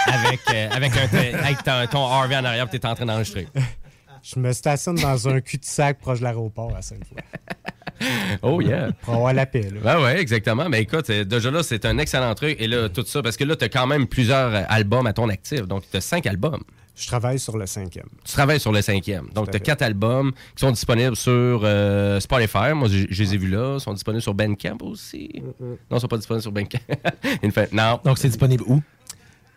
[0.06, 3.48] avec, euh, avec, un, avec ton, ton RV en arrière, puis t'es en train d'enregistrer.
[4.22, 7.18] Je me stationne dans un cul-de-sac proche de l'aéroport à Sainte-Foy.
[8.42, 8.90] Oh yeah.
[9.02, 9.80] Pour avoir la paix, là.
[9.82, 10.68] Ben ouais, exactement.
[10.68, 12.56] Mais écoute, euh, déjà là, c'est un excellent truc.
[12.60, 15.62] Et là, tout ça, parce que là, t'as quand même plusieurs albums à ton actif.
[15.62, 16.62] Donc, t'as cinq albums.
[16.96, 18.06] Je travaille sur le cinquième.
[18.24, 19.28] Tu travailles sur le cinquième.
[19.34, 22.72] Donc, tu as quatre albums qui sont disponibles sur euh, Spotify.
[22.74, 23.76] Moi, je, je les ai vus là.
[23.78, 25.42] Ils sont disponibles sur Bandcamp aussi.
[25.60, 26.78] Non, ils sont pas disponibles sur Bandcamp.
[27.72, 28.00] Non.
[28.04, 28.80] Donc, c'est disponible où?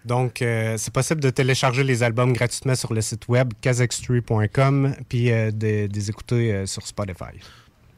[0.05, 5.31] Donc, euh, c'est possible de télécharger les albums gratuitement sur le site web kazextree.com puis
[5.31, 7.35] euh, de, de les écouter euh, sur Spotify.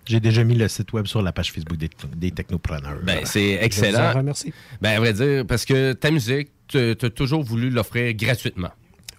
[0.05, 2.99] J'ai déjà mis le site web sur la page Facebook des, des technopreneurs.
[3.03, 4.13] Ben, c'est Je vous en excellent.
[4.13, 4.53] remercie.
[4.81, 8.71] Ben, à vrai dire, parce que ta musique, tu as toujours voulu l'offrir gratuitement.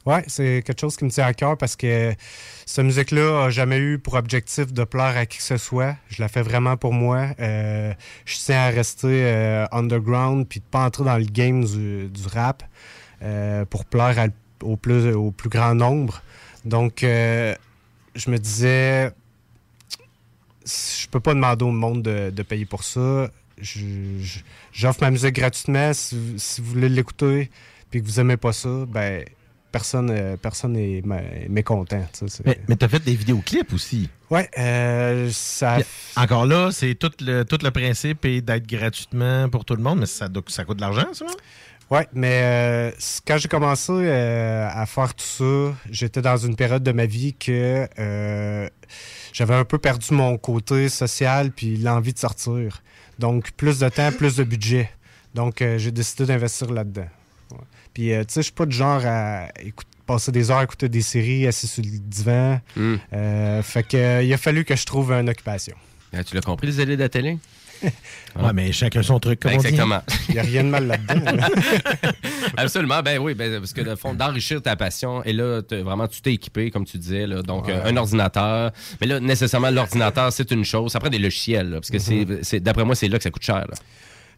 [0.06, 2.14] Ouais, c'est quelque chose qui me tient à cœur parce que
[2.64, 5.94] cette musique-là a jamais eu pour objectif de plaire à qui que ce soit.
[6.08, 7.28] Je la fais vraiment pour moi.
[7.38, 7.92] Euh,
[8.24, 12.62] je tiens à rester euh, underground puis de pas entrer dans le game du, rap
[13.22, 14.28] euh, pour plaire
[14.62, 16.22] au, plus, au plus grand nombre.
[16.64, 17.56] Donc, je
[18.30, 19.12] me disais,
[20.64, 23.28] je peux pas demander au monde de, payer pour ça.
[24.72, 25.92] J'offre ma musique gratuitement.
[25.92, 27.50] Si, si vous voulez l'écouter
[27.90, 29.24] puis que vous aimez pas ça, ben
[29.72, 32.04] personne euh, personne n'est mé- mécontent.
[32.12, 34.08] tu Mais, mais t'as fait des vidéoclips aussi.
[34.30, 35.78] Ouais, euh, ça.
[36.16, 40.00] Encore là, c'est tout le, tout le principe est d'être gratuitement pour tout le monde,
[40.00, 41.26] mais ça, coûte de l'argent, ça?
[41.90, 42.90] Ouais, mais euh,
[43.26, 47.34] quand j'ai commencé euh, à faire tout ça, j'étais dans une période de ma vie
[47.34, 47.88] que
[49.32, 52.82] j'avais un peu perdu mon côté social puis l'envie de sortir.
[53.18, 54.88] Donc, plus de temps, plus de budget.
[55.34, 57.08] Donc, j'ai décidé d'investir là-dedans.
[57.94, 60.64] Puis, euh, tu sais, je suis pas du genre à écoute- passer des heures à
[60.64, 62.60] écouter des séries assis sur le divan.
[62.76, 62.96] Hmm.
[63.12, 65.76] Euh, fait que, euh, il a fallu que je trouve une occupation.
[66.12, 67.38] Ben, tu l'as compris, les allées de la télé?
[67.82, 69.52] Ouais, mais chacun son truc, comme.
[69.52, 70.02] Exactement.
[70.28, 71.32] Il n'y a rien de mal là-dedans.
[71.32, 71.48] là.
[72.56, 76.20] Absolument, ben oui, ben, parce que le fond, d'enrichir ta passion, et là, vraiment, tu
[76.20, 77.80] t'es équipé, comme tu disais, là, donc Ouais.
[77.82, 78.72] un ordinateur.
[79.00, 80.92] Mais là, nécessairement, l'ordinateur, c'est une chose.
[80.92, 82.38] Prend des logiciels, là, parce que c'est- Mhm.
[82.42, 83.66] c'est, d'après moi, c'est là que ça coûte cher.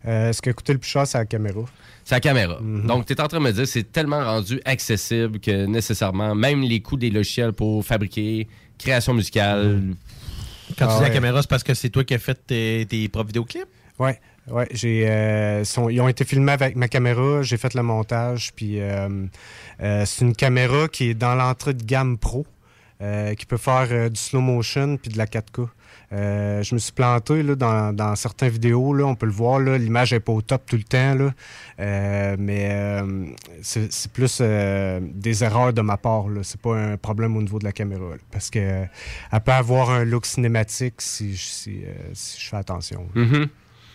[0.06, 1.62] Euh, ce qui a coûté le plus cher, c'est la caméra?
[2.04, 2.58] C'est la caméra.
[2.60, 2.86] Mhm.
[2.86, 6.62] Donc, tu es en train de me dire c'est tellement rendu accessible que nécessairement, même
[6.62, 8.48] les coûts des logiciels pour fabriquer,
[8.78, 9.94] création musicale.
[10.78, 12.86] Quand tu Ah dis la caméra, c'est parce que c'est toi qui as fait tes,
[12.88, 13.66] tes propres vidéoclips?
[13.98, 14.18] Ouais,
[14.48, 14.66] ouais.
[14.72, 17.42] J'ai, euh, ils ont été filmés avec ma caméra.
[17.42, 18.52] J'ai fait le montage.
[18.56, 19.26] Puis euh,
[19.80, 22.46] euh, c'est une caméra qui est dans l'entrée de gamme pro,
[23.00, 25.68] euh, qui peut faire euh, du slow motion puis de la 4K.
[26.12, 27.54] Euh, je me suis planté là,
[27.92, 28.92] dans, certaines vidéos.
[28.92, 29.58] Là, on peut le voir.
[29.60, 31.14] L'image n'est pas au top tout le temps.
[31.14, 31.30] Là,
[31.80, 33.24] Euh, mais euh,
[33.62, 36.26] c'est, plus des erreurs de ma part.
[36.42, 38.02] C'est pas un problème au niveau de la caméra.
[38.30, 38.58] parce que
[39.32, 41.70] elle peut avoir un look cinématique si, je-
[42.14, 43.06] fais attention.
[43.14, 43.48] Mhm.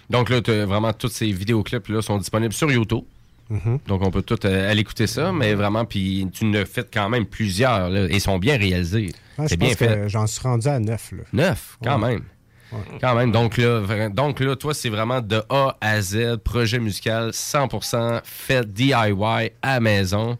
[0.09, 3.03] Donc là, vraiment tous ces vidéoclips là sont disponibles sur YouTube.
[3.49, 3.79] Mhm.
[3.87, 7.09] Donc on peut tout euh, aller écouter ça, mais vraiment, puis tu ne fais quand
[7.09, 9.11] même plusieurs, là, et ils sont bien réalisés.
[9.47, 10.09] C'est bien fait.
[10.09, 11.11] j'en suis rendu à neuf.
[11.11, 11.23] Là.
[11.31, 12.09] Neuf, quand Ouais.
[12.15, 12.23] même.
[12.71, 12.79] Ouais.
[12.99, 13.31] Quand même.
[13.31, 18.69] Donc là, donc là, toi, c'est vraiment de A à Z, projet musical 100% fait
[18.73, 20.37] DIY à maison,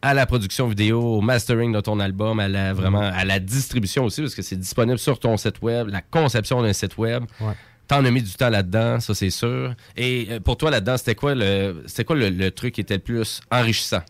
[0.00, 4.04] à la production vidéo, au mastering de ton album, à la, vraiment, à la distribution
[4.04, 7.24] aussi, parce que c'est disponible sur ton site web, la conception d'un site web.
[7.40, 7.52] Ouais.
[7.88, 9.74] T'en as mis du temps là-dedans, ça c'est sûr.
[9.96, 12.94] Et euh, pour toi là-dedans, c'était quoi le c'était quoi le, le truc qui était
[12.96, 14.02] le plus enrichissant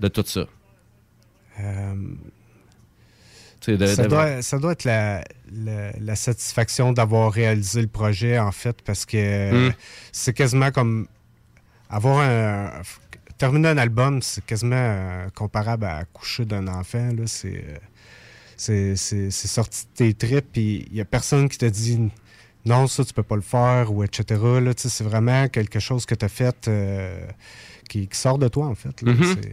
[0.00, 0.46] de tout ça?
[1.60, 1.94] Euh,
[3.66, 8.38] de- ça, de- doit, ça doit être la, la- la satisfaction d'avoir réalisé le projet,
[8.38, 9.74] en fait, parce que Mm.
[10.12, 11.06] c'est quasiment comme
[11.90, 12.82] avoir un.
[13.36, 17.08] Terminer un album, c'est quasiment euh, comparable à accoucher d'un enfant.
[17.16, 17.24] là.
[17.26, 21.98] C'est, c'est sorti de tes tripes, puis il n'y a personne qui te dit
[22.66, 24.40] non, ça, tu peux pas le faire, ou etc.
[24.76, 27.26] C'est vraiment quelque chose que tu as fait euh,
[27.88, 29.02] qui, qui sort de toi, en fait.
[29.02, 29.12] là.
[29.12, 29.36] Mhm.
[29.42, 29.52] C'est-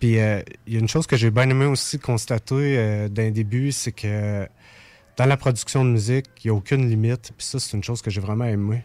[0.00, 3.30] Puis euh, il y a une chose que j'ai bien aimé aussi constater euh, d'un
[3.30, 4.48] début, c'est que
[5.16, 7.32] dans la production de musique, il n'y a aucune limite.
[7.36, 8.82] Puis ça, c'est une chose que j'ai vraiment aimé.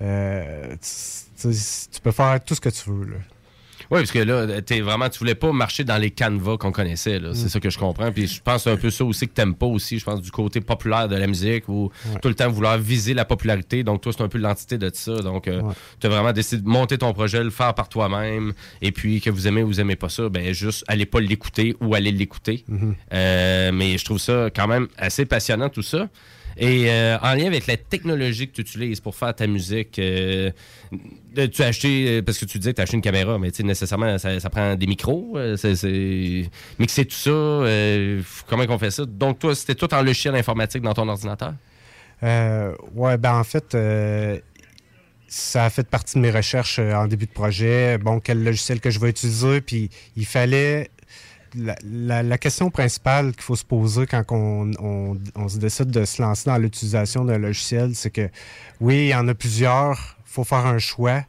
[0.00, 3.04] Tu peux faire tout ce que tu veux.
[3.06, 3.16] Là.
[3.90, 7.18] Oui, parce que là, t'es vraiment, tu voulais pas marcher dans les canevas qu'on connaissait.
[7.18, 7.30] là.
[7.34, 7.48] C'est Mm.
[7.48, 8.10] ça que je comprends.
[8.12, 9.98] Puis je pense un peu ça aussi que t'aimes pas aussi.
[9.98, 11.90] Je pense du côté populaire de la musique ou
[12.20, 13.82] tout le temps vouloir viser la popularité.
[13.84, 15.16] Donc toi, c'est un peu l'entité de ça.
[15.20, 15.62] Donc euh,
[16.00, 18.52] tu as vraiment décidé de monter ton projet, le faire par toi-même.
[18.82, 21.76] Et puis que vous aimez ou vous aimez pas ça, ben juste allez pas l'écouter
[21.80, 22.64] ou allez l'écouter.
[22.68, 22.94] Mhm.
[23.12, 26.08] Euh, mais je trouve ça quand même assez passionnant tout ça.
[26.58, 30.50] Et euh, en lien avec la technologie que tu utilises pour faire ta musique, euh,
[31.34, 33.50] tu as acheté, euh, parce que tu disais que tu as acheté une caméra, mais
[33.62, 35.36] nécessairement, ça, prend des micros,
[36.78, 37.30] mixer tout ça,
[38.46, 39.04] comment qu'on fait ça?
[39.04, 41.52] Donc, toi, c'était tout en logiciel informatique dans ton ordinateur?
[42.22, 43.76] Ouais, ben en fait,
[45.28, 47.98] ça a fait partie de mes recherches en début de projet.
[47.98, 50.90] Bon, quel logiciel que je vais utiliser, puis il fallait.
[51.56, 55.90] La, la- la question principale qu'il faut se poser quand on, on- on se décide
[55.90, 58.28] de se lancer dans l'utilisation d'un logiciel, c'est que
[58.80, 61.22] oui, il y en a plusieurs, il faut faire un choix.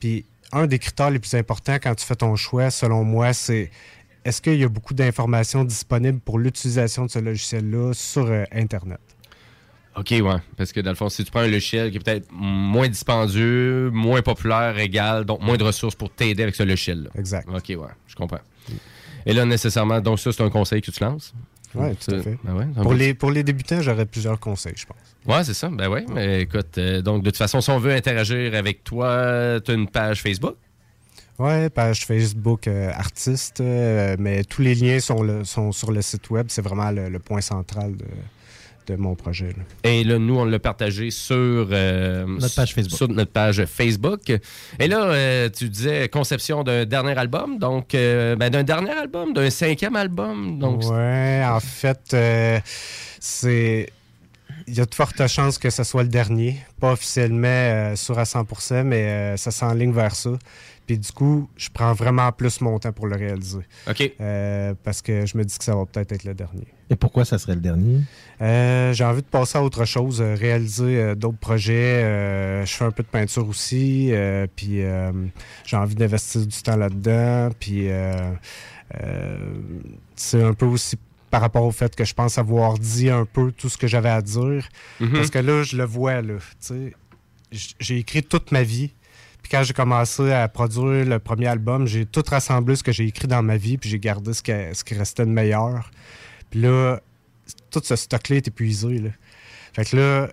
[0.00, 3.70] Puis un des critères les plus importants quand tu fais ton choix, selon moi, c'est
[4.24, 8.98] est-ce qu'il y a beaucoup d'informations disponibles pour l'utilisation de ce logiciel-là sur euh, Internet?
[9.96, 10.36] OK, ouais.
[10.56, 13.90] Parce que dans le fond, si tu prends un logiciel qui est peut-être moins dispendieux,
[13.90, 17.10] moins populaire, égal, donc moins de ressources pour t'aider avec ce logiciel-là.
[17.18, 17.48] Exact.
[17.48, 17.76] OK, ouais,
[18.06, 18.40] je comprends.
[19.26, 21.34] Et là, nécessairement, donc ça, c'est un conseil que tu lances?
[21.74, 22.38] Oui, tout à fait.
[22.42, 24.96] Ben ouais, pour, les, pour les débutants, j'aurais plusieurs conseils, je pense.
[25.26, 25.68] Ouais, c'est ça.
[25.68, 26.06] Ben ouais.
[26.14, 29.74] Mais écoute, euh, donc de toute façon, si on veut interagir avec toi, tu as
[29.74, 30.54] une page Facebook?
[31.38, 36.00] Ouais, page Facebook euh, artiste, euh, mais tous les liens sont, le- sont sur le
[36.00, 36.46] site web.
[36.48, 38.06] C'est vraiment le, le point central de,
[38.86, 39.48] de mon projet.
[39.48, 39.62] là.
[39.90, 41.36] Et là, nous, on l'a partagé sur
[41.70, 42.96] euh, Notre page Facebook.
[42.96, 44.20] Sur notre page Facebook.
[44.78, 49.32] Et là, euh, tu disais conception d'un dernier album, donc euh, ben, d'un dernier album,
[49.32, 50.58] d'un cinquième album.
[50.58, 52.58] Donc ouais, en fait, euh,
[53.20, 53.90] c'est.
[54.68, 56.56] Il y a de fortes chances que ce soit le dernier.
[56.80, 60.30] Pas officiellement euh, sûr à 100%, mais euh, ça s'enligne vers ça.
[60.86, 63.60] Puis du coup, je prends vraiment plus mon temps pour le réaliser.
[63.90, 64.12] OK.
[64.20, 66.66] Euh, parce que je me dis que ça va peut-être être le dernier.
[66.90, 68.00] Et pourquoi ça serait le dernier?
[68.40, 72.04] Euh, j'ai envie de passer à autre chose, euh, réaliser euh, d'autres projets.
[72.04, 75.10] Euh, je fais un peu de peinture aussi, euh, puis euh,
[75.64, 77.48] j'ai envie d'investir du temps là-dedans.
[77.58, 78.30] Puis euh,
[79.02, 79.36] euh,
[80.14, 80.96] c'est un peu aussi
[81.30, 84.08] par rapport au fait que je pense avoir dit un peu tout ce que j'avais
[84.10, 84.68] à dire.
[85.00, 85.12] Mhm.
[85.12, 86.34] Parce que là, je le vois, là.
[86.38, 86.92] tu sais,
[87.50, 88.92] j- J'ai écrit toute ma vie.
[89.46, 93.04] Puis quand j'ai commencé à produire le premier album, j'ai tout rassemblé ce que j'ai
[93.04, 95.88] écrit dans ma vie, puis j'ai gardé ce, qui restait de meilleur.
[96.50, 96.98] Puis là,
[97.70, 98.98] tout ce stock-là est épuisé.
[98.98, 99.10] Là.
[99.72, 100.28] Fait que là,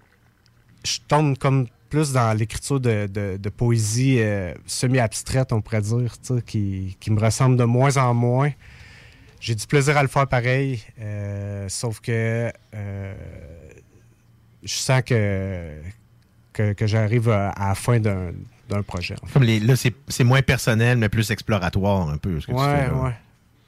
[0.84, 6.15] je tombe comme plus dans l'écriture de, poésie euh, semi-abstraite, on pourrait dire,
[6.48, 8.49] qui, me ressemble de moins en moins.
[9.40, 13.15] J'ai du plaisir à le faire pareil, euh, sauf que euh,
[14.64, 15.81] je sens que,
[16.52, 18.31] que, que j'arrive à, à la fin d'un
[18.69, 19.15] d'un projet.
[19.22, 19.34] en fait.
[19.34, 22.40] Comme les, là, c'est c'est moins personnel, mais plus exploratoire un peu.
[22.40, 22.94] ce que tu Ouais, fais, là.
[22.95, 23.15] ouais,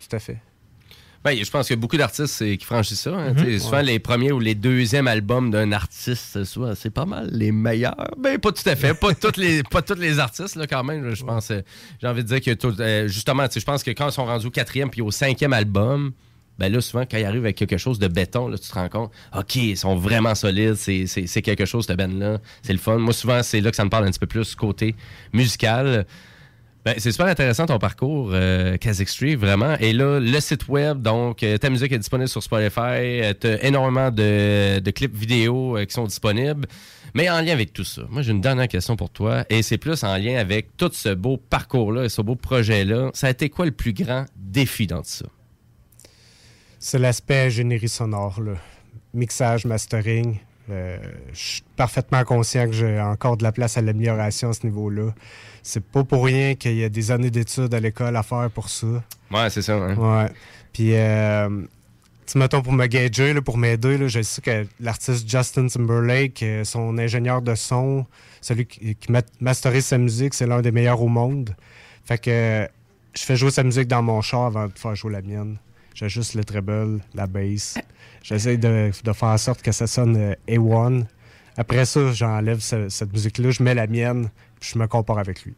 [0.08, 0.38] tout à fait.
[1.24, 3.16] Ben, je pense qu'il y a beaucoup d'artistes qui franchissent ça.
[3.16, 3.34] hein.
[3.34, 3.40] Mhm.
[3.46, 3.84] Sais, Souvent, Ouais.
[3.84, 7.96] les premiers ou les deuxièmes albums d'un artiste, soit c'est pas mal les meilleurs.
[8.20, 8.94] Ben, pas tout à fait.
[8.94, 11.16] pas tous les, pas tous les artistes, là, quand même.
[11.16, 11.62] Je pense, euh,
[12.00, 14.12] j'ai envie de dire que tout- euh, justement, tu sais, je pense que quand ils
[14.14, 16.12] sont rendus au quatrième puis au cinquième album,
[16.58, 18.90] ben là, souvent, quand ils arrivent avec quelque chose de béton, là, tu te rends
[18.90, 22.40] compte, OK, ils sont vraiment solides, c'est, quelque chose, de ben-là.
[22.62, 22.98] C'est le fun.
[22.98, 24.96] Moi, souvent, c'est là que ça me parle un petit peu plus côté
[25.34, 26.06] musical.
[26.86, 29.76] Ben, c'est super intéressant ton parcours, euh, Kazakh vraiment.
[29.80, 33.34] Et là, le site web, donc, euh, ta musique est disponible sur Spotify.
[33.42, 36.68] tu as énormément de, de clips vidéo euh, qui sont disponibles.
[37.16, 39.46] Mais en lien avec tout ça, moi, j'ai une dernière question pour toi.
[39.50, 43.10] Et c'est plus en lien avec tout ce beau parcours-là et ce beau projet-là.
[43.16, 45.26] Ça a été quoi le plus grand défi dans tout ça?
[46.80, 48.54] C'est l'aspect ingénierie sonore, là.
[49.14, 50.38] mixage, mastering.
[50.70, 50.98] Euh,
[51.32, 55.14] je suis parfaitement conscient que j'ai encore de la place à l'amélioration à ce niveau-là.
[55.64, 58.70] C'est pas pour rien qu'il y a des années d'études à l'école à faire pour
[58.70, 58.88] ça.
[59.32, 59.76] Ouais, c'est ça.
[59.76, 59.96] hein?
[59.96, 60.30] Ouais.
[60.74, 61.62] Puis, euh,
[62.26, 66.64] tu mettons, pour me gager, là, pour m'aider, je sais que l'artiste Justin Timberlake, euh,
[66.64, 68.06] son ingénieur de son,
[68.42, 71.56] celui qui, qui ma- masterise sa musique, c'est l'un des meilleurs au monde.
[72.06, 72.68] Fait que
[73.16, 75.58] je fais jouer sa musique dans mon char avant de faire jouer la mienne.
[75.96, 77.78] J'ajuste le treble, la bass.
[78.22, 81.06] J'essaie de, de faire en sorte que ça sonne euh, A1.
[81.58, 85.44] Après ça, j'enlève ce- cette musique-là, je mets la mienne, puis je me compare avec
[85.44, 85.56] lui.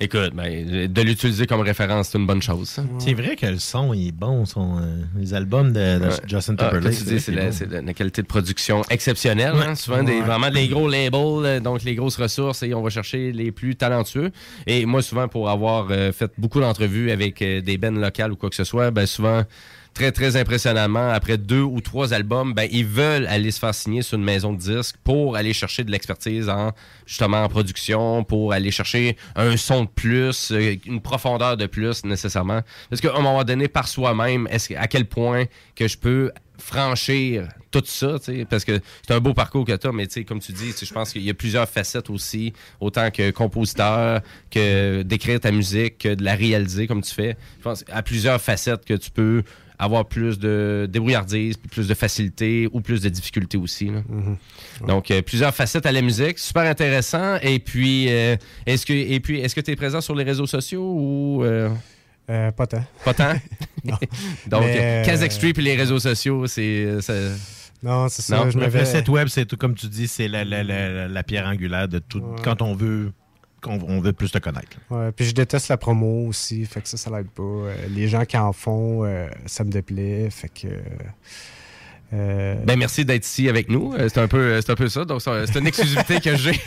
[0.00, 2.76] Écoute, ben, de l'utiliser comme référence, c'est une bonne chose.
[2.98, 6.10] C'est vrai que le son est bon, son, euh, les albums de, de Ouais.
[6.24, 6.96] Justin Ah, Timberlake.
[6.98, 7.52] tu dis, c'est la, bon.
[7.52, 9.54] c'est la- qualité de production exceptionnelle.
[9.54, 9.66] Ouais.
[9.66, 9.74] hein.
[9.74, 11.10] Souvent, des, vraiment des gros labels,
[11.44, 14.30] euh, donc les grosses ressources, et on va chercher les plus talentueux.
[14.68, 18.36] Et moi, souvent, pour avoir euh, fait beaucoup d'entrevues avec euh, des bands locales ou
[18.36, 19.42] quoi que ce soit, ben, souvent,
[19.98, 24.02] très, très impressionnamment, après deux ou trois albums, ben, ils veulent aller se faire signer
[24.02, 26.70] sur une maison de disques pour aller chercher de l'expertise en,
[27.04, 32.04] justement, en production, pour aller chercher un son de plus, euh, une profondeur de plus,
[32.04, 32.60] nécessairement.
[32.88, 37.48] Parce qu'à un moment donné, par soi-même, est-ce à quel point que je peux franchir
[37.70, 38.16] tout ça,
[38.48, 41.12] parce que c'est un beau parcours que tu as, mais comme tu dis, je pense
[41.12, 46.24] qu'il y a plusieurs facettes aussi, autant que compositeur, que d'écrire ta musique, que de
[46.24, 47.36] la réaliser comme tu fais.
[47.58, 49.42] Je pense à plusieurs facettes que tu peux
[49.78, 53.86] avoir plus de débrouillardise, puis plus de facilité ou plus de difficulté aussi.
[53.90, 54.02] là.
[54.86, 56.38] Donc, euh, plusieurs facettes à la musique.
[56.38, 57.36] Super intéressant.
[57.42, 58.36] Et puis, euh,
[58.66, 61.44] est-ce que et puis est-ce que tu es présent sur les réseaux sociaux ou...
[61.44, 61.70] euh,
[62.30, 62.84] Euh, pas tant.
[63.04, 63.32] Pas tant?
[63.84, 63.96] Non.
[64.48, 67.00] Donc, Mais, Kazakh Street et les réseaux sociaux, c'est...
[67.00, 67.14] ça-
[67.82, 68.44] Non, c'est ça.
[68.44, 68.50] Non?
[68.50, 71.46] je Le site web, c'est tout comme tu dis, c'est la, la- la- la pierre
[71.46, 72.22] angulaire de tout.
[72.42, 73.12] Quand on veut,
[73.60, 74.76] qu'on on veut plus te connaître.
[74.90, 77.42] Ouais, puis je déteste la promo aussi, fait que ça, ça l'aide pas.
[77.42, 80.68] Euh, les gens qui en font, euh, ça me déplaît, fait que...
[82.12, 83.94] euh, Ben, merci d'être ici avec nous.
[83.98, 85.04] C'est un peu, c'est un peu ça.
[85.04, 86.52] Donc, c'est une exclusivité que j'ai.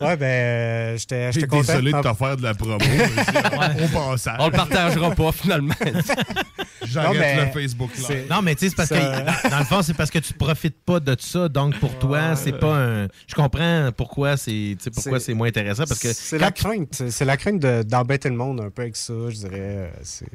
[0.00, 1.72] Ouais, ben, j'étais j'étais content.
[1.72, 2.76] désolé de Ah, te faire de la promo.
[2.76, 4.36] aussi, Au passage.
[4.38, 5.74] On le partagera pas, finalement.
[6.90, 8.26] J'arrête Non, mais le Facebook Live.
[8.30, 10.32] Non, mais tu sais, c'est parce Ça- que dans, le fond, c'est parce que tu
[10.34, 11.48] profites pas de ça.
[11.48, 13.08] Donc, pour toi, c'est pas un.
[13.26, 15.84] Je comprends pourquoi c'est tu sais, pourquoi C'est- moins intéressant.
[15.86, 17.02] Parce que C'est quand la crainte.
[17.10, 19.50] C'est- la crainte de- d'embêter le monde un peu avec ça, je dirais.
[19.60, 20.26] euh, c'est-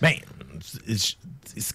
[0.00, 0.12] Ben,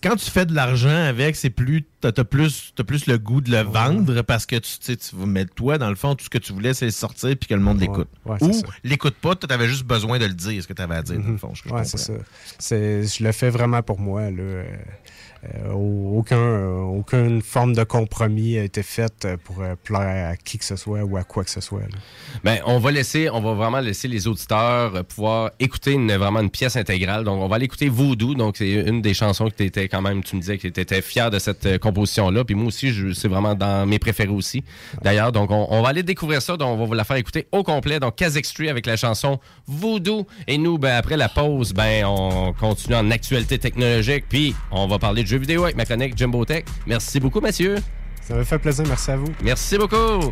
[0.02, 1.86] quand tu fais de l'argent avec, c'est plus.
[2.02, 4.98] T'as as plus, t'as plus le goût de le vendre parce que tu, tu sais,
[4.98, 7.54] tu mettre toi, dans le fond, tout ce que tu voulais, c'est sortir puis que
[7.54, 8.10] le monde l'écoute.
[8.26, 8.52] ouais, Ou
[8.84, 11.18] l'écoute pas, tu avais juste besoin de le dire, ce que tu avais à dire,
[11.20, 11.54] dans le fond.
[11.54, 12.14] je- je ça.
[13.24, 14.30] le fais vraiment pour moi.
[14.32, 14.64] Là.
[15.44, 20.58] Euh, euh, aucun, aucune forme de compromis a été faite euh, pour plaire à qui
[20.58, 21.82] que ce soit ou à quoi que ce soit.
[22.44, 26.50] Ben, on va laisser, on va vraiment laisser les auditeurs pouvoir écouter une, vraiment une
[26.50, 27.24] pièce intégrale.
[27.24, 28.36] Donc, on va aller écouter Voodoo.
[28.36, 30.80] Donc, c'est une des chansons que tu étais quand même, tu me disais que tu
[30.80, 32.44] étais fier de cette composition-là.
[32.44, 34.64] Puis moi aussi, c'est vraiment dans mes préférés aussi.
[35.02, 36.58] D'ailleurs, donc, on, va aller découvrir ça.
[36.58, 38.00] Donc, on va vous la faire écouter au complet.
[38.00, 40.28] Donc, Kazakh Street avec la chanson Voodoo.
[40.48, 44.26] Et nous, ben, après la pause, ben, on continue en actualité technologique.
[44.30, 46.66] Puis, on va parler de jeux vidéo avec ma chronique Jumbo Tech.
[46.86, 47.78] Merci beaucoup, Mathieu.
[48.22, 48.86] Ça m'a fait plaisir.
[48.88, 49.32] Merci à vous.
[49.42, 50.32] Merci beaucoup.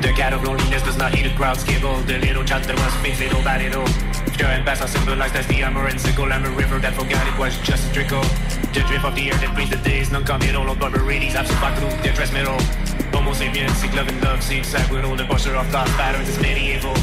[0.00, 2.00] The cat of loneliness does not heed the crowd's cable.
[2.06, 3.84] The little child that was fixed, little body though.
[4.32, 6.32] Stir and pass are symbolized as the amber and sickle.
[6.32, 8.24] I'm a river that forgot it was just a trickle.
[8.72, 10.74] The drift of the air that brings the days, none come at all.
[10.74, 12.56] Barbarities, absent back through their dress metal.
[13.26, 14.38] Homo sapien, seek love and love,
[14.88, 16.94] with all the pusher of thought patterns is medieval.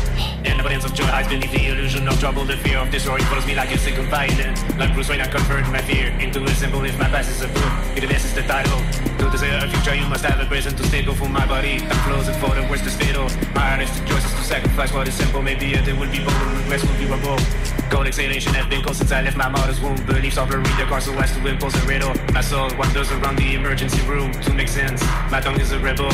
[0.45, 2.45] And evidence of joy hides beneath the illusion of trouble.
[2.45, 4.55] The fear of destroy follows me like a second violent.
[4.79, 6.85] Like Bruce Wayne, I convert my fear into a symbol.
[6.85, 8.79] If my past is a book, it is the title.
[9.19, 11.83] To desire a future, you must have a present to stable for my body.
[11.83, 13.27] I'm frozen for the worst is fatal.
[13.53, 15.41] My honesty choices to sacrifice what is simple.
[15.41, 17.43] Maybe a day will be and regrets will be remote.
[17.91, 19.97] Cold exhalation has been cold since I left my mother's womb.
[20.05, 22.13] Beliefs the cars so as to impose a riddle.
[22.33, 25.03] My soul wanders around the emergency room to make sense.
[25.29, 26.12] My tongue is a rebel.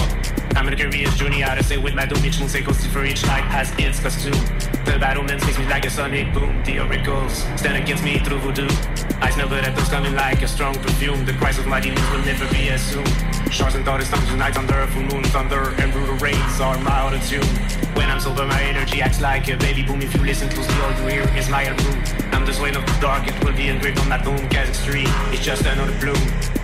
[0.56, 3.06] I'm in a curious journey out to say with my doom each moon goes for
[3.06, 4.34] each night has its costume.
[4.86, 6.64] The battlements makes me like a sonic boom.
[6.64, 8.68] The oracles stand against me through voodoo.
[9.22, 11.26] I smell the those coming like a strong perfume.
[11.26, 13.08] The price of my demons will never be assumed.
[13.52, 15.24] Shards and daughters tongues unite under full moon.
[15.26, 17.46] Thunder and brutal rains are my auto tune.
[17.96, 20.02] When I'm sober, my energy acts like a baby boom.
[20.02, 22.04] If you listen closely, all you hear is my room.
[22.32, 24.18] I'm the swain of the dark, it will be engraved on my.
[24.20, 26.59] Kazakh Street, it's just another bloom.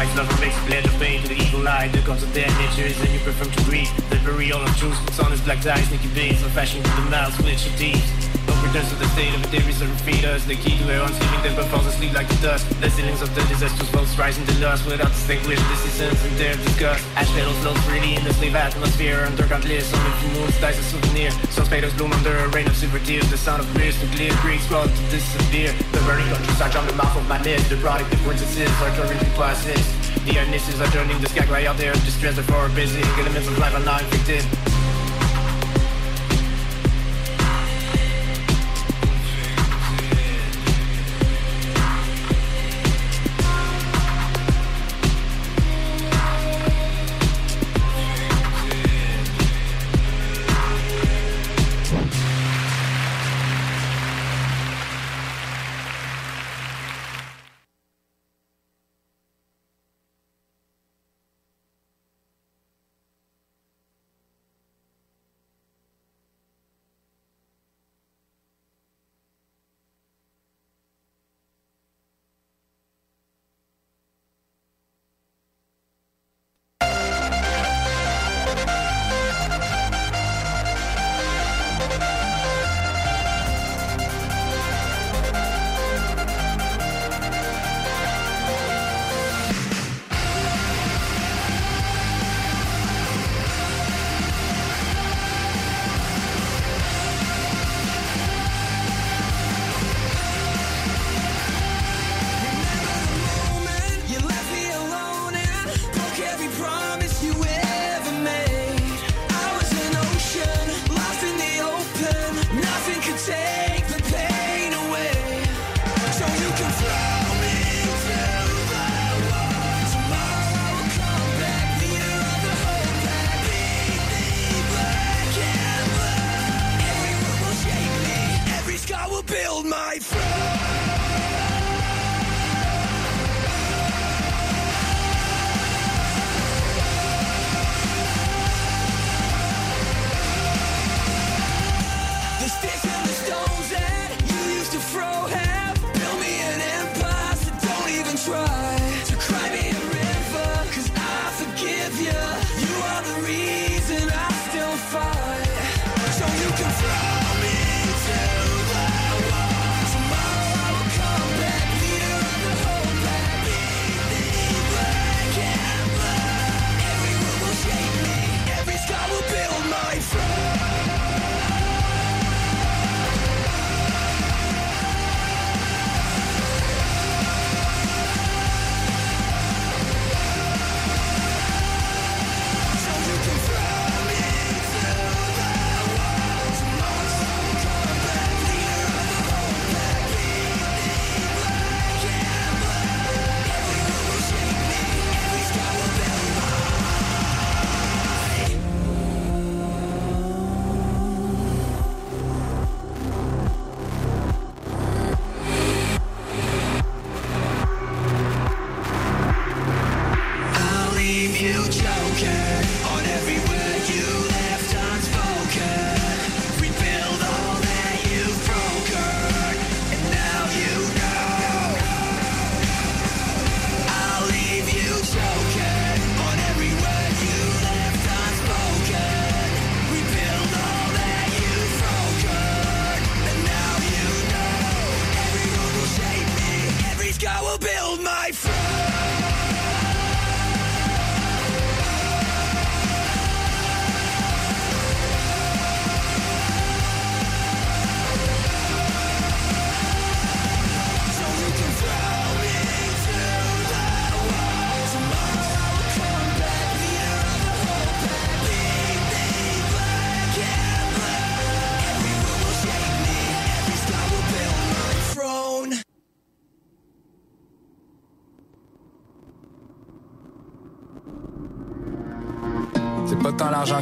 [0.00, 1.86] Nice love makes a blend of pain to the evil eye.
[1.88, 3.90] The comes of their nature, is then you prefer to breathe.
[4.08, 7.02] The burial of truth, puts on his black eyes, sneaky veins, of fashion with the
[7.10, 8.29] mouth, switch your teeth.
[8.70, 10.46] Returns to the state of a debris that feed us.
[10.46, 12.70] The key to own sleeping, then but falls asleep like the dust.
[12.78, 16.54] The ceilings of the disasters, both rising to lust without distinguish the seasons and their
[16.54, 17.02] disgust.
[17.18, 19.26] Ash petals float freely in the slave atmosphere.
[19.26, 21.32] Under countless, on the moons dies a souvenir.
[21.50, 23.28] Some spiders bloom under a rain of super tears.
[23.28, 25.74] The sound of crystal clear creeks crawl to disappear.
[25.90, 27.70] The burning countryside on the mouth of my nest.
[27.70, 29.90] The product of sins are currently processed.
[30.30, 31.92] The initials are turning the sky right out there.
[32.06, 33.02] Distress are for busy.
[33.18, 34.69] Elements of life are not infected.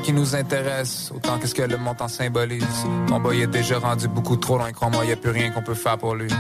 [0.01, 2.65] Qui nous intéresse, autant qu'est-ce que le montant symbolise.
[3.09, 5.75] Mon boy est déjà rendu beaucoup trop loin, crois-moi, y a plus rien qu'on peut
[5.75, 6.31] faire pour lui.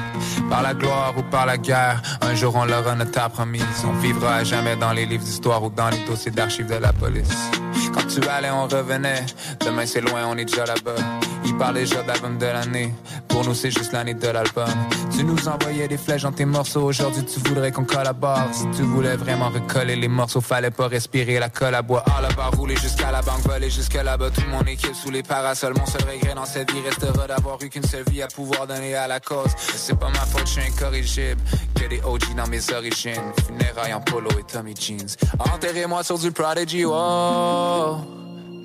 [0.48, 3.62] Par la gloire ou par la guerre, un jour on l'aura notre promise.
[3.86, 6.92] On vivra à jamais dans les livres d'histoire ou dans les dossiers d'archives de la
[6.92, 7.50] police.
[7.94, 9.24] Quand tu allais, on revenait.
[9.64, 11.02] Demain c'est loin, on est déjà là-bas.
[11.44, 12.94] Il parle déjà d'album de l'année.
[13.28, 14.68] Pour nous, c'est juste l'année de l'album.
[15.16, 16.82] Tu nous envoyais des flèches dans tes morceaux.
[16.82, 18.48] Aujourd'hui, tu voudrais qu'on collabore.
[18.52, 22.04] Si tu voulais vraiment recoller les morceaux, fallait pas respirer la colle à bois.
[22.06, 24.30] Ah, là-bas, rouler jusqu'à la banque, voler jusque là-bas.
[24.30, 25.74] Toute mon équipe sous les parasols.
[25.78, 28.94] Mon seul regret dans cette vie restera d'avoir eu qu'une seule vie à pouvoir donner
[28.94, 29.50] à la cause.
[29.56, 31.40] C'est pas ma faute, je suis incorrigible.
[31.74, 33.32] Que des OG dans mes origines.
[33.46, 35.16] Funérailles en polo et Tommy Jeans.
[35.38, 38.17] Enterrez-moi sur du Prodigy, oh.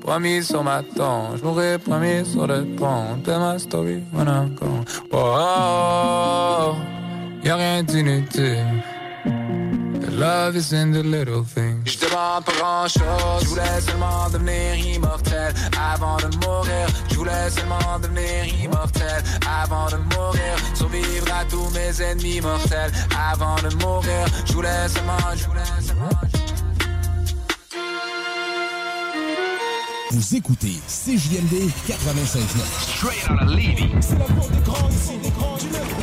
[0.04, 4.54] Promis sur ma tombe, je mourrai promis sur le pont de ma story when I'm
[4.54, 4.84] gone.
[5.14, 6.76] Oh, oh, oh,
[7.42, 8.84] y'a rien d'inutile.
[10.12, 11.86] Love is in the little things.
[11.86, 16.88] Je demande pas grand chose, je voulais seulement devenir immortel avant de mourir.
[17.10, 19.24] Je voulais seulement devenir immortel
[19.64, 20.54] avant de mourir.
[20.76, 22.92] Survivre à tous mes ennemis mortels
[23.32, 24.28] avant de mourir.
[24.46, 26.33] Je voulais seulement, je voulais seulement.
[30.14, 32.38] Vous écoutez CJMD 96.9.
[32.78, 33.90] Straight out of Levy.
[34.00, 36.03] C'est la porte des grands ici, des grands du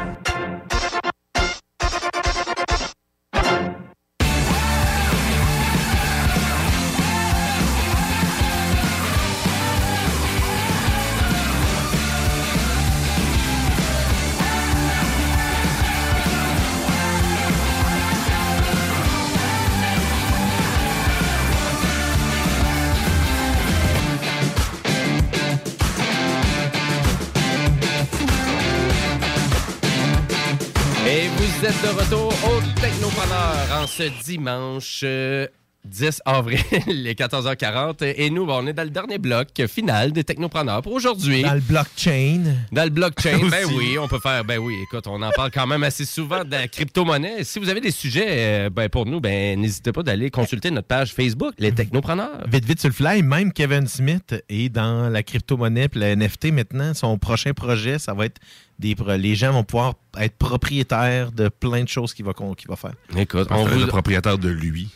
[31.65, 35.47] Êtes de retour au Technopreneur en ce dimanche euh,
[35.85, 38.03] 10 avril, les 14h40.
[38.03, 41.41] Et nous, on est dans le dernier bloc final des Technopreneurs pour aujourd'hui.
[41.41, 42.43] Dans le blockchain.
[42.71, 44.43] Dans le blockchain, ben oui, on peut faire.
[44.45, 47.43] Ben oui, écoute, on en parle quand même assez souvent de la crypto-monnaie.
[47.43, 50.87] Si vous avez des sujets euh, ben, pour nous, ben n'hésitez pas d'aller consulter notre
[50.87, 52.47] page Facebook, les Technopreneurs.
[52.47, 56.51] Vite, vite sur le fly, même Kevin Smith est dans la crypto-monnaie et la NFT
[56.51, 56.93] maintenant.
[56.93, 58.39] Son prochain projet, ça va être
[58.77, 58.95] des.
[59.17, 62.93] Les gens vont pouvoir être propriétaires de plein de choses qu'il va, qu'il va faire.
[63.15, 63.79] Écoute, on vous...
[63.79, 64.89] le propriétaire de lui.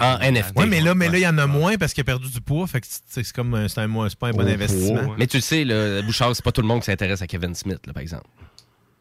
[0.00, 0.52] En NFT.
[0.56, 2.40] Oui, mais là, mais là, il y en a moins parce qu'il a perdu du
[2.40, 2.66] poids.
[2.66, 5.14] Fait que c'est comme un- c'est un, c'est pas un bon Oh, investissement.
[5.18, 7.54] Mais tu le sais, le Bouchard, c'est pas tout le monde qui s'intéresse à Kevin
[7.54, 8.24] Smith, là, par exemple.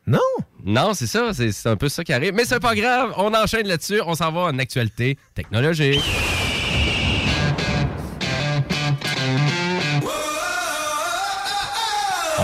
[0.06, 0.20] Non?
[0.66, 1.32] Non, c'est ça.
[1.34, 2.34] C'est c'est un peu ça qui arrive.
[2.34, 3.14] Mais c'est pas grave.
[3.18, 4.02] On enchaîne là-dessus.
[4.06, 6.02] On s'en va en actualité technologique.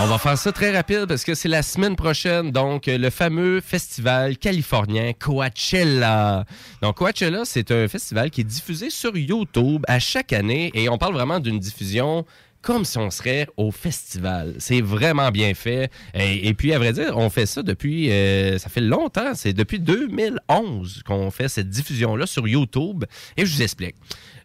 [0.02, 3.10] On va faire ça très rapide parce que c'est la semaine prochaine, donc euh, le
[3.10, 6.46] fameux festival californien Coachella.
[6.80, 10.96] Donc Coachella, c'est un festival qui est diffusé sur YouTube à chaque année et on
[10.96, 12.24] parle vraiment d'une diffusion
[12.62, 14.54] comme si on serait au festival.
[14.58, 15.90] C'est vraiment bien fait.
[16.14, 18.10] Et, puis, à vrai dire, on fait ça depuis...
[18.10, 19.34] euh, ça fait longtemps.
[19.34, 23.04] C'est depuis 2011 qu'on fait cette diffusion-là sur YouTube.
[23.36, 23.96] Et je vous explique.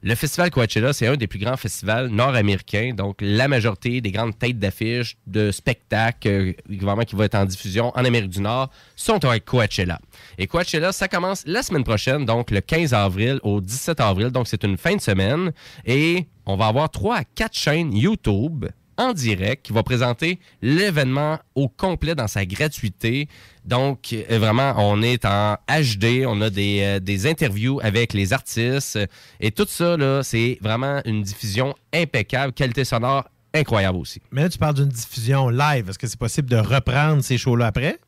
[0.07, 2.93] Le festival Coachella, c'est un des plus grands festivals nord-américains.
[2.93, 7.91] Donc, la majorité des grandes têtes d'affiches, de spectacles, euh, qui vont être en diffusion
[7.95, 9.99] en Amérique du Nord, sont à Coachella.
[10.37, 14.29] Et Coachella, ça commence la semaine prochaine, donc le 15 avril au 17 avril.
[14.29, 15.51] Donc, c'est une fin de semaine.
[15.87, 18.65] Et on va avoir trois à quatre chaînes YouTube
[18.97, 23.27] en direct qui va présenter l'événement au complet dans sa gratuité.
[23.65, 28.33] Donc, euh, vraiment, on est en HD, on a des, euh, des interviews avec les
[28.33, 28.99] artistes
[29.39, 34.21] et tout ça, là, c'est vraiment une diffusion impeccable, qualité sonore incroyable aussi.
[34.31, 35.89] Mais là, tu parles d'une diffusion live.
[35.89, 37.99] Est-ce que c'est possible de reprendre ces shows-là après?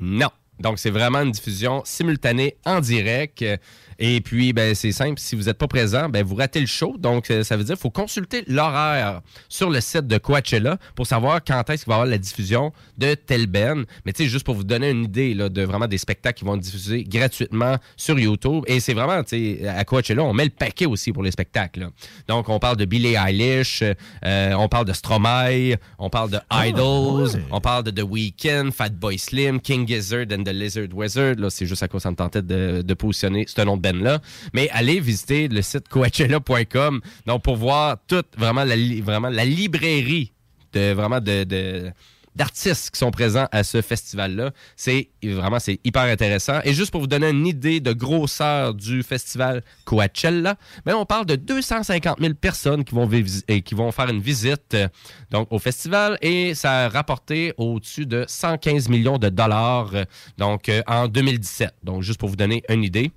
[0.00, 0.30] Non.
[0.60, 3.44] Donc, c'est vraiment une diffusion simultanée en direct.
[3.98, 5.18] Et puis, ben, c'est simple.
[5.18, 6.96] Si vous n'êtes pas présent, ben, vous ratez le show.
[6.98, 11.06] Donc, euh, ça veut dire qu'il faut consulter l'horaire sur le site de Coachella pour
[11.06, 13.86] savoir quand est-ce qu'il va y avoir la diffusion de tel ben.
[14.04, 16.44] Mais tu sais, juste pour vous donner une idée là, de vraiment des spectacles qui
[16.44, 18.64] vont être diffusés gratuitement sur YouTube.
[18.66, 21.80] Et c'est vraiment, tu sais, à Coachella, on met le paquet aussi pour les spectacles.
[21.80, 21.90] là.
[22.28, 27.34] Donc, on parle de Billie Eilish, euh, on parle de Stromae, on parle de Idols,
[27.34, 27.44] ouais.
[27.50, 31.34] on parle de The Weeknd, Fatboy Slim, King Gizzard and the Lizard Wizard.
[31.38, 34.20] Là, c'est juste à cause ça me tentait de, de positionner ce nom de band-là.
[34.54, 40.32] Mais allez visiter le site coachella.com donc pour voir toute vraiment la, vraiment la librairie
[40.72, 41.90] de vraiment de, de-
[42.36, 44.52] d'artistes qui sont présents à ce festival-là.
[44.76, 46.60] C'est vraiment c'est hyper intéressant.
[46.64, 51.26] Et juste pour vous donner une idée de grosseur du festival Coachella, ben on parle
[51.26, 54.88] de 250 000 personnes qui vont, qui vont faire une visite euh,
[55.50, 60.04] au festival et ça a rapporté au-dessus de 115 millions de dollars euh,
[60.38, 61.74] donc, euh, en 2017.
[61.82, 63.10] Donc, juste pour vous donner une idée.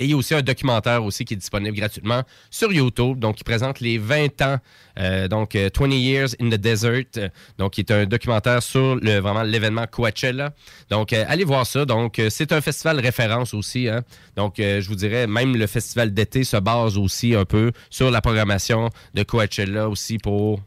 [0.00, 3.36] Et il y a aussi un documentaire aussi qui est disponible gratuitement sur YouTube, donc
[3.36, 4.56] qui présente les 20 ans,
[4.98, 7.28] euh, donc euh, 20 Years in the Desert, euh,
[7.58, 10.54] donc qui est un documentaire sur le, vraiment l'événement Coachella.
[10.88, 11.84] Donc euh, allez voir ça.
[11.84, 13.88] Donc euh, c'est un festival référence aussi.
[13.88, 14.02] hein.
[14.36, 18.10] Donc euh, je vous dirais même le festival d'été se base aussi un peu sur
[18.10, 20.60] la programmation de Coachella aussi pour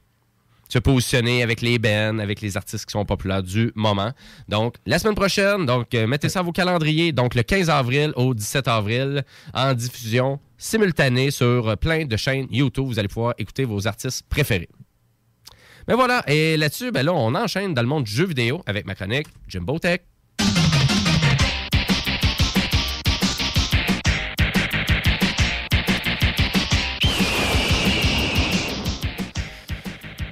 [0.70, 4.12] se positionner avec les bands, avec les artistes qui sont populaires du moment.
[4.48, 7.12] Donc, la semaine prochaine, donc euh, mettez ça à vos calendriers.
[7.12, 9.24] Donc, le 15 avril au 17 avril,
[9.54, 12.86] en diffusion simultanée sur plein de chaînes YouTube.
[12.88, 14.70] Vous allez pouvoir écouter vos artistes préférés.
[15.88, 18.86] Mais voilà, et là-dessus, ben là, on enchaîne dans le monde du jeu vidéo avec
[18.86, 20.02] ma chronique Jimbo Tech.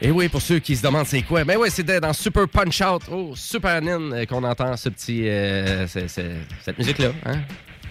[0.03, 2.82] Et oui, pour ceux qui se demandent c'est quoi, ben oui, c'était dans Super Punch
[2.82, 7.11] Out, oh, Super Nin, euh, qu'on entend ce petit, euh, cette musique-là.
[7.23, 7.41] Hein?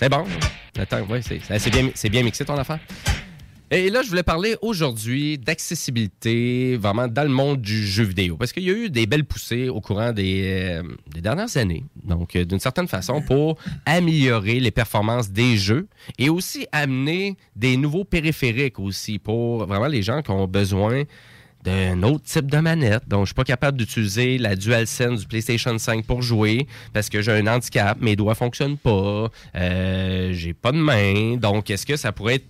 [0.01, 0.25] C'est bon?
[0.77, 2.81] Attends, ouais, c'est bien, bien mixé ton affaire.
[3.71, 8.37] Et là, je voulais parler aujourd'hui d'accessibilité, vraiment dans le monde du jeu vidéo.
[8.37, 10.83] Parce qu'il y a eu des belles poussées au courant des, euh,
[11.15, 11.85] dernières années.
[12.03, 13.57] Donc, d'une certaine façon, pour
[13.87, 15.87] améliorer les performances des jeux
[16.19, 21.05] et aussi amener des nouveaux périphériques aussi pour vraiment les gens qui ont besoin
[21.65, 23.07] d'un autre type de manette.
[23.09, 27.21] Donc, je suis pas capable d'utiliser la DualSense du PlayStation 5 pour jouer parce que
[27.21, 31.37] j'ai un handicap, mes doigts fonctionnent pas, euh, j'ai pas de main.
[31.37, 32.47] Donc, est-ce que ça pourrait être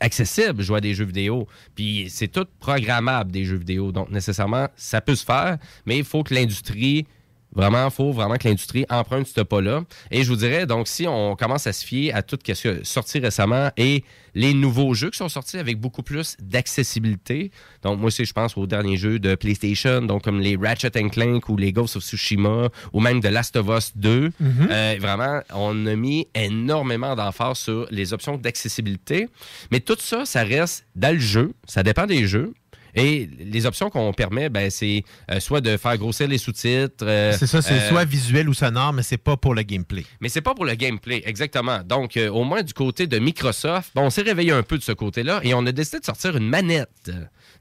[0.00, 1.46] accessible jouer à des jeux vidéo?
[1.74, 3.92] Puis, c'est tout programmable des jeux vidéo.
[3.92, 7.06] Donc, nécessairement, ça peut se faire, mais il faut que l'industrie
[7.52, 9.82] Vraiment, il faut vraiment que l'industrie emprunte ce pas-là.
[10.10, 12.68] Et je vous dirais, donc, si on commence à se fier à tout ce qui
[12.68, 14.04] est sorti récemment et
[14.34, 17.50] les nouveaux jeux qui sont sortis avec beaucoup plus d'accessibilité.
[17.82, 21.48] Donc, moi aussi, je pense aux derniers jeux de PlayStation, donc comme les Ratchet Clank
[21.48, 24.30] ou les Ghosts of Tsushima ou même de Last of Us 2.
[24.38, 24.68] Mhm.
[24.70, 29.28] Euh, vraiment, on a mis énormément d'emphase sur les options d'accessibilité.
[29.72, 31.52] Mais tout ça, ça reste dans le jeu.
[31.66, 32.52] Ça dépend des jeux.
[32.94, 37.04] Et les options qu'on permet, ben, c'est euh, soit de faire grossir les sous-titres.
[37.04, 40.04] euh, C'est ça, c'est euh, soit visuel ou sonore, mais c'est pas pour le gameplay.
[40.20, 41.80] mais c'est pas pour le gameplay, exactement.
[41.84, 45.40] Donc, au moins du côté de Microsoft, on s'est réveillé un peu de ce côté-là
[45.42, 47.10] et on a décidé de sortir une manette,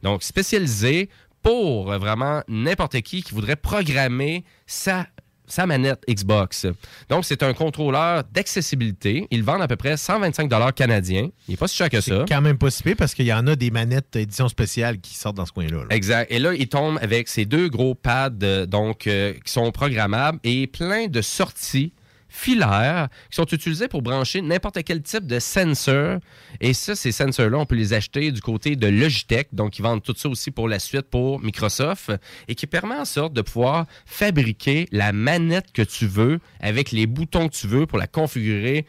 [0.03, 1.09] donc spécialisée
[1.41, 5.07] pour vraiment n'importe qui qui voudrait programmer sa
[5.49, 6.67] sa manette Xbox.
[7.09, 9.27] Donc, c'est un contrôleur d'accessibilité.
[9.31, 11.29] Ils le vendent à peu près 125 canadiens.
[11.47, 12.19] Il n'est pas si cher que ça.
[12.21, 14.99] C'est quand même pas si pire parce qu'il y en a des manettes édition spéciale
[14.99, 15.83] qui sortent dans ce coin-là.
[15.89, 15.95] là.
[15.95, 16.31] Exact.
[16.31, 20.39] Et là, il tombe avec ces deux gros pads euh, donc, euh, qui sont programmables
[20.43, 21.93] et plein de sorties
[22.29, 26.19] filaires qui sont utilisées pour brancher n'importe quel type de sensor.
[26.61, 29.49] Et ça, ces sensors-là, on peut les acheter du côté de Logitech.
[29.51, 32.11] Donc, ils vendent tout ça aussi pour la suite pour Microsoft
[32.47, 37.07] et qui permet en sorte de pouvoir fabriquer la manette que tu veux avec les
[37.07, 38.85] boutons que tu veux pour la configurer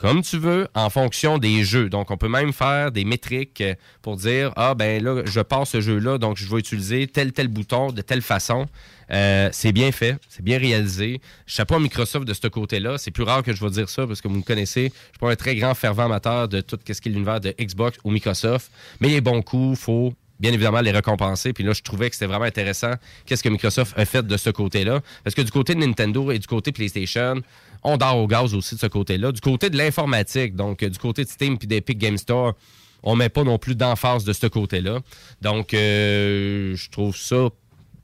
[0.00, 1.90] comme tu veux en fonction des jeux.
[1.90, 5.70] Donc, on peut même faire des métriques euh, pour dire Ah, ben là, je passe
[5.70, 8.66] ce jeu-là, donc je vais utiliser tel, tel bouton de telle façon.
[9.10, 11.20] Euh, c'est bien fait, c'est bien réalisé.
[11.46, 12.96] Chapeau à Microsoft de ce côté-là.
[12.96, 14.84] C'est plus rare que je vais dire ça parce que vous me connaissez.
[14.84, 17.54] Je suis pas un très grand fervent amateur de tout ce qui est l'univers de
[17.60, 18.70] Xbox ou Microsoft.
[19.00, 21.52] Mais les bons coups, faut bien évidemment les récompenser.
[21.52, 22.92] Puis là, je trouvais que c'était vraiment intéressant
[23.26, 25.00] qu'est-ce que Microsoft a fait de ce côté-là.
[25.22, 27.34] Parce que du côté de Nintendo et du côté PlayStation,
[27.82, 29.32] on dort au gaz aussi de ce côté-là.
[29.32, 32.54] Du côté de l'informatique, donc euh, du côté de Steam puis d'Epic Game Store,
[33.02, 35.00] on met pas non plus d'emphase de ce côté-là.
[35.40, 37.48] Donc, euh, je trouve ça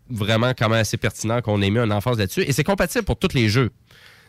[0.08, 2.42] vraiment quand même assez pertinent qu'on ait mis un emphase là-dessus.
[2.42, 3.70] Et c'est compatible pour tous les jeux.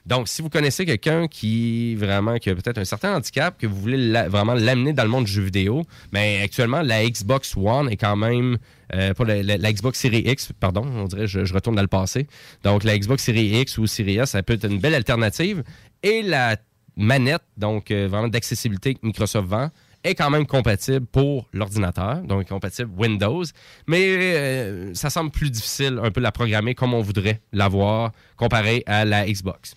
[0.08, 3.76] Donc, si vous connaissez quelqu'un qui vraiment qui a peut-être un certain handicap, que vous
[3.76, 7.98] voulez vraiment l'amener dans le monde du jeu vidéo, mais actuellement, la Xbox One est
[7.98, 8.58] quand même.
[8.96, 9.14] euh,
[9.44, 12.26] la, Xbox Series X, pardon, on dirait je, je retourne dans le passé.
[12.64, 15.64] Donc, la Xbox Series X ou Series S, ça peut être une belle alternative.
[16.04, 16.56] Et la
[16.96, 19.70] manette, donc euh, vraiment d'accessibilité que Microsoft vend,
[20.06, 23.44] est quand même compatible pour l'ordinateur, donc compatible Windows,
[23.88, 28.84] mais euh, ça semble plus difficile un peu la programmer comme on voudrait l'avoir comparé
[28.86, 29.76] à la Xbox.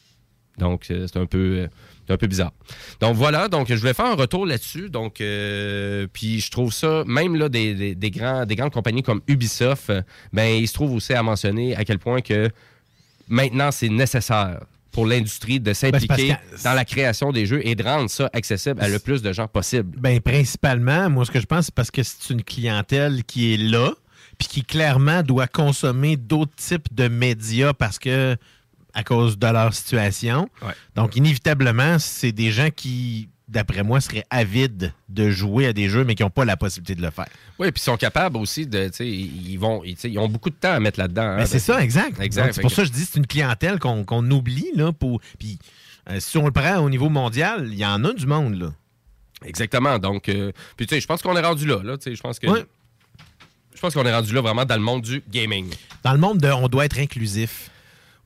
[0.59, 1.39] Donc, euh, c'est un peu.
[1.61, 1.69] euh,
[2.13, 2.51] un peu bizarre.
[3.01, 4.91] Donc voilà, donc je voulais faire un retour là-dessus.
[4.91, 9.05] Donc, euh, puis je trouve ça, même là, des, des- des grands, des grandes compagnies
[9.05, 9.93] comme Ubisoft,
[10.33, 12.51] ben, il se trouve aussi à mentionner à quel point que
[13.29, 14.61] maintenant c'est nécessaire
[14.91, 18.29] pour l'industrie de s'impliquer Ben, parce dans la création des jeux et de rendre ça
[18.33, 19.97] accessible à le plus de gens possible.
[19.97, 23.57] Ben, principalement, moi, ce que je pense, c'est parce que c'est une clientèle qui est
[23.57, 23.93] là,
[24.37, 28.37] puis qui clairement doit consommer d'autres types de médias parce que,
[28.95, 30.49] à cause de leur situation.
[30.95, 36.05] Donc, inévitablement, c'est des gens qui, d'après moi, seraient avides de jouer à des jeux,
[36.05, 37.29] mais qui n'ont pas la possibilité de le faire.
[37.59, 40.55] Oui, puis ils sont capables aussi de, tu sais, ils vont, ils, ont beaucoup de
[40.55, 41.23] temps à mettre là-dedans.
[41.23, 41.37] hein.
[41.39, 42.21] Ben, c'est ça, exact.
[42.21, 42.53] Exact.
[42.55, 44.71] C'est pour ça que je dis que c'est une clientèle qu'on oublie.
[44.75, 45.21] Là, pour...
[45.39, 45.59] Puis,
[46.09, 48.55] euh, si on le prend au niveau mondial, il y en a du monde.
[48.55, 48.73] Là.
[49.45, 49.99] Exactement.
[49.99, 51.83] Donc, euh, puis tu sais, je pense qu'on est rendu là.
[51.83, 52.47] là tu sais, je pense que.
[52.47, 52.65] Ouais.
[53.75, 55.71] Je pense qu'on est rendu là vraiment dans le monde du gaming.
[56.03, 57.71] Dans le monde de on doit être inclusif.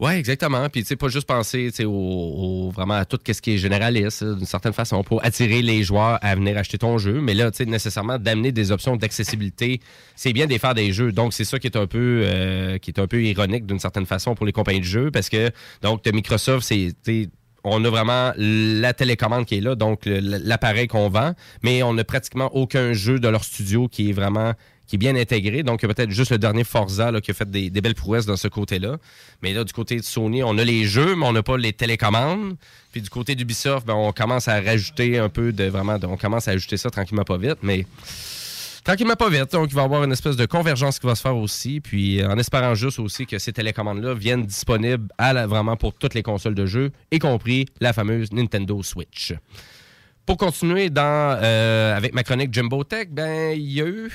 [0.00, 0.68] Oui, exactement.
[0.68, 4.24] Puis, tu sais, pas juste penser au, au- vraiment à tout ce qui est généraliste,
[4.24, 7.20] d'une certaine façon, pour attirer les joueurs à venir acheter ton jeu.
[7.20, 9.80] Mais là, tu sais, nécessairement, d'amener des options d'accessibilité,
[10.16, 11.12] c'est bien de faire des jeux.
[11.12, 14.06] Donc, c'est ça qui est un peu, euh, qui est un peu ironique d'une certaine
[14.06, 15.50] façon pour les compagnies de jeux, parce que,
[15.80, 16.92] donc, de Microsoft, c'est,
[17.62, 22.04] on a vraiment la télécommande qui est là, donc l'appareil qu'on vend, mais on n'a
[22.04, 24.52] pratiquement aucun jeu de leur studio qui est vraiment
[24.86, 25.62] qui est bien intégré.
[25.62, 28.26] Donc, il y a peut-être juste le dernier Forza qui a fait des, belles prouesses
[28.26, 28.98] dans ce côté-là.
[29.42, 31.72] Mais là, du côté de Sony, on a les jeux, mais on n'a pas les
[31.72, 32.56] télécommandes.
[32.92, 36.48] Puis du côté d'Ubisoft, ben, on commence à rajouter un peu de vraiment, on commence
[36.48, 37.86] à ajouter ça tranquillement pas vite, mais
[38.84, 39.52] tranquillement pas vite.
[39.52, 41.80] Donc, il va y avoir une espèce de convergence qui va se faire aussi.
[41.80, 46.22] Puis, euh, en espérant juste aussi que ces télécommandes-là viennent disponibles vraiment pour toutes les
[46.22, 49.32] consoles de jeux, y compris la fameuse Nintendo Switch.
[50.26, 54.10] Pour continuer euh, avec ma chronique Jumbo Tech, ben, il y a eu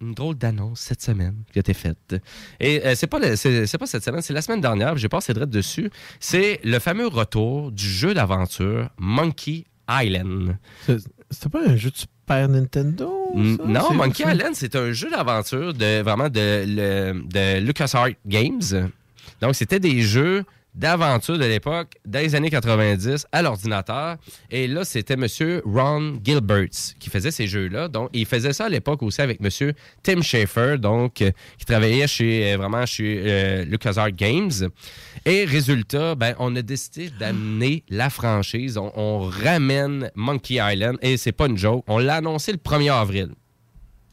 [0.00, 2.16] une drôle d'annonce cette semaine qui a été faite.
[2.58, 5.08] Et euh, c'est pas le- c'est c'est pas cette semaine, c'est la semaine dernière, j'ai
[5.08, 5.90] passé direct dessus.
[6.20, 10.56] C'est le fameux retour du jeu d'aventure Monkey Island.
[10.86, 13.12] C'était pas un jeu de Super Nintendo?
[13.34, 13.38] Ça?
[13.64, 18.08] Non, C'est- Monkey c'est- Island, c'est un jeu d'aventure de vraiment de, le- de LucasArts
[18.26, 18.90] Games.
[19.40, 20.44] Donc, c'était des jeux
[20.74, 24.16] d'aventure de l'époque, des années 90, à l'ordinateur.
[24.50, 25.26] Et là, c'était M.
[25.64, 26.68] Ron Gilbert
[26.98, 27.88] qui faisait ces jeux-là.
[27.88, 29.72] Donc, il faisait ça à l'époque aussi avec M.
[30.02, 34.68] Tim Schafer, donc, euh, qui travaillait chez, euh, vraiment chez euh, LucasArts Games.
[35.24, 38.78] Et résultat, ben, on a décidé d'amener la franchise.
[38.78, 40.98] On, on ramène Monkey Island.
[41.02, 41.84] Et c'est pas une joke.
[41.88, 43.30] On l'a annoncé le 1er avril.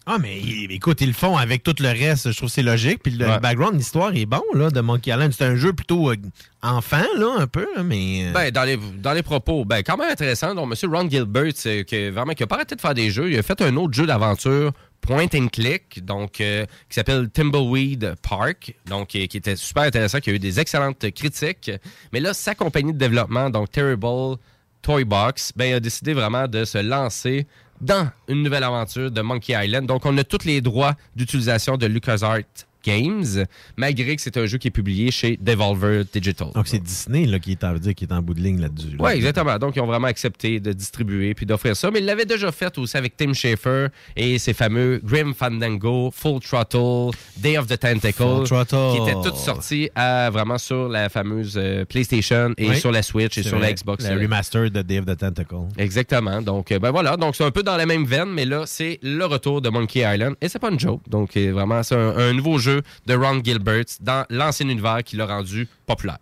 [0.09, 0.39] Ah, mais
[0.69, 2.31] écoute, ils le font avec tout le reste.
[2.31, 3.03] Je trouve que c'est logique.
[3.03, 3.39] Puis le Ouais.
[3.39, 5.33] background, l'histoire est bon là, de Monkey Island.
[5.37, 6.15] C'est un jeu plutôt euh,
[6.63, 8.27] enfant, là, un peu, mais.
[8.27, 10.55] euh, Ben, dans les, dans les propos, ben, quand même intéressant.
[10.55, 10.89] Donc, M.
[10.95, 13.29] Ron Gilbert, c'est que, vraiment, qui a pas arrêté de faire des jeux.
[13.29, 14.71] Il a fait un autre jeu d'aventure,
[15.01, 20.19] point and click, donc, euh, qui s'appelle Timbleweed Park, donc, qui, qui était super intéressant,
[20.21, 21.69] qui a eu des excellentes critiques.
[22.13, 24.37] Mais là, sa compagnie de développement, donc Terrible
[24.81, 27.45] Toy Box, ben, a décidé vraiment de se lancer
[27.81, 29.85] dans une nouvelle aventure de Monkey Island.
[29.85, 33.45] Donc, on a tous les droits d'utilisation de LucasArts Games,
[33.75, 36.47] malgré que c'est un jeu qui est publié chez Devolver Digital.
[36.55, 38.91] Donc c'est Disney là, qui, est en, dire, qui est en bout de ligne là-dessus.
[38.91, 38.95] là.
[38.99, 39.57] Oui, exactement.
[39.57, 41.91] Donc, ils ont vraiment accepté de distribuer puis d'offrir ça.
[41.91, 46.39] Mais ils l'avaient déjà fait aussi avec Tim Schafer et ses fameux Grim Fandango, Full
[46.39, 48.95] Throttle, Day of the Tentacle, Full Throttle.
[48.95, 52.79] qui étaient toutes sorties à, vraiment sur la fameuse euh, PlayStation et Oui.
[52.79, 53.67] sur la Switch et sur vrai.
[53.67, 54.07] la Xbox.
[54.09, 55.55] Le remaster de Day of the Tentacle.
[55.77, 56.41] Exactement.
[56.41, 57.17] Donc, euh, ben voilà.
[57.17, 60.01] Donc, c'est un peu dans la même veine, mais là, c'est le retour de Monkey
[60.01, 60.35] Island.
[60.41, 61.01] Et c'est pas une joke.
[61.09, 65.15] Donc, euh, vraiment, c'est un, un nouveau jeu de Ron Gilbert dans l'ancien univers qui
[65.15, 66.19] l'a rendu populaire.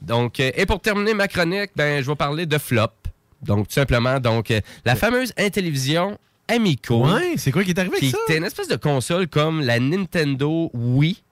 [0.00, 2.88] Donc, euh, et pour terminer ma chronique, ben, je vais parler de flop.
[3.40, 6.18] Donc, tout simplement, donc, euh, la fameuse Intellivision
[6.48, 7.06] Amico.
[7.06, 8.36] Ouais, c'est quoi qui est arrivé avec qui ça?
[8.36, 11.22] une espèce de console comme la Nintendo Wii.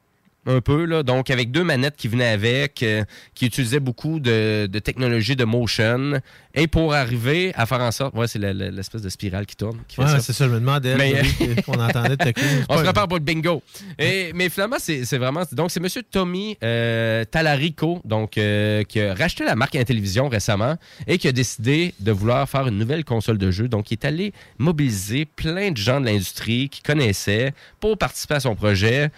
[0.47, 1.03] Un peu, là.
[1.03, 3.05] Donc, avec deux manettes qui venaient avec, euh,
[3.35, 6.21] qui utilisaient beaucoup de, de technologie de motion.
[6.55, 8.15] Et pour arriver à faire en sorte.
[8.15, 9.79] Ouais, c'est l'espèce de spirale qui tourne.
[9.87, 10.97] Qui fait Ouais, c'est ça, je me demandais.
[10.97, 12.33] Mais- qu'on entendait de.
[12.69, 13.63] On se prépare pour le bingo.
[13.99, 15.43] Et, mais finalement, c'est c'est vraiment.
[15.53, 16.03] Donc, c'est M.
[16.11, 20.77] Tommy euh, Talarico, donc, euh, qui a racheté la marque Intellivision récemment
[21.07, 23.69] et qui a décidé de vouloir faire une nouvelle console de jeu.
[23.69, 28.41] Donc, il est allé mobiliser plein de gens de l'industrie qui connaissaient pour participer à
[28.41, 29.11] son projet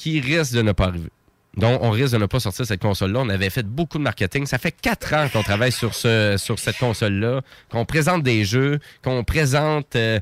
[0.00, 1.10] qui risque de ne pas arriver.
[1.58, 3.20] Donc, on risque de ne pas sortir cette console-là.
[3.20, 4.46] On avait fait beaucoup de marketing.
[4.46, 8.78] Ça fait quatre ans qu'on travaille sur, ce, sur cette console-là, qu'on présente des jeux,
[9.04, 10.18] qu'on présente euh,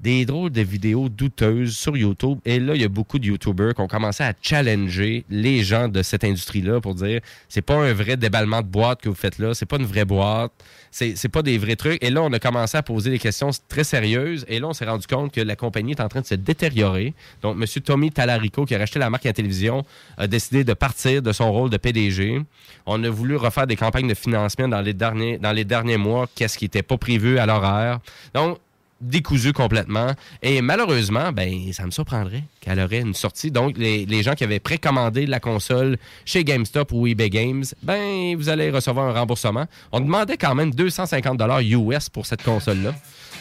[0.00, 2.38] des drôles de vidéos douteuses sur YouTube.
[2.44, 5.88] Et là, il y a beaucoup de YouTubers qui ont commencé à challenger les gens
[5.88, 9.38] de cette industrie-là pour dire c'est pas un vrai déballement de boîte que vous faites
[9.38, 10.52] là, c'est pas une vraie boîte,
[10.90, 12.02] c'est pas des vrais trucs.
[12.02, 14.44] Et là, on a commencé à poser des questions très sérieuses.
[14.48, 17.14] Et là, on s'est rendu compte que la compagnie est en train de se détériorer.
[17.42, 17.64] Donc, M.
[17.82, 19.84] Tommy Talarico, qui a racheté la marque à télévision,
[20.16, 22.42] a décidé de partir de son rôle de PDG.
[22.86, 26.26] On a voulu refaire des campagnes de financement dans les derniers, dans les derniers mois,
[26.34, 28.00] qu'est-ce qui n'était pas prévu à l'horaire.
[28.34, 28.58] Donc,
[29.00, 30.12] décousu complètement.
[30.42, 33.50] Et malheureusement, ben, ça me surprendrait qu'elle aurait une sortie.
[33.50, 38.48] Donc, les, gens qui avaient précommandé la console chez GameStop ou eBay Games, ben, vous
[38.48, 39.66] allez recevoir un remboursement.
[39.92, 42.94] On demandait quand même 250 US pour cette console-là.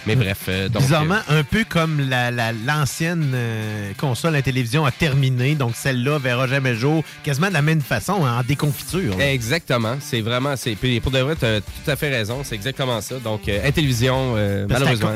[0.08, 0.84] Mais bref, euh, donc...
[0.84, 6.20] Bizarrement, un peu comme la- la- l'ancienne euh, console à télévision a terminé, donc celle-là
[6.20, 9.18] verra jamais le jour, quasiment de la même façon, hein, en déconfiture.
[9.18, 9.32] là.
[9.32, 9.96] Exactement.
[10.00, 10.56] C'est vraiment...
[10.56, 12.42] c'est puis Pour de vrai, tu as tout à fait raison.
[12.44, 13.16] C'est exactement ça.
[13.20, 15.12] Donc, euh, Intellivision, euh, malheureusement...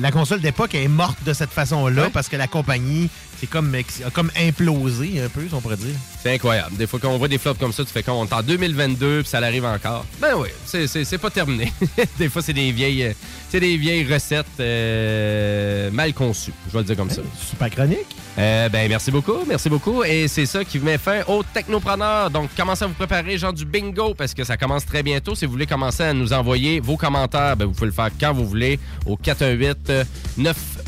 [0.00, 3.08] la console d'époque est morte de cette façon-là parce que la compagnie
[3.40, 3.74] c'est comme,
[4.12, 5.94] comme implosé un peu, si on pourrait dire.
[6.22, 6.76] C'est incroyable.
[6.76, 9.20] Des fois, quand on voit des flops comme ça, tu fais qu'on est en 2022
[9.22, 10.04] puis ça arrive encore.
[10.20, 11.72] Ben oui, c'est- pas terminé.
[12.18, 13.12] des fois, c'est des vieilles euh,
[13.50, 16.52] c'est des vieilles recettes euh, mal conçues.
[16.68, 17.22] Je vais le dire comme ça.
[17.48, 18.06] Super chronique.
[18.38, 20.04] Euh, ben, merci beaucoup, merci beaucoup.
[20.04, 22.30] Et c'est ça qui met fin au Technopreneur.
[22.30, 25.34] Donc, commencez à vous préparer, genre du bingo, parce que ça commence très bientôt.
[25.34, 28.32] Si vous voulez commencer à nous envoyer vos commentaires, ben, vous pouvez le faire quand
[28.32, 29.16] vous voulez au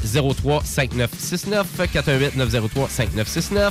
[0.05, 1.65] 418-903-5969.
[1.95, 3.71] 418-903-5969.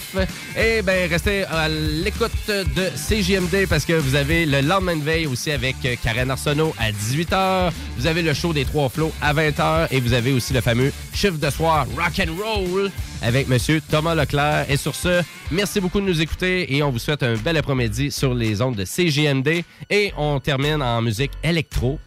[0.57, 5.27] Et ben, restez à l'écoute de CJMD parce que vous avez le lendemain de veille
[5.27, 7.71] aussi avec Karen Arsenault à 18h.
[7.97, 10.91] Vous avez le show des Trois Flots à 20h et vous avez aussi le fameux
[11.13, 12.91] chiffre de soir Rock and Roll
[13.21, 14.65] avec Monsieur Thomas Leclerc.
[14.69, 15.21] Et sur ce,
[15.51, 18.75] merci beaucoup de nous écouter et on vous souhaite un bel après-midi sur les ondes
[18.75, 19.63] de CJMD.
[19.89, 21.99] Et on termine en musique électro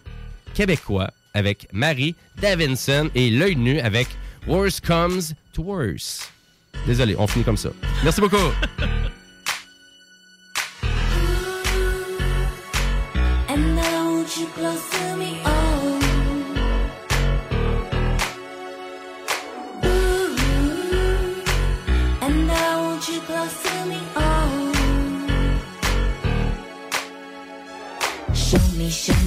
[0.54, 4.08] québécois avec Marie Davinson et L'œil nu avec
[4.46, 6.30] Worse Comes to Worse.
[6.86, 7.70] Désolé, on finit comme ça.
[8.02, 8.36] Merci beaucoup.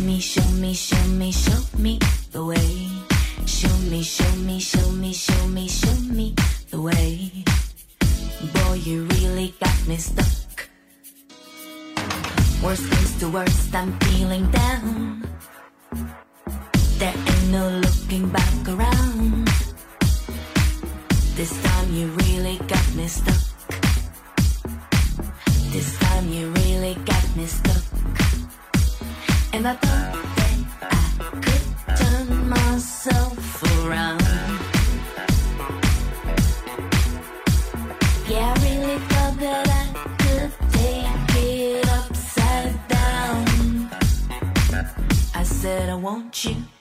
[0.08, 2.00] me, show me, show me, show me
[2.32, 2.88] the way.
[3.46, 6.34] Show me, show me, show me, show me, show me
[6.72, 7.44] the way.
[8.54, 10.70] Boy, you really got me stuck.
[12.64, 15.28] Worst comes to worst, I'm feeling down.
[17.00, 19.50] There ain't no looking back around.
[21.36, 23.44] This time you really got me stuck.
[25.74, 28.27] This time you really got me stuck.
[29.54, 30.96] And I thought that I
[31.42, 34.22] could turn myself around.
[38.28, 39.86] Yeah, I really thought that I
[40.22, 43.90] could take it upside down.
[45.34, 46.77] I said I want you.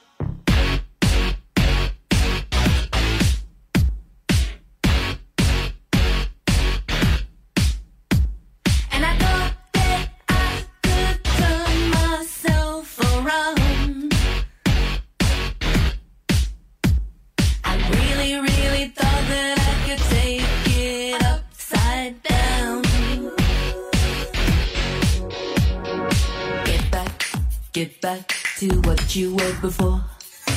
[28.07, 30.01] Back to what you were before.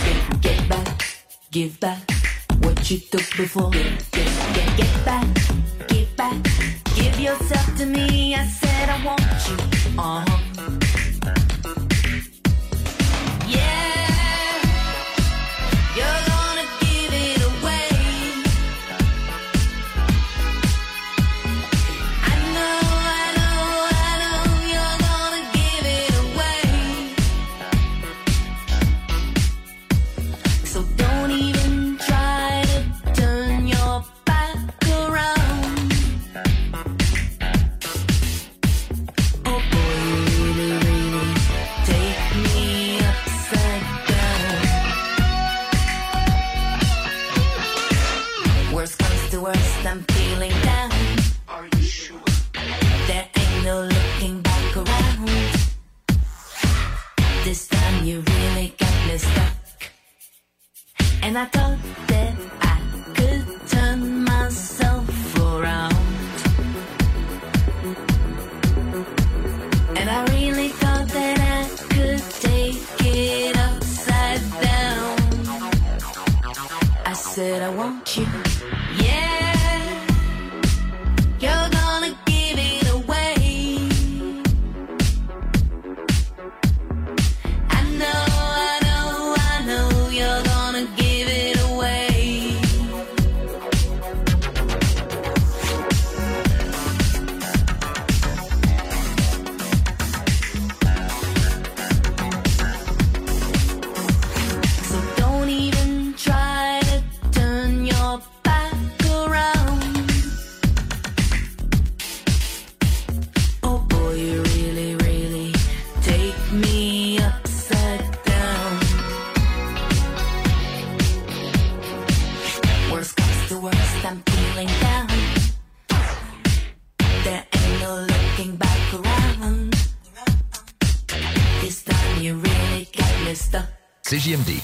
[0.06, 1.04] Get, get back,
[1.50, 2.12] give back
[2.60, 3.72] what you took before.
[3.72, 5.28] Get, get, get, get back,
[5.88, 6.44] give back,
[6.94, 8.36] give yourself to me.
[8.36, 9.58] I said I want you.
[9.98, 10.89] Uh huh.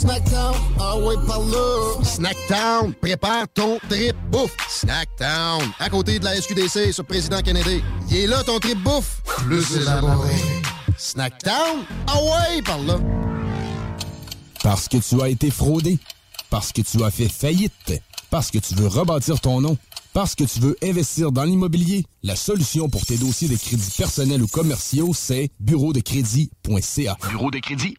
[0.00, 2.02] Snackdown, ah ouais, par là.
[2.02, 4.56] Snackdown, prépare ton trip bouffe.
[4.66, 7.82] Snackdown, à côté de la SQDC sur Président Kennedy.
[8.10, 9.20] Il est là ton trip bouffe.
[9.44, 10.30] Plus élaboré.
[10.96, 12.98] Snackdown, ah ouais, par là.
[14.62, 15.98] Parce que tu as été fraudé.
[16.48, 18.02] Parce que tu as fait faillite.
[18.30, 19.76] Parce que tu veux rebâtir ton nom.
[20.14, 22.06] Parce que tu veux investir dans l'immobilier.
[22.22, 27.18] La solution pour tes dossiers de crédits personnels ou commerciaux, c'est bureau de crédit.ca.
[27.28, 27.98] Bureau de crédit.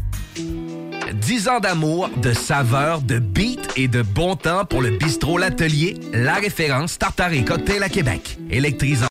[0.35, 5.99] 10 ans d'amour, de saveur, de beat et de bon temps pour le bistrot L'Atelier,
[6.13, 7.43] la référence tartare et
[7.83, 8.37] à Québec.
[8.49, 9.10] Électrisant.